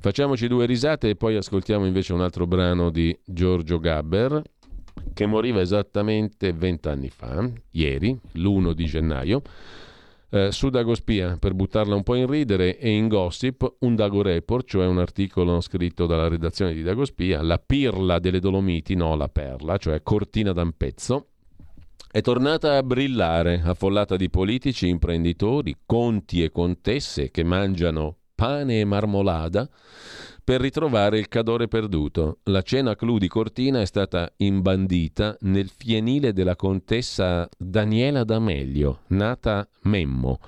[0.00, 4.42] Facciamoci due risate e poi ascoltiamo invece un altro brano di Giorgio Gabber
[5.12, 9.42] che moriva esattamente vent'anni fa, ieri, l'1 di gennaio.
[10.30, 14.68] Eh, su Dagospia, per buttarla un po' in ridere, e in Gossip un Dago Report,
[14.68, 19.78] cioè un articolo scritto dalla redazione di Dagospia, la pirla delle Dolomiti, no la perla,
[19.78, 21.28] cioè Cortina d'Ampezzo,
[22.10, 28.84] è tornata a brillare, affollata di politici, imprenditori, conti e contesse che mangiano pane e
[28.84, 29.68] marmolada
[30.48, 32.38] per ritrovare il cadore perduto.
[32.44, 39.68] La cena clou di Cortina è stata imbandita nel fienile della contessa Daniela D'Amelio, nata
[39.82, 40.38] Memmo.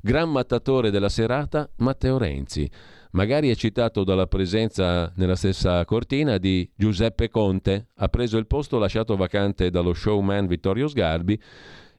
[0.00, 2.70] Gran mattatore della serata, Matteo Renzi.
[3.12, 9.16] Magari eccitato dalla presenza nella stessa cortina di Giuseppe Conte, ha preso il posto lasciato
[9.16, 11.36] vacante dallo showman Vittorio Sgarbi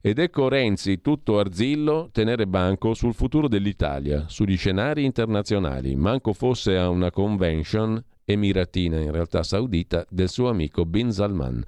[0.01, 6.77] ed ecco Renzi, tutto arzillo, tenere banco sul futuro dell'Italia, sugli scenari internazionali, manco fosse
[6.77, 11.61] a una convention emiratina, in realtà saudita, del suo amico Bin Salman.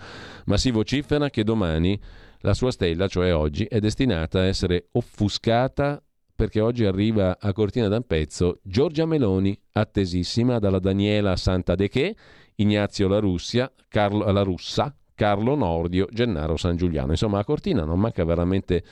[0.45, 1.99] Ma si vocifera che domani
[2.39, 6.01] la sua stella, cioè oggi, è destinata a essere offuscata
[6.33, 12.15] perché oggi arriva a Cortina d'Ampezzo Giorgia Meloni, attesissima dalla Daniela Santa De Che,
[12.55, 17.11] Ignazio La, Russia, Carlo, la Russa, Carlo Nordio, Gennaro San Giuliano.
[17.11, 18.83] Insomma, a Cortina non manca veramente,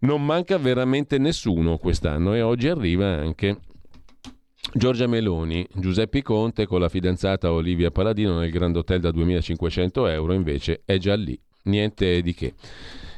[0.00, 3.56] non manca veramente nessuno quest'anno e oggi arriva anche
[4.74, 10.34] Giorgia Meloni, Giuseppe Conte con la fidanzata Olivia Paladino nel Grand Hotel da 2500 euro,
[10.34, 12.52] invece è già lì, niente di che.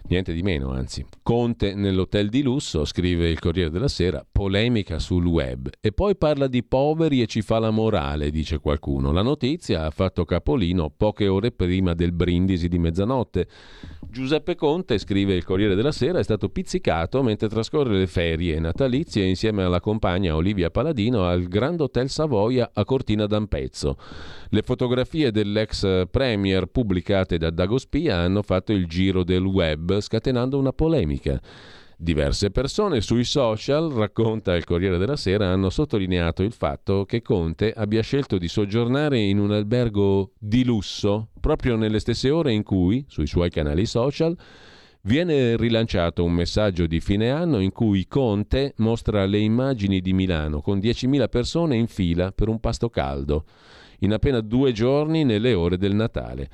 [0.08, 1.04] Niente di meno, anzi.
[1.22, 5.70] Conte nell'hotel di lusso, scrive il Corriere della Sera, polemica sul web.
[5.80, 9.12] E poi parla di poveri e ci fa la morale, dice qualcuno.
[9.12, 13.46] La notizia ha fatto capolino poche ore prima del brindisi di mezzanotte.
[14.08, 19.24] Giuseppe Conte, scrive il Corriere della Sera, è stato pizzicato mentre trascorre le ferie natalizie
[19.24, 23.96] insieme alla compagna Olivia Paladino al Grand Hotel Savoia a Cortina d'Ampezzo.
[24.48, 30.72] Le fotografie dell'ex premier pubblicate da Dagospia hanno fatto il giro del web, scatenando una
[30.72, 31.40] polemica.
[31.96, 37.72] Diverse persone sui social, racconta il Corriere della Sera, hanno sottolineato il fatto che Conte
[37.72, 43.04] abbia scelto di soggiornare in un albergo di lusso proprio nelle stesse ore in cui,
[43.08, 44.36] sui suoi canali social,
[45.02, 50.60] Viene rilanciato un messaggio di fine anno in cui Conte mostra le immagini di Milano
[50.60, 53.46] con 10.000 persone in fila per un pasto caldo,
[54.00, 56.50] in appena due giorni nelle ore del Natale.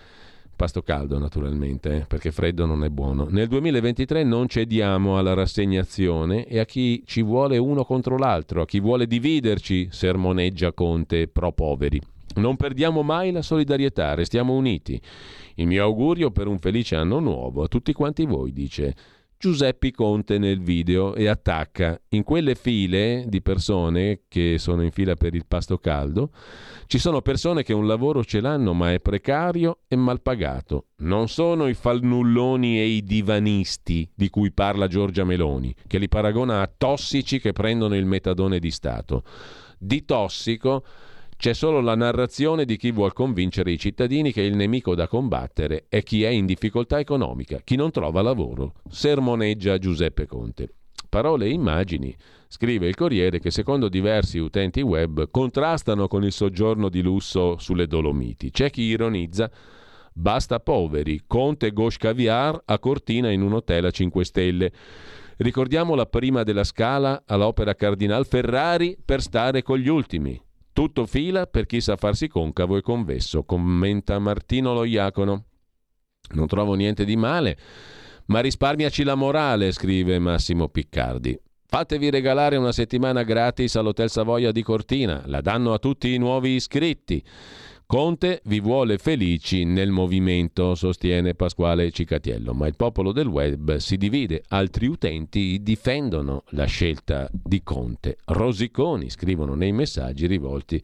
[0.56, 3.26] Pasto caldo naturalmente, eh, perché freddo non è buono.
[3.28, 8.64] Nel 2023 non cediamo alla rassegnazione e a chi ci vuole uno contro l'altro, a
[8.64, 12.00] chi vuole dividerci, sermoneggia Conte pro poveri.
[12.36, 14.98] Non perdiamo mai la solidarietà, restiamo uniti.
[15.56, 18.94] Il mio augurio per un felice anno nuovo a tutti quanti voi, dice
[19.38, 22.00] Giuseppe Conte nel video e attacca.
[22.10, 26.30] In quelle file di persone che sono in fila per il pasto caldo
[26.86, 31.28] ci sono persone che un lavoro ce l'hanno ma è precario e mal pagato non
[31.28, 36.72] sono i falnulloni e i divanisti di cui parla Giorgia Meloni che li paragona a
[36.74, 39.22] tossici che prendono il metadone di Stato.
[39.78, 40.84] Di tossico
[41.36, 45.84] c'è solo la narrazione di chi vuol convincere i cittadini che il nemico da combattere
[45.88, 48.72] è chi è in difficoltà economica, chi non trova lavoro.
[48.88, 50.72] Sermoneggia Giuseppe Conte.
[51.08, 52.14] Parole e immagini,
[52.48, 57.86] scrive il Corriere, che secondo diversi utenti web contrastano con il soggiorno di lusso sulle
[57.86, 58.50] Dolomiti.
[58.50, 59.50] C'è chi ironizza
[60.18, 64.72] Basta poveri, Conte Gauche Caviar a Cortina in un hotel a 5 stelle.
[65.36, 70.40] Ricordiamo la prima della scala all'opera Cardinal Ferrari per stare con gli ultimi.
[70.76, 75.44] Tutto fila per chi sa farsi concavo e convesso, commenta Martino Loiacono.
[76.34, 77.56] Non trovo niente di male,
[78.26, 81.34] ma risparmiaci la morale, scrive Massimo Piccardi.
[81.64, 86.56] Fatevi regalare una settimana gratis all'Hotel Savoia di Cortina, la danno a tutti i nuovi
[86.56, 87.24] iscritti.
[87.88, 93.96] Conte vi vuole felici nel movimento, sostiene Pasquale Cicatiello, ma il popolo del web si
[93.96, 98.16] divide, altri utenti difendono la scelta di Conte.
[98.24, 100.82] Rosiconi scrivono nei messaggi rivolti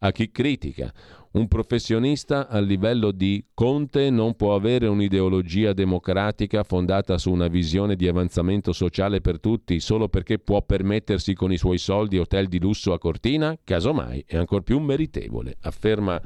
[0.00, 0.92] a chi critica.
[1.34, 7.96] Un professionista a livello di Conte non può avere un'ideologia democratica fondata su una visione
[7.96, 12.60] di avanzamento sociale per tutti solo perché può permettersi con i suoi soldi hotel di
[12.60, 13.58] lusso a Cortina?
[13.64, 16.22] Casomai è ancor più meritevole, afferma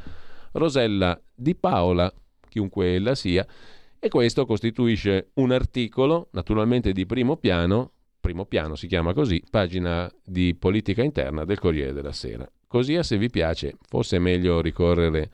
[0.52, 2.12] Rosella Di Paola,
[2.46, 3.46] chiunque ella sia,
[3.98, 10.12] e questo costituisce un articolo, naturalmente di primo piano, primo piano si chiama così, pagina
[10.22, 12.46] di politica interna del Corriere della Sera.
[12.68, 15.30] Così, se vi piace, forse è meglio ricorrere.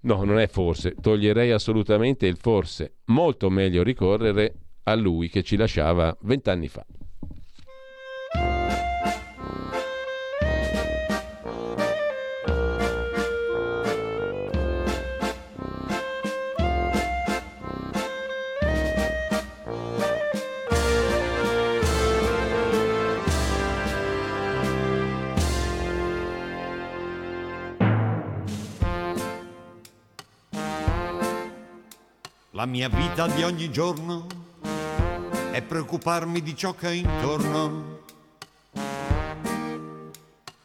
[0.00, 2.96] No, non è forse, toglierei assolutamente il forse.
[3.06, 6.84] Molto meglio ricorrere a lui che ci lasciava vent'anni fa.
[32.54, 34.26] La mia vita di ogni giorno
[35.52, 38.00] è preoccuparmi di ciò che è intorno.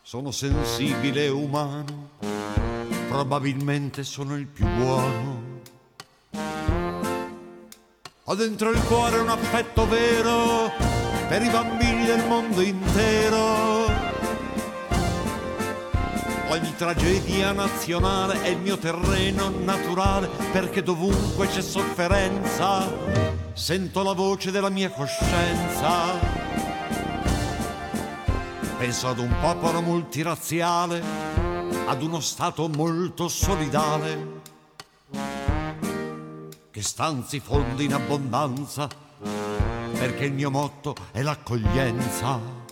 [0.01, 2.09] Sono sensibile e umano,
[3.07, 5.61] probabilmente sono il più buono.
[8.25, 10.69] Ho dentro il cuore un affetto vero
[11.29, 13.66] per i bambini del mondo intero
[16.49, 24.51] Ogni tragedia nazionale è il mio terreno naturale perché dovunque c'è sofferenza sento la voce
[24.51, 26.35] della mia coscienza.
[28.77, 31.03] Penso ad un popolo multirazziale,
[31.87, 34.35] ad uno Stato molto solidale
[36.69, 38.87] che stanzi fondi in abbondanza
[39.93, 42.66] perché il mio motto è l'accoglienza.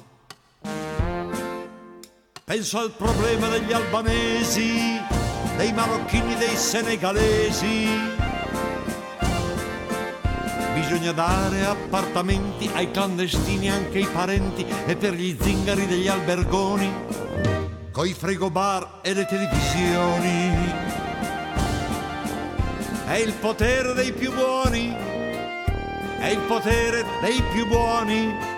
[2.46, 5.02] Penso al problema degli albanesi,
[5.58, 7.90] dei marocchini, dei senegalesi.
[10.76, 16.94] Bisogna dare appartamenti ai clandestini, anche ai parenti e per gli zingari degli albergoni,
[17.92, 20.74] coi frigobar e le televisioni.
[23.08, 24.96] È il potere dei più buoni,
[26.20, 28.54] è il potere dei più buoni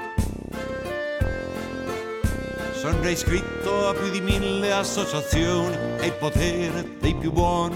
[2.94, 7.76] sono iscritto a più di mille associazioni, è il potere dei più buoni.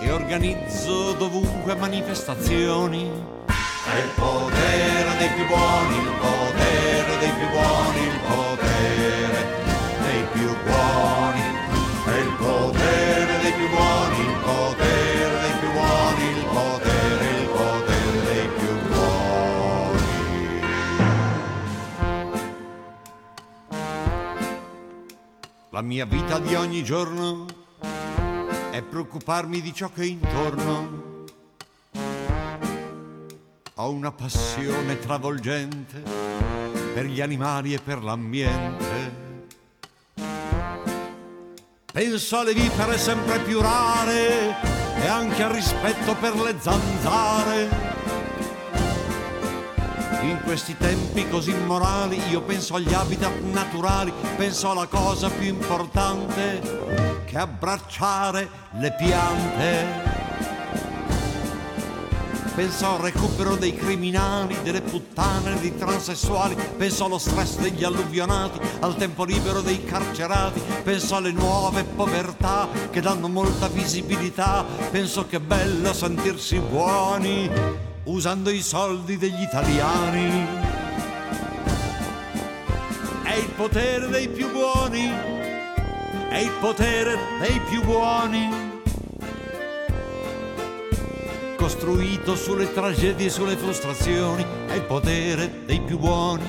[0.00, 3.08] E organizzo dovunque manifestazioni.
[3.46, 9.27] È il potere dei più buoni, il potere dei più buoni, il potere
[25.78, 27.46] La mia vita di ogni giorno
[28.72, 31.24] è preoccuparmi di ciò che è intorno.
[33.74, 36.02] Ho una passione travolgente
[36.94, 39.14] per gli animali e per l'ambiente.
[41.92, 44.56] Penso alle vipere sempre più rare
[44.96, 47.87] e anche al rispetto per le zanzare
[50.20, 57.22] in questi tempi così immorali io penso agli habitat naturali, penso alla cosa più importante
[57.24, 60.16] che abbracciare le piante.
[62.54, 68.96] Penso al recupero dei criminali, delle puttane, dei transessuali, penso allo stress degli alluvionati, al
[68.96, 75.40] tempo libero dei carcerati, penso alle nuove povertà che danno molta visibilità, penso che è
[75.40, 80.46] bello sentirsi buoni usando i soldi degli italiani.
[83.22, 85.12] È il potere dei più buoni,
[86.28, 88.66] è il potere dei più buoni
[91.56, 96.42] costruito sulle tragedie e sulle frustrazioni, è il potere dei più buoni.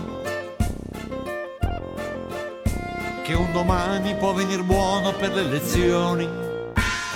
[3.23, 6.48] Che un domani può venire buono per le elezioni.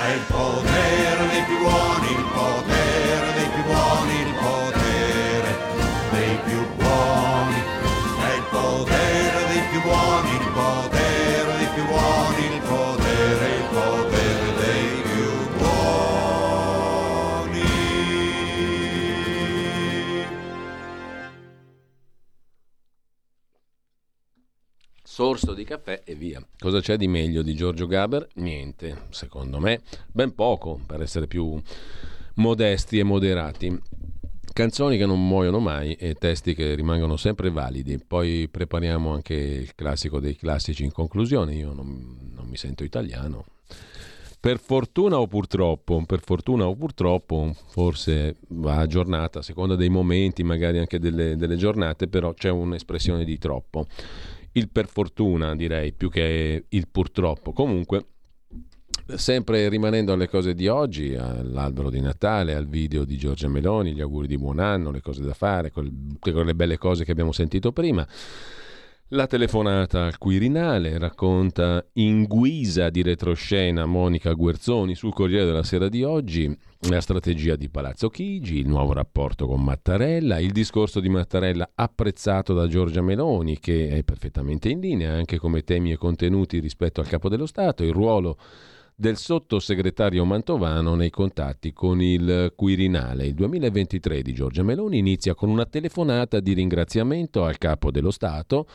[0.03, 4.72] È il potere dei più buoni, il potere dei più buoni, il potere
[25.13, 26.43] sorso di caffè e via.
[26.57, 28.27] Cosa c'è di meglio di Giorgio Gaber?
[28.37, 29.81] Niente, secondo me,
[30.11, 31.61] ben poco per essere più
[32.37, 33.79] modesti e moderati.
[34.51, 37.99] Canzoni che non muoiono mai e testi che rimangono sempre validi.
[37.99, 41.53] Poi prepariamo anche il classico dei classici in conclusione.
[41.53, 43.45] Io non, non mi sento italiano.
[44.39, 50.43] Per fortuna o purtroppo, per fortuna o purtroppo, forse va aggiornata a seconda dei momenti,
[50.43, 53.85] magari anche delle, delle giornate, però c'è un'espressione di troppo
[54.53, 57.53] il per fortuna direi più che il purtroppo.
[57.53, 58.05] Comunque,
[59.15, 64.01] sempre rimanendo alle cose di oggi, all'albero di Natale, al video di Giorgia Meloni, gli
[64.01, 65.71] auguri di buon anno, le cose da fare,
[66.19, 68.07] quelle belle cose che abbiamo sentito prima.
[69.09, 75.87] La telefonata al Quirinale racconta in guisa di retroscena Monica Guerzoni sul Corriere della Sera
[75.87, 76.57] di oggi
[76.89, 82.55] la strategia di Palazzo Chigi, il nuovo rapporto con Mattarella, il discorso di Mattarella apprezzato
[82.55, 87.07] da Giorgia Meloni che è perfettamente in linea anche come temi e contenuti rispetto al
[87.07, 88.37] capo dello Stato, il ruolo
[88.95, 93.25] del sottosegretario Mantovano nei contatti con il Quirinale.
[93.25, 98.67] Il 2023 di Giorgia Meloni inizia con una telefonata di ringraziamento al capo dello Stato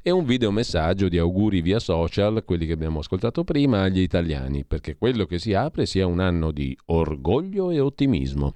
[0.00, 4.96] e un videomessaggio di auguri via social, quelli che abbiamo ascoltato prima, agli italiani, perché
[4.96, 8.54] quello che si apre sia un anno di orgoglio e ottimismo.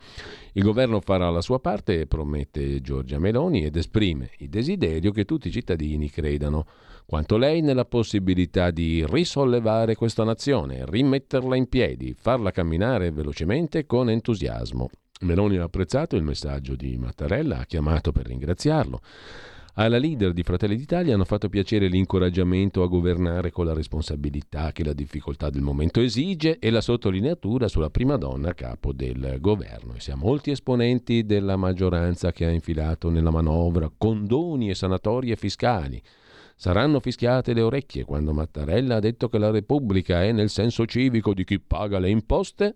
[0.53, 5.49] Il governo farà la sua parte, promette Giorgia Meloni, ed esprime il desiderio che tutti
[5.49, 6.67] i cittadini credano
[7.11, 14.09] quanto lei nella possibilità di risollevare questa nazione, rimetterla in piedi, farla camminare velocemente con
[14.09, 14.89] entusiasmo.
[15.23, 19.01] Meloni ha apprezzato il messaggio di Mattarella, ha chiamato per ringraziarlo.
[19.75, 24.85] Alla leader di Fratelli d'Italia hanno fatto piacere l'incoraggiamento a governare con la responsabilità che
[24.85, 29.95] la difficoltà del momento esige e la sottolineatura sulla prima donna a capo del governo.
[29.97, 36.01] E siamo molti esponenti della maggioranza che ha infilato nella manovra condoni e sanatorie fiscali.
[36.61, 41.33] Saranno fischiate le orecchie quando Mattarella ha detto che la Repubblica è nel senso civico
[41.33, 42.75] di chi paga le imposte?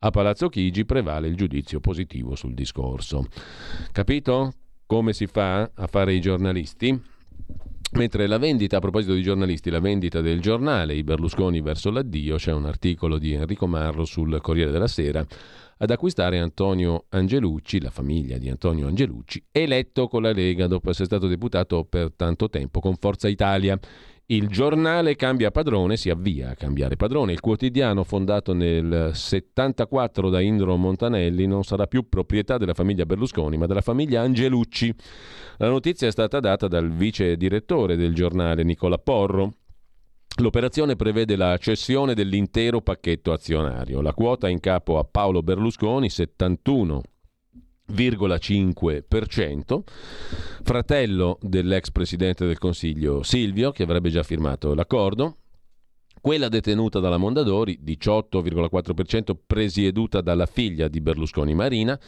[0.00, 3.28] A Palazzo Chigi prevale il giudizio positivo sul discorso.
[3.92, 4.54] Capito?
[4.90, 7.00] come si fa a fare i giornalisti?
[7.92, 12.34] Mentre la vendita, a proposito di giornalisti, la vendita del giornale, i Berlusconi verso l'addio,
[12.34, 15.24] c'è un articolo di Enrico Marro sul Corriere della Sera,
[15.82, 21.06] ad acquistare Antonio Angelucci, la famiglia di Antonio Angelucci, eletto con la Lega dopo essere
[21.06, 23.78] stato deputato per tanto tempo con Forza Italia.
[24.26, 27.32] Il giornale cambia padrone, si avvia a cambiare padrone.
[27.32, 33.56] Il quotidiano fondato nel 74 da Indro Montanelli non sarà più proprietà della famiglia Berlusconi,
[33.56, 34.94] ma della famiglia Angelucci.
[35.56, 39.54] La notizia è stata data dal vice direttore del giornale Nicola Porro.
[40.38, 44.00] L'operazione prevede la cessione dell'intero pacchetto azionario.
[44.00, 47.02] La quota in capo a Paolo Berlusconi, 71
[47.90, 49.82] 0,5%,
[50.62, 55.38] fratello dell'ex presidente del Consiglio Silvio, che avrebbe già firmato l'accordo,
[56.20, 61.98] quella detenuta dalla Mondadori, 18,4% presieduta dalla figlia di Berlusconi Marina,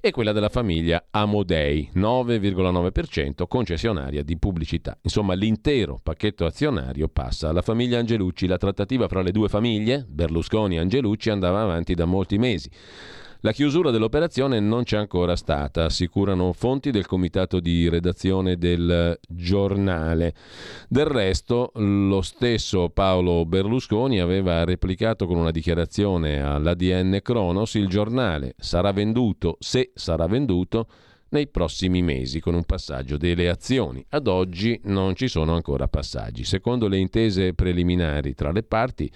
[0.00, 4.96] e quella della famiglia Amodei, 9,9% concessionaria di pubblicità.
[5.02, 8.46] Insomma, l'intero pacchetto azionario passa alla famiglia Angelucci.
[8.46, 12.70] La trattativa fra le due famiglie, Berlusconi e Angelucci, andava avanti da molti mesi.
[13.42, 20.34] La chiusura dell'operazione non c'è ancora stata, assicurano fonti del comitato di redazione del giornale.
[20.88, 28.56] Del resto, lo stesso Paolo Berlusconi aveva replicato con una dichiarazione all'ADN Kronos il giornale
[28.58, 30.88] sarà venduto, se sarà venduto,
[31.30, 34.04] nei prossimi mesi con un passaggio delle azioni.
[34.08, 36.42] Ad oggi non ci sono ancora passaggi.
[36.42, 39.08] Secondo le intese preliminari tra le parti,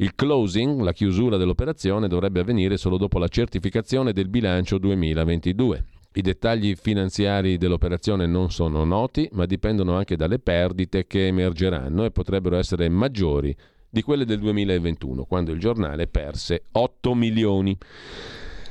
[0.00, 5.84] il closing, la chiusura dell'operazione, dovrebbe avvenire solo dopo la certificazione del bilancio 2022.
[6.14, 12.10] I dettagli finanziari dell'operazione non sono noti, ma dipendono anche dalle perdite che emergeranno e
[12.10, 13.54] potrebbero essere maggiori
[13.90, 17.76] di quelle del 2021, quando il giornale perse 8 milioni.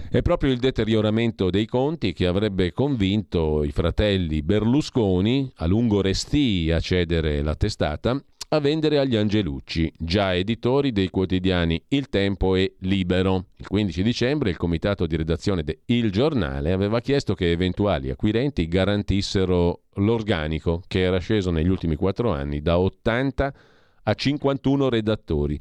[0.10, 6.72] È proprio il deterioramento dei conti che avrebbe convinto i fratelli Berlusconi, a lungo restì
[6.72, 8.20] a cedere la testata,
[8.52, 13.46] a vendere agli Angelucci, già editori dei quotidiani Il Tempo e Libero.
[13.58, 18.68] Il 15 dicembre il comitato di redazione de Il Giornale aveva chiesto che eventuali acquirenti
[18.68, 23.54] garantissero l'organico, che era sceso negli ultimi quattro anni da 80
[24.02, 25.60] a 51 redattori.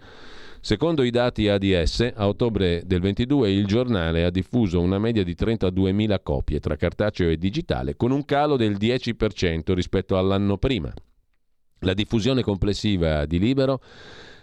[0.62, 5.36] Secondo i dati ADS, a ottobre del 22 il giornale ha diffuso una media di
[5.39, 10.90] 32.000 copie tra cartaceo e digitale, con un calo del 10% rispetto all'anno prima.
[11.81, 13.81] La diffusione complessiva di Libero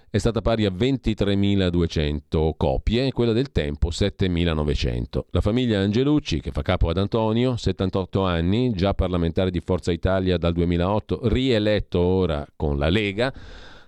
[0.10, 5.26] è stata pari a 23.200 copie e quella del Tempo 7.900.
[5.32, 10.38] La famiglia Angelucci, che fa capo ad Antonio, 78 anni, già parlamentare di Forza Italia
[10.38, 13.34] dal 2008, rieletto ora con la Lega,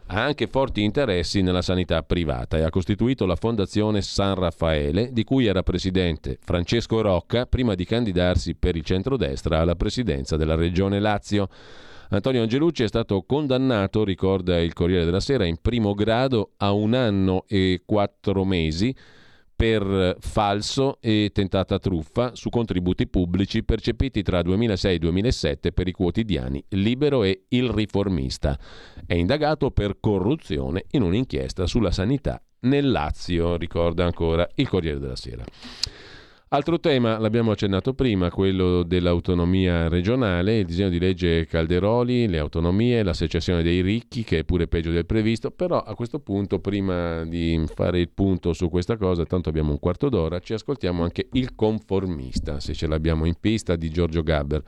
[0.08, 5.24] ha anche forti interessi nella sanità privata e ha costituito la Fondazione San Raffaele, di
[5.24, 11.00] cui era presidente Francesco Rocca prima di candidarsi per il centrodestra alla presidenza della regione
[11.00, 11.48] Lazio.
[12.10, 16.94] Antonio Angelucci è stato condannato, ricorda il Corriere della Sera, in primo grado a un
[16.94, 18.96] anno e quattro mesi
[19.54, 25.92] per falso e tentata truffa su contributi pubblici percepiti tra 2006 e 2007 per i
[25.92, 28.58] quotidiani Libero e Il Riformista.
[29.06, 35.16] È indagato per corruzione in un'inchiesta sulla sanità nel Lazio, ricorda ancora il Corriere della
[35.16, 35.44] Sera.
[36.50, 43.04] Altro tema, l'abbiamo accennato prima, quello dell'autonomia regionale, il disegno di legge Calderoli, le autonomie,
[43.04, 47.26] la secessione dei ricchi, che è pure peggio del previsto, però a questo punto, prima
[47.26, 51.28] di fare il punto su questa cosa, tanto abbiamo un quarto d'ora, ci ascoltiamo anche
[51.34, 54.64] Il conformista, se ce l'abbiamo in pista, di Giorgio Gabber.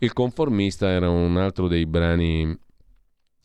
[0.00, 2.54] Il conformista era un altro dei brani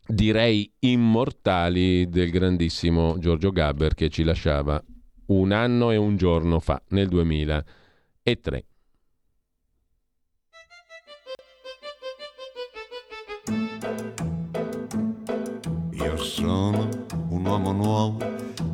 [0.08, 4.84] direi immortali del grandissimo Giorgio Gabber che ci lasciava
[5.28, 8.66] un anno e un giorno fa, nel 2003.
[15.92, 16.90] Io sono
[17.30, 18.18] un uomo nuovo,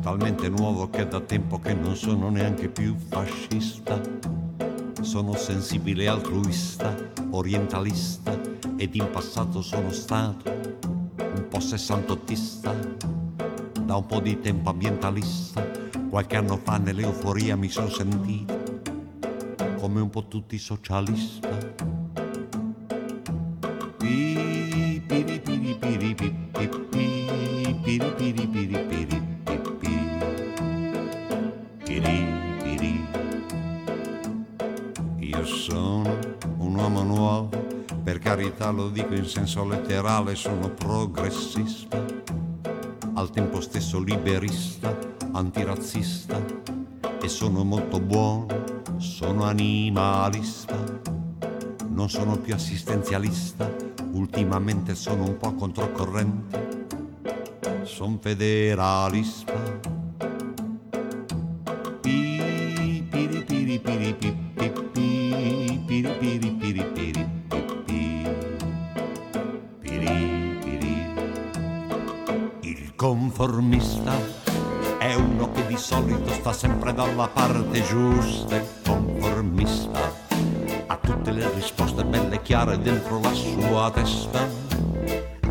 [0.00, 4.00] talmente nuovo che da tempo che non sono neanche più fascista.
[5.00, 6.94] Sono sensibile altruista,
[7.30, 8.38] orientalista
[8.76, 12.74] ed in passato sono stato un po' sessantottista,
[13.84, 15.81] da un po' di tempo ambientalista
[16.12, 18.82] Qualche anno fa nell'euforia mi sono sentito
[19.78, 21.48] come un po' tutti socialista.
[35.16, 36.18] Io sono
[36.58, 37.48] un uomo nuovo,
[38.02, 42.04] per carità lo dico in senso letterale, sono progressista,
[43.14, 46.40] al tempo stesso liberista antirazzista
[47.20, 48.46] e sono molto buono,
[48.98, 50.76] sono animalista,
[51.88, 53.70] non sono più assistenzialista,
[54.12, 56.86] ultimamente sono un po' controcorrente,
[57.84, 59.90] sono federalista.
[72.60, 74.41] Il conformista è uno che
[75.72, 80.12] di solito sta sempre dalla parte giusta e conformista.
[80.86, 84.46] Ha tutte le risposte belle chiare dentro la sua testa.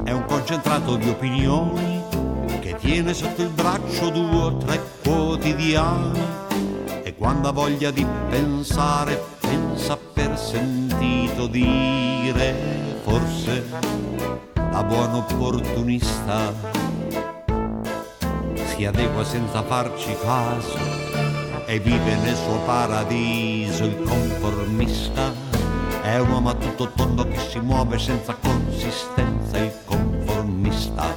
[0.03, 2.03] È un concentrato di opinioni
[2.59, 6.19] che tiene sotto il braccio due o tre quotidiani.
[7.01, 13.65] E quando ha voglia di pensare, pensa per sentito dire, forse
[14.53, 16.90] da buon opportunista
[18.85, 20.77] adegua senza farci caso
[21.65, 25.31] e vive nel suo paradiso il conformista.
[26.01, 31.15] È un uomo a tutto tondo che si muove senza consistenza, il conformista.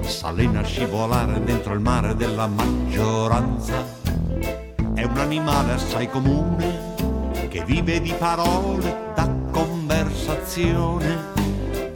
[0.00, 3.84] S'allena a scivolare dentro il mare della maggioranza.
[4.94, 6.94] È un animale assai comune
[7.48, 11.38] che vive di parole da conversazione.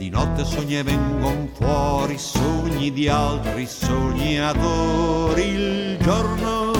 [0.05, 5.41] Di notte sogni vengono fuori sogni di altri sognatori.
[5.41, 6.71] Il giorno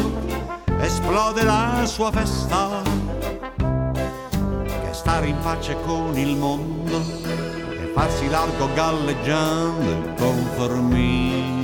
[0.79, 2.83] esplode la sua festa,
[3.57, 11.54] che stare in pace con il mondo e farsi largo galleggiando il conformista.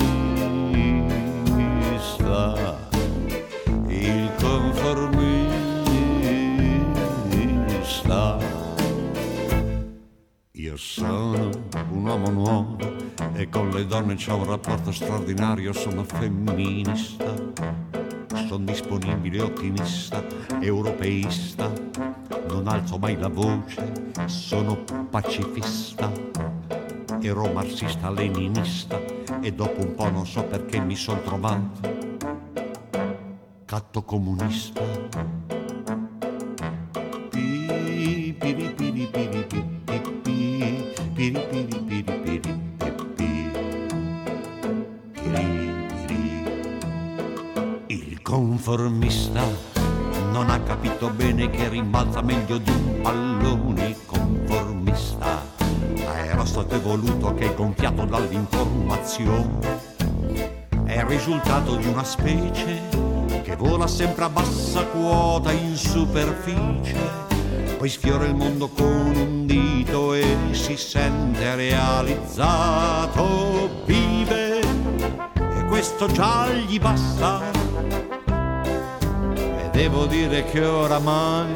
[12.11, 12.77] Uomo nuovo
[13.33, 17.33] e con le donne c'ho un rapporto straordinario, sono femminista,
[18.47, 20.21] sono disponibile, ottimista,
[20.59, 21.71] europeista,
[22.49, 26.11] non alzo mai la voce, sono pacifista,
[27.21, 28.99] ero marxista, leninista
[29.39, 31.89] e dopo un po' non so perché mi sono trovato
[33.63, 35.60] catto comunista.
[48.71, 49.43] Il conformista
[50.31, 55.45] non ha capito bene che rimbalza meglio di un pallone conformista.
[56.05, 59.89] Era stato evoluto che è gonfiato dall'informazione.
[60.85, 62.81] È il risultato di una specie
[63.43, 66.95] che vola sempre a bassa quota in superficie,
[67.77, 73.19] poi sfiora il mondo con un dito e si sente realizzato,
[73.85, 77.50] vive e questo già gli basta.
[79.81, 81.51] Devo dire che oramai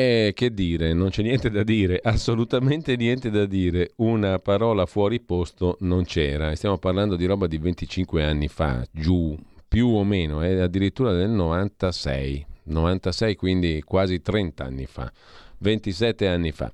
[0.01, 0.29] piribiri.
[0.29, 3.93] E che dire, non c'è niente da dire, assolutamente niente da dire.
[3.97, 6.55] Una parola fuori posto non c'era.
[6.57, 9.37] Stiamo parlando di roba di 25 anni fa, giù,
[9.69, 12.47] più o meno, è addirittura del 96.
[12.63, 15.11] 96, quindi quasi 30 anni fa,
[15.59, 16.71] 27 anni fa.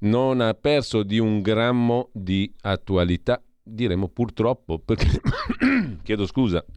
[0.00, 5.20] Non ha perso di un grammo di attualità, diremo purtroppo, perché
[6.02, 6.64] chiedo scusa,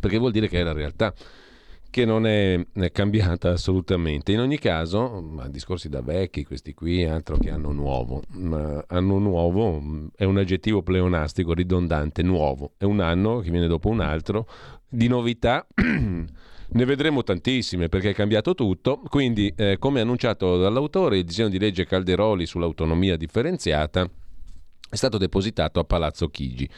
[0.00, 1.12] perché vuol dire che è la realtà
[1.98, 4.30] che non è, cambiata assolutamente.
[4.30, 8.22] In ogni caso, discorsi da vecchi, questi qui, altro che anno nuovo.
[8.34, 12.74] Ma anno nuovo mh, è un aggettivo pleonastico, ridondante, nuovo.
[12.78, 14.46] È un anno che viene dopo un altro.
[14.88, 19.02] Di novità ne vedremo tantissime perché è cambiato tutto.
[19.08, 24.08] Quindi, eh, come annunciato dall'autore, il disegno di legge Calderoli sull'autonomia differenziata
[24.88, 26.68] è stato depositato a Palazzo Chigi.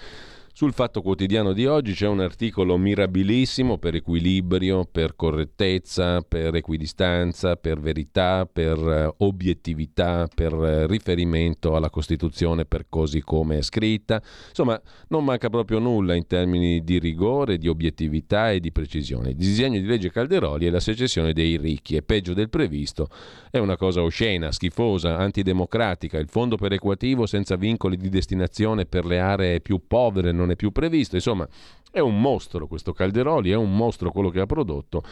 [0.61, 7.57] Sul Fatto Quotidiano di oggi c'è un articolo mirabilissimo per equilibrio, per correttezza, per equidistanza,
[7.57, 14.21] per verità, per eh, obiettività, per eh, riferimento alla Costituzione per così come è scritta.
[14.49, 14.79] Insomma,
[15.09, 19.31] non manca proprio nulla in termini di rigore, di obiettività e di precisione.
[19.31, 23.09] Il disegno di legge Calderoli è la secessione dei ricchi e peggio del previsto
[23.51, 26.19] è una cosa oscena, schifosa, antidemocratica.
[26.19, 30.71] Il fondo perequativo senza vincoli di destinazione per le aree più povere non è più
[30.73, 31.17] previsto.
[31.17, 31.49] Insomma,
[31.91, 35.03] è un mostro questo Calderoli, è un mostro quello che ha prodotto,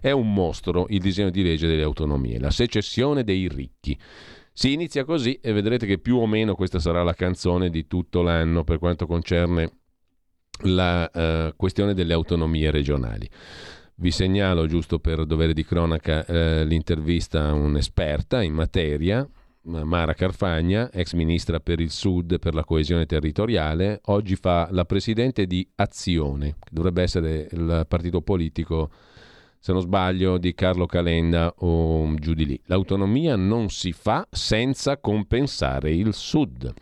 [0.00, 3.98] è un mostro il disegno di legge delle autonomie, la secessione dei ricchi.
[4.52, 8.22] Si inizia così e vedrete che più o meno questa sarà la canzone di tutto
[8.22, 9.72] l'anno per quanto concerne
[10.62, 13.28] la eh, questione delle autonomie regionali.
[14.00, 19.28] Vi segnalo, giusto per dovere di cronaca, eh, l'intervista a un'esperta in materia,
[19.68, 24.84] Mara Carfagna, ex ministra per il Sud e per la coesione territoriale, oggi fa la
[24.84, 28.90] presidente di Azione, che dovrebbe essere il partito politico,
[29.58, 32.60] se non sbaglio, di Carlo Calenda o giù di lì.
[32.64, 36.72] L'autonomia non si fa senza compensare il Sud.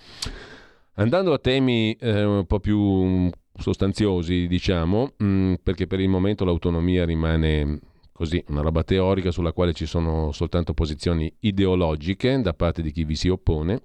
[0.95, 7.05] Andando a temi eh, un po' più sostanziosi, diciamo, mh, perché per il momento l'autonomia
[7.05, 7.81] rimane
[8.17, 13.05] così una roba teorica sulla quale ci sono soltanto posizioni ideologiche da parte di chi
[13.05, 13.83] vi si oppone.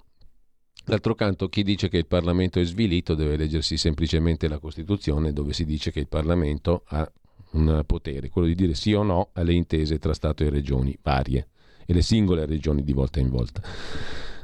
[0.83, 5.53] D'altro canto, chi dice che il Parlamento è svilito deve leggersi semplicemente la Costituzione, dove
[5.53, 7.11] si dice che il Parlamento ha
[7.51, 11.49] un potere, quello di dire sì o no alle intese tra Stato e regioni varie
[11.85, 13.61] e le singole regioni di volta in volta.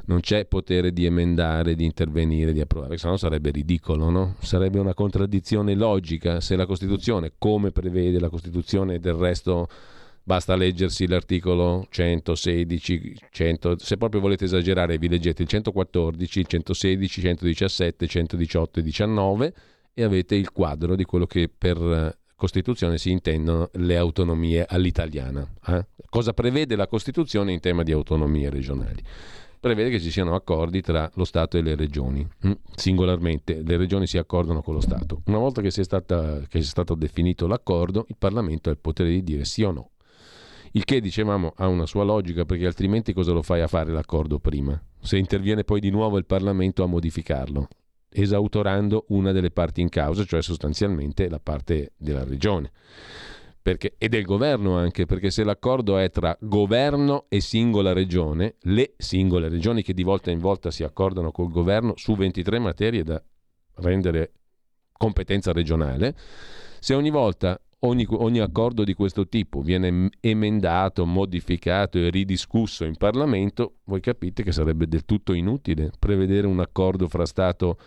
[0.08, 4.34] Non c'è potere di emendare, di intervenire, di approvare, se no sarebbe ridicolo, no?
[4.40, 9.68] Sarebbe una contraddizione logica se la Costituzione, come prevede la Costituzione del resto
[10.28, 17.20] Basta leggersi l'articolo 116, 100, se proprio volete esagerare vi leggete il 114, il 116,
[17.22, 19.54] 117, 118 e 19
[19.94, 25.50] e avete il quadro di quello che per Costituzione si intendono le autonomie all'italiana.
[25.66, 25.86] Eh?
[26.10, 29.02] Cosa prevede la Costituzione in tema di autonomie regionali?
[29.60, 32.52] Prevede che ci siano accordi tra lo Stato e le regioni, mm?
[32.74, 35.22] singolarmente le regioni si accordano con lo Stato.
[35.26, 39.10] Una volta che sia, stata, che sia stato definito l'accordo, il Parlamento ha il potere
[39.10, 39.90] di dire sì o no
[40.72, 44.38] il che, dicevamo, ha una sua logica perché altrimenti cosa lo fai a fare l'accordo
[44.38, 44.80] prima?
[45.00, 47.68] Se interviene poi di nuovo il Parlamento a modificarlo,
[48.10, 52.72] esautorando una delle parti in causa, cioè sostanzialmente la parte della regione.
[53.68, 58.94] Perché, e del governo anche, perché se l'accordo è tra governo e singola regione, le
[58.96, 63.22] singole regioni che di volta in volta si accordano col governo su 23 materie da
[63.74, 64.32] rendere
[64.90, 66.16] competenza regionale,
[66.80, 72.96] se ogni volta Ogni, ogni, accordo di questo tipo viene emendato, modificato e ridiscusso in
[72.96, 77.78] Parlamento, voi capite che sarebbe del tutto inutile prevedere un accordo fra Stato,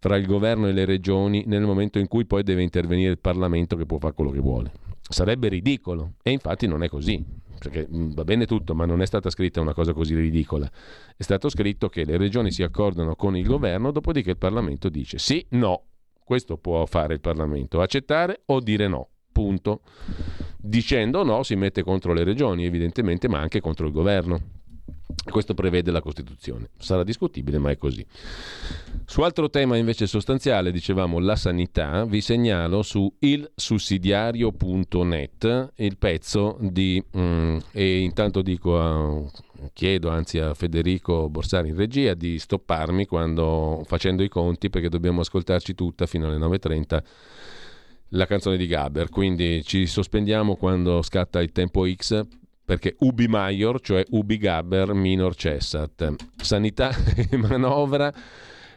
[0.00, 3.76] fra il governo e le regioni nel momento in cui poi deve intervenire il Parlamento
[3.76, 4.87] che può fare quello che vuole.
[5.08, 7.24] Sarebbe ridicolo e infatti non è così,
[7.58, 10.70] perché mm, va bene tutto, ma non è stata scritta una cosa così ridicola.
[11.16, 15.18] È stato scritto che le regioni si accordano con il governo, dopodiché il Parlamento dice
[15.18, 15.84] sì, no,
[16.22, 19.08] questo può fare il Parlamento, accettare o dire no
[19.38, 19.82] punto.
[20.60, 24.57] Dicendo no si mette contro le regioni evidentemente, ma anche contro il governo.
[25.30, 26.70] Questo prevede la Costituzione.
[26.78, 28.06] Sarà discutibile, ma è così.
[29.04, 37.02] Su altro tema invece sostanziale, dicevamo la sanità, vi segnalo su ilsussidiario.net il pezzo di...
[37.16, 39.22] Mm, e intanto dico a,
[39.72, 45.20] chiedo anzi a Federico Borsari in regia di stopparmi quando facendo i conti perché dobbiamo
[45.20, 47.02] ascoltarci tutta fino alle 9.30
[48.12, 52.24] la canzone di Gaber, quindi ci sospendiamo quando scatta il tempo X
[52.68, 56.16] perché ubi maior, cioè ubi Gaber minor cessat.
[56.36, 58.12] Sanità e manovra,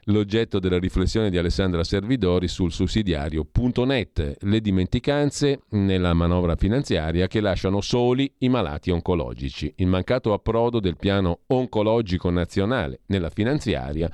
[0.05, 7.81] l'oggetto della riflessione di Alessandra Servidori sul sussidiario.net, le dimenticanze nella manovra finanziaria che lasciano
[7.81, 14.09] soli i malati oncologici, il mancato approdo del piano oncologico nazionale nella finanziaria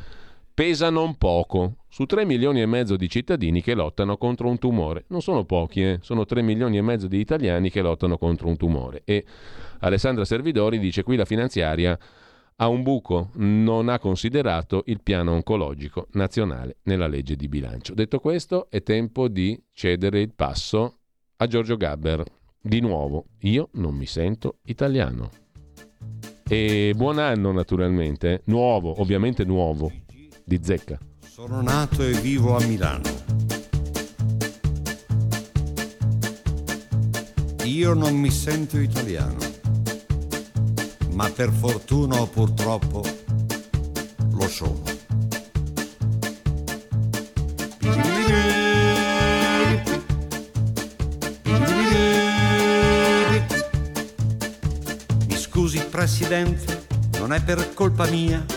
[0.58, 5.04] pesa non poco su 3 milioni e mezzo di cittadini che lottano contro un tumore.
[5.10, 6.00] Non sono pochi, eh?
[6.02, 9.04] sono 3 milioni e mezzo di italiani che lottano contro un tumore.
[9.06, 9.24] E
[9.82, 11.96] Alessandra Servidori dice qui la finanziaria
[12.56, 17.94] ha un buco, non ha considerato il piano oncologico nazionale nella legge di bilancio.
[17.94, 21.02] Detto questo, è tempo di cedere il passo
[21.36, 22.24] a Giorgio Gabber.
[22.60, 25.30] Di nuovo, io non mi sento italiano.
[26.50, 29.92] E buon anno naturalmente, nuovo, ovviamente nuovo
[30.48, 30.98] di Zecca.
[31.30, 33.04] Sono nato e vivo a Milano.
[37.66, 39.36] Io non mi sento italiano,
[41.12, 43.04] ma per fortuna o purtroppo
[44.32, 44.84] lo sono.
[55.28, 56.88] Mi scusi Presidente,
[57.20, 58.57] non è per colpa mia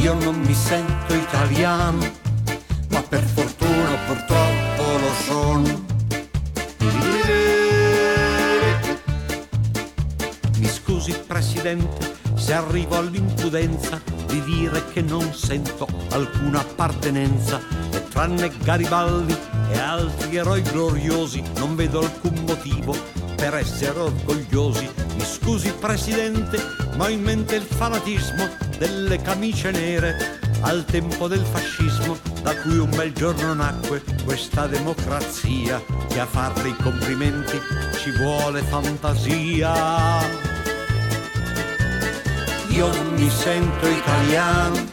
[0.00, 1.98] io non mi sento italiano,
[2.90, 5.86] ma per fortuna purtroppo lo sono.
[10.58, 17.60] Mi scusi Presidente se arrivo all'impudenza di dire che non sento alcuna appartenenza
[17.90, 19.36] e tranne Garibaldi
[19.70, 22.96] e altri eroi gloriosi non vedo alcun motivo
[23.34, 24.88] per essere orgogliosi.
[25.16, 26.62] Mi scusi Presidente,
[26.96, 32.78] ma ho in mente il fanatismo delle camicie nere al tempo del fascismo da cui
[32.78, 37.60] un bel giorno nacque questa democrazia che a farle i complimenti
[38.00, 40.20] ci vuole fantasia.
[42.70, 44.86] Io non mi sento italiano,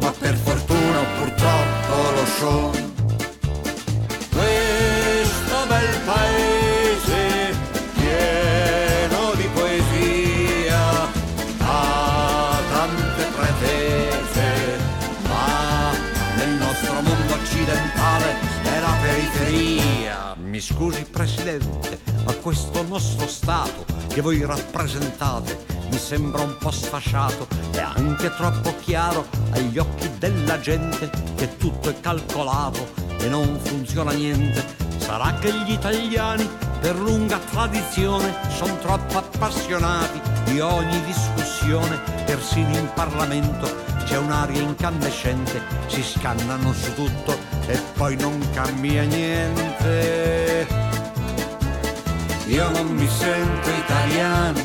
[0.00, 2.92] ma per fortuna o purtroppo lo sono.
[4.30, 6.63] Questo bel paese
[20.60, 27.80] scusi Presidente, ma questo nostro Stato che voi rappresentate mi sembra un po' sfasciato e
[27.80, 34.64] anche troppo chiaro agli occhi della gente che tutto è calcolato e non funziona niente.
[34.98, 36.48] Sarà che gli italiani
[36.80, 45.62] per lunga tradizione sono troppo appassionati di ogni discussione, persino in Parlamento c'è un'aria incandescente,
[45.86, 50.66] si scannano su tutto e poi non cambia niente.
[52.46, 54.60] Io non mi sento italiano,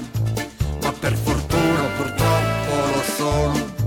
[0.82, 3.78] ma per fortuna purtroppo lo sono.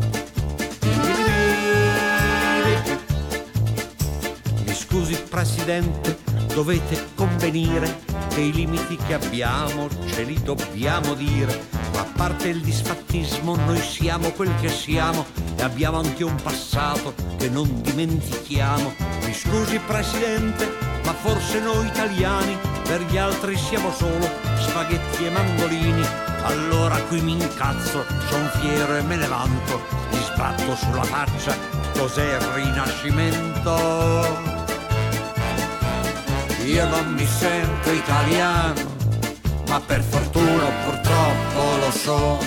[4.65, 6.19] Mi scusi Presidente,
[6.55, 11.82] dovete convenire che i limiti che abbiamo ce li dobbiamo dire.
[12.03, 15.25] A parte il disfattismo, noi siamo quel che siamo
[15.55, 18.93] e abbiamo anche un passato che non dimentichiamo.
[19.25, 20.69] Mi scusi Presidente,
[21.05, 26.05] ma forse noi italiani per gli altri siamo solo spaghetti e mandolini.
[26.43, 29.81] Allora qui mi incazzo, son fiero e me ne vanto,
[30.11, 31.57] gli sbatto sulla faccia,
[31.97, 33.71] cos'è il rinascimento?
[36.65, 38.91] Io non mi sento italiano,
[39.69, 41.42] ma per fortuna purtroppo
[41.93, 42.39] sono.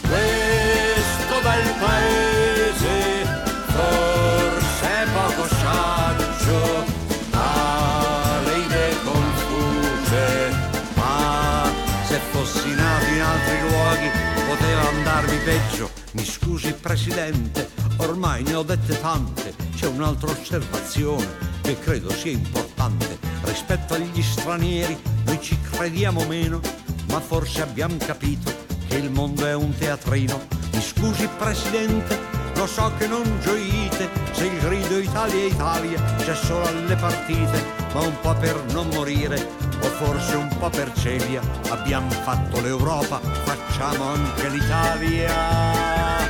[0.00, 3.26] Questo bel paese
[3.66, 6.84] forse è poco saggio,
[7.32, 10.50] ha le idee confuse,
[10.94, 11.70] ma
[12.06, 14.10] se fossi nato in altri luoghi
[14.46, 15.90] poteva andarmi peggio.
[16.12, 23.18] Mi scusi Presidente, ormai ne ho dette tante, c'è un'altra osservazione che credo sia importante.
[23.42, 26.60] Rispetto agli stranieri noi ci crediamo meno,
[27.08, 28.52] ma forse abbiamo capito
[28.88, 30.40] che il mondo è un teatrino.
[30.72, 32.18] Mi scusi Presidente,
[32.54, 37.62] lo so che non gioite se il grido Italia Italia c'è solo alle partite,
[37.92, 39.46] ma un po' per non morire
[39.80, 41.40] o forse un po' per celia.
[41.68, 46.26] Abbiamo fatto l'Europa, facciamo anche l'Italia.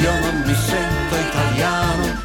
[0.00, 2.20] Io non mi sento italiano,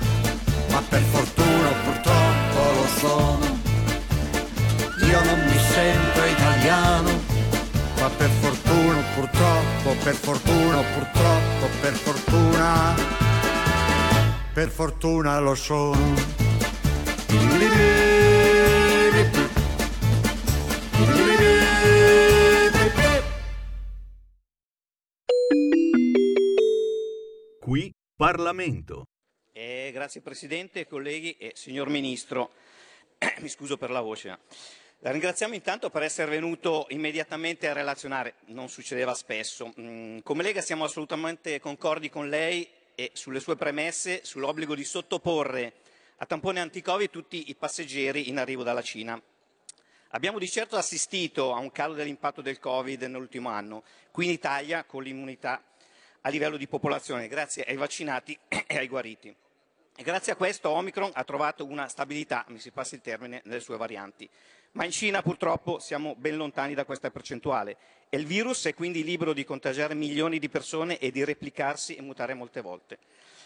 [0.71, 3.59] ma per fortuna purtroppo lo sono.
[5.07, 5.48] Io non
[5.79, 7.09] sento italiano,
[7.99, 12.95] ma per fortuna purtroppo, per fortuna purtroppo, per fortuna,
[14.53, 16.15] per fortuna lo sono.
[27.61, 29.05] Qui Parlamento.
[29.53, 32.51] Eh, grazie Presidente, colleghi e signor Ministro.
[33.39, 34.37] Mi scuso per la voce.
[35.03, 39.73] La ringraziamo intanto per essere venuto immediatamente a relazionare, non succedeva spesso.
[39.79, 45.71] Mm, come Lega siamo assolutamente concordi con lei e sulle sue premesse sull'obbligo di sottoporre
[46.17, 49.17] a tampone anti-Covid tutti i passeggeri in arrivo dalla Cina.
[50.09, 54.83] Abbiamo di certo assistito a un calo dell'impatto del Covid nell'ultimo anno, qui in Italia
[54.83, 55.63] con l'immunità
[56.19, 59.33] a livello di popolazione, grazie ai vaccinati e ai guariti.
[59.95, 63.59] E grazie a questo Omicron ha trovato una stabilità, mi si passi il termine, nelle
[63.59, 64.29] sue varianti.
[64.73, 67.77] Ma in Cina purtroppo siamo ben lontani da questa percentuale
[68.09, 72.01] e il virus è quindi libero di contagiare milioni di persone e di replicarsi e
[72.01, 72.99] mutare molte volte.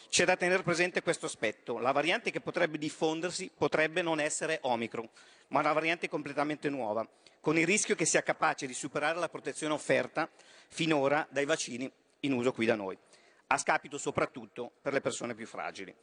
[0.09, 1.79] C'è da tenere presente questo aspetto.
[1.79, 5.09] La variante che potrebbe diffondersi potrebbe non essere Omicron,
[5.47, 7.07] ma una variante completamente nuova,
[7.39, 10.29] con il rischio che sia capace di superare la protezione offerta
[10.67, 11.89] finora dai vaccini
[12.21, 12.97] in uso qui da noi,
[13.47, 15.93] a scapito soprattutto per le persone più fragili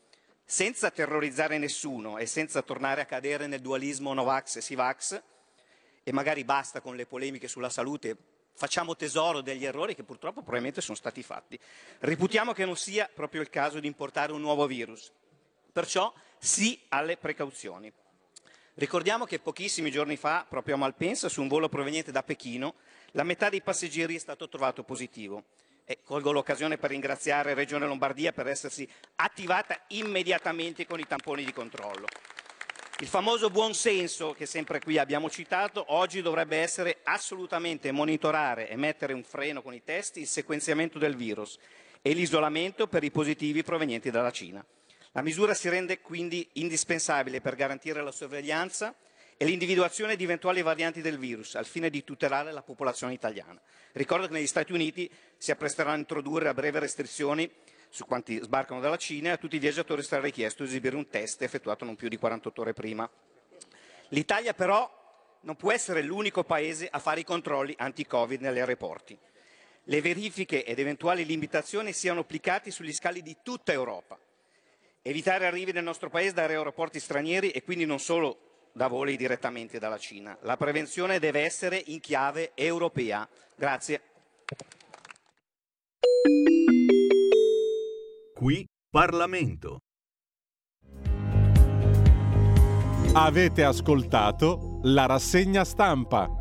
[0.51, 5.23] senza terrorizzare nessuno e senza tornare a cadere nel dualismo Novax e Sivax,
[6.03, 8.17] e magari basta con le polemiche sulla salute,
[8.55, 11.57] facciamo tesoro degli errori che purtroppo probabilmente sono stati fatti.
[12.01, 15.13] Reputiamo che non sia proprio il caso di importare un nuovo virus.
[15.73, 17.93] Perciò sì alle precauzioni.
[18.75, 22.75] Ricordiamo che pochissimi giorni fa, proprio a Malpensa, su un volo proveniente da Pechino,
[23.13, 25.45] la metà dei passeggeri è stato trovato positivo.
[25.91, 31.53] E colgo l'occasione per ringraziare Regione Lombardia per essersi attivata immediatamente con i tamponi di
[31.53, 32.07] controllo.
[33.01, 38.77] Il famoso buon senso che sempre qui abbiamo citato oggi dovrebbe essere assolutamente monitorare e
[38.77, 41.59] mettere un freno con i test il sequenziamento del virus
[42.01, 44.65] e l'isolamento per i positivi provenienti dalla Cina.
[45.11, 48.95] La misura si rende quindi indispensabile per garantire la sorveglianza
[49.43, 53.59] e l'individuazione di eventuali varianti del virus al fine di tutelare la popolazione italiana.
[53.93, 57.51] Ricordo che negli Stati Uniti si appresteranno a introdurre a breve restrizioni
[57.89, 61.09] su quanti sbarcano dalla Cina e a tutti i viaggiatori sarà richiesto di esibire un
[61.09, 63.09] test effettuato non più di 48 ore prima.
[64.09, 69.19] L'Italia però non può essere l'unico paese a fare i controlli anti-Covid negli aeroporti.
[69.85, 74.19] Le verifiche ed eventuali limitazioni siano applicate sugli scali di tutta Europa
[75.03, 79.79] evitare arrivi nel nostro paese da aeroporti stranieri e quindi non solo da voli direttamente
[79.79, 80.37] dalla Cina.
[80.43, 83.29] La prevenzione deve essere in chiave europea.
[83.57, 84.03] Grazie.
[88.35, 89.81] Qui Parlamento.
[93.13, 96.40] Avete ascoltato la rassegna stampa.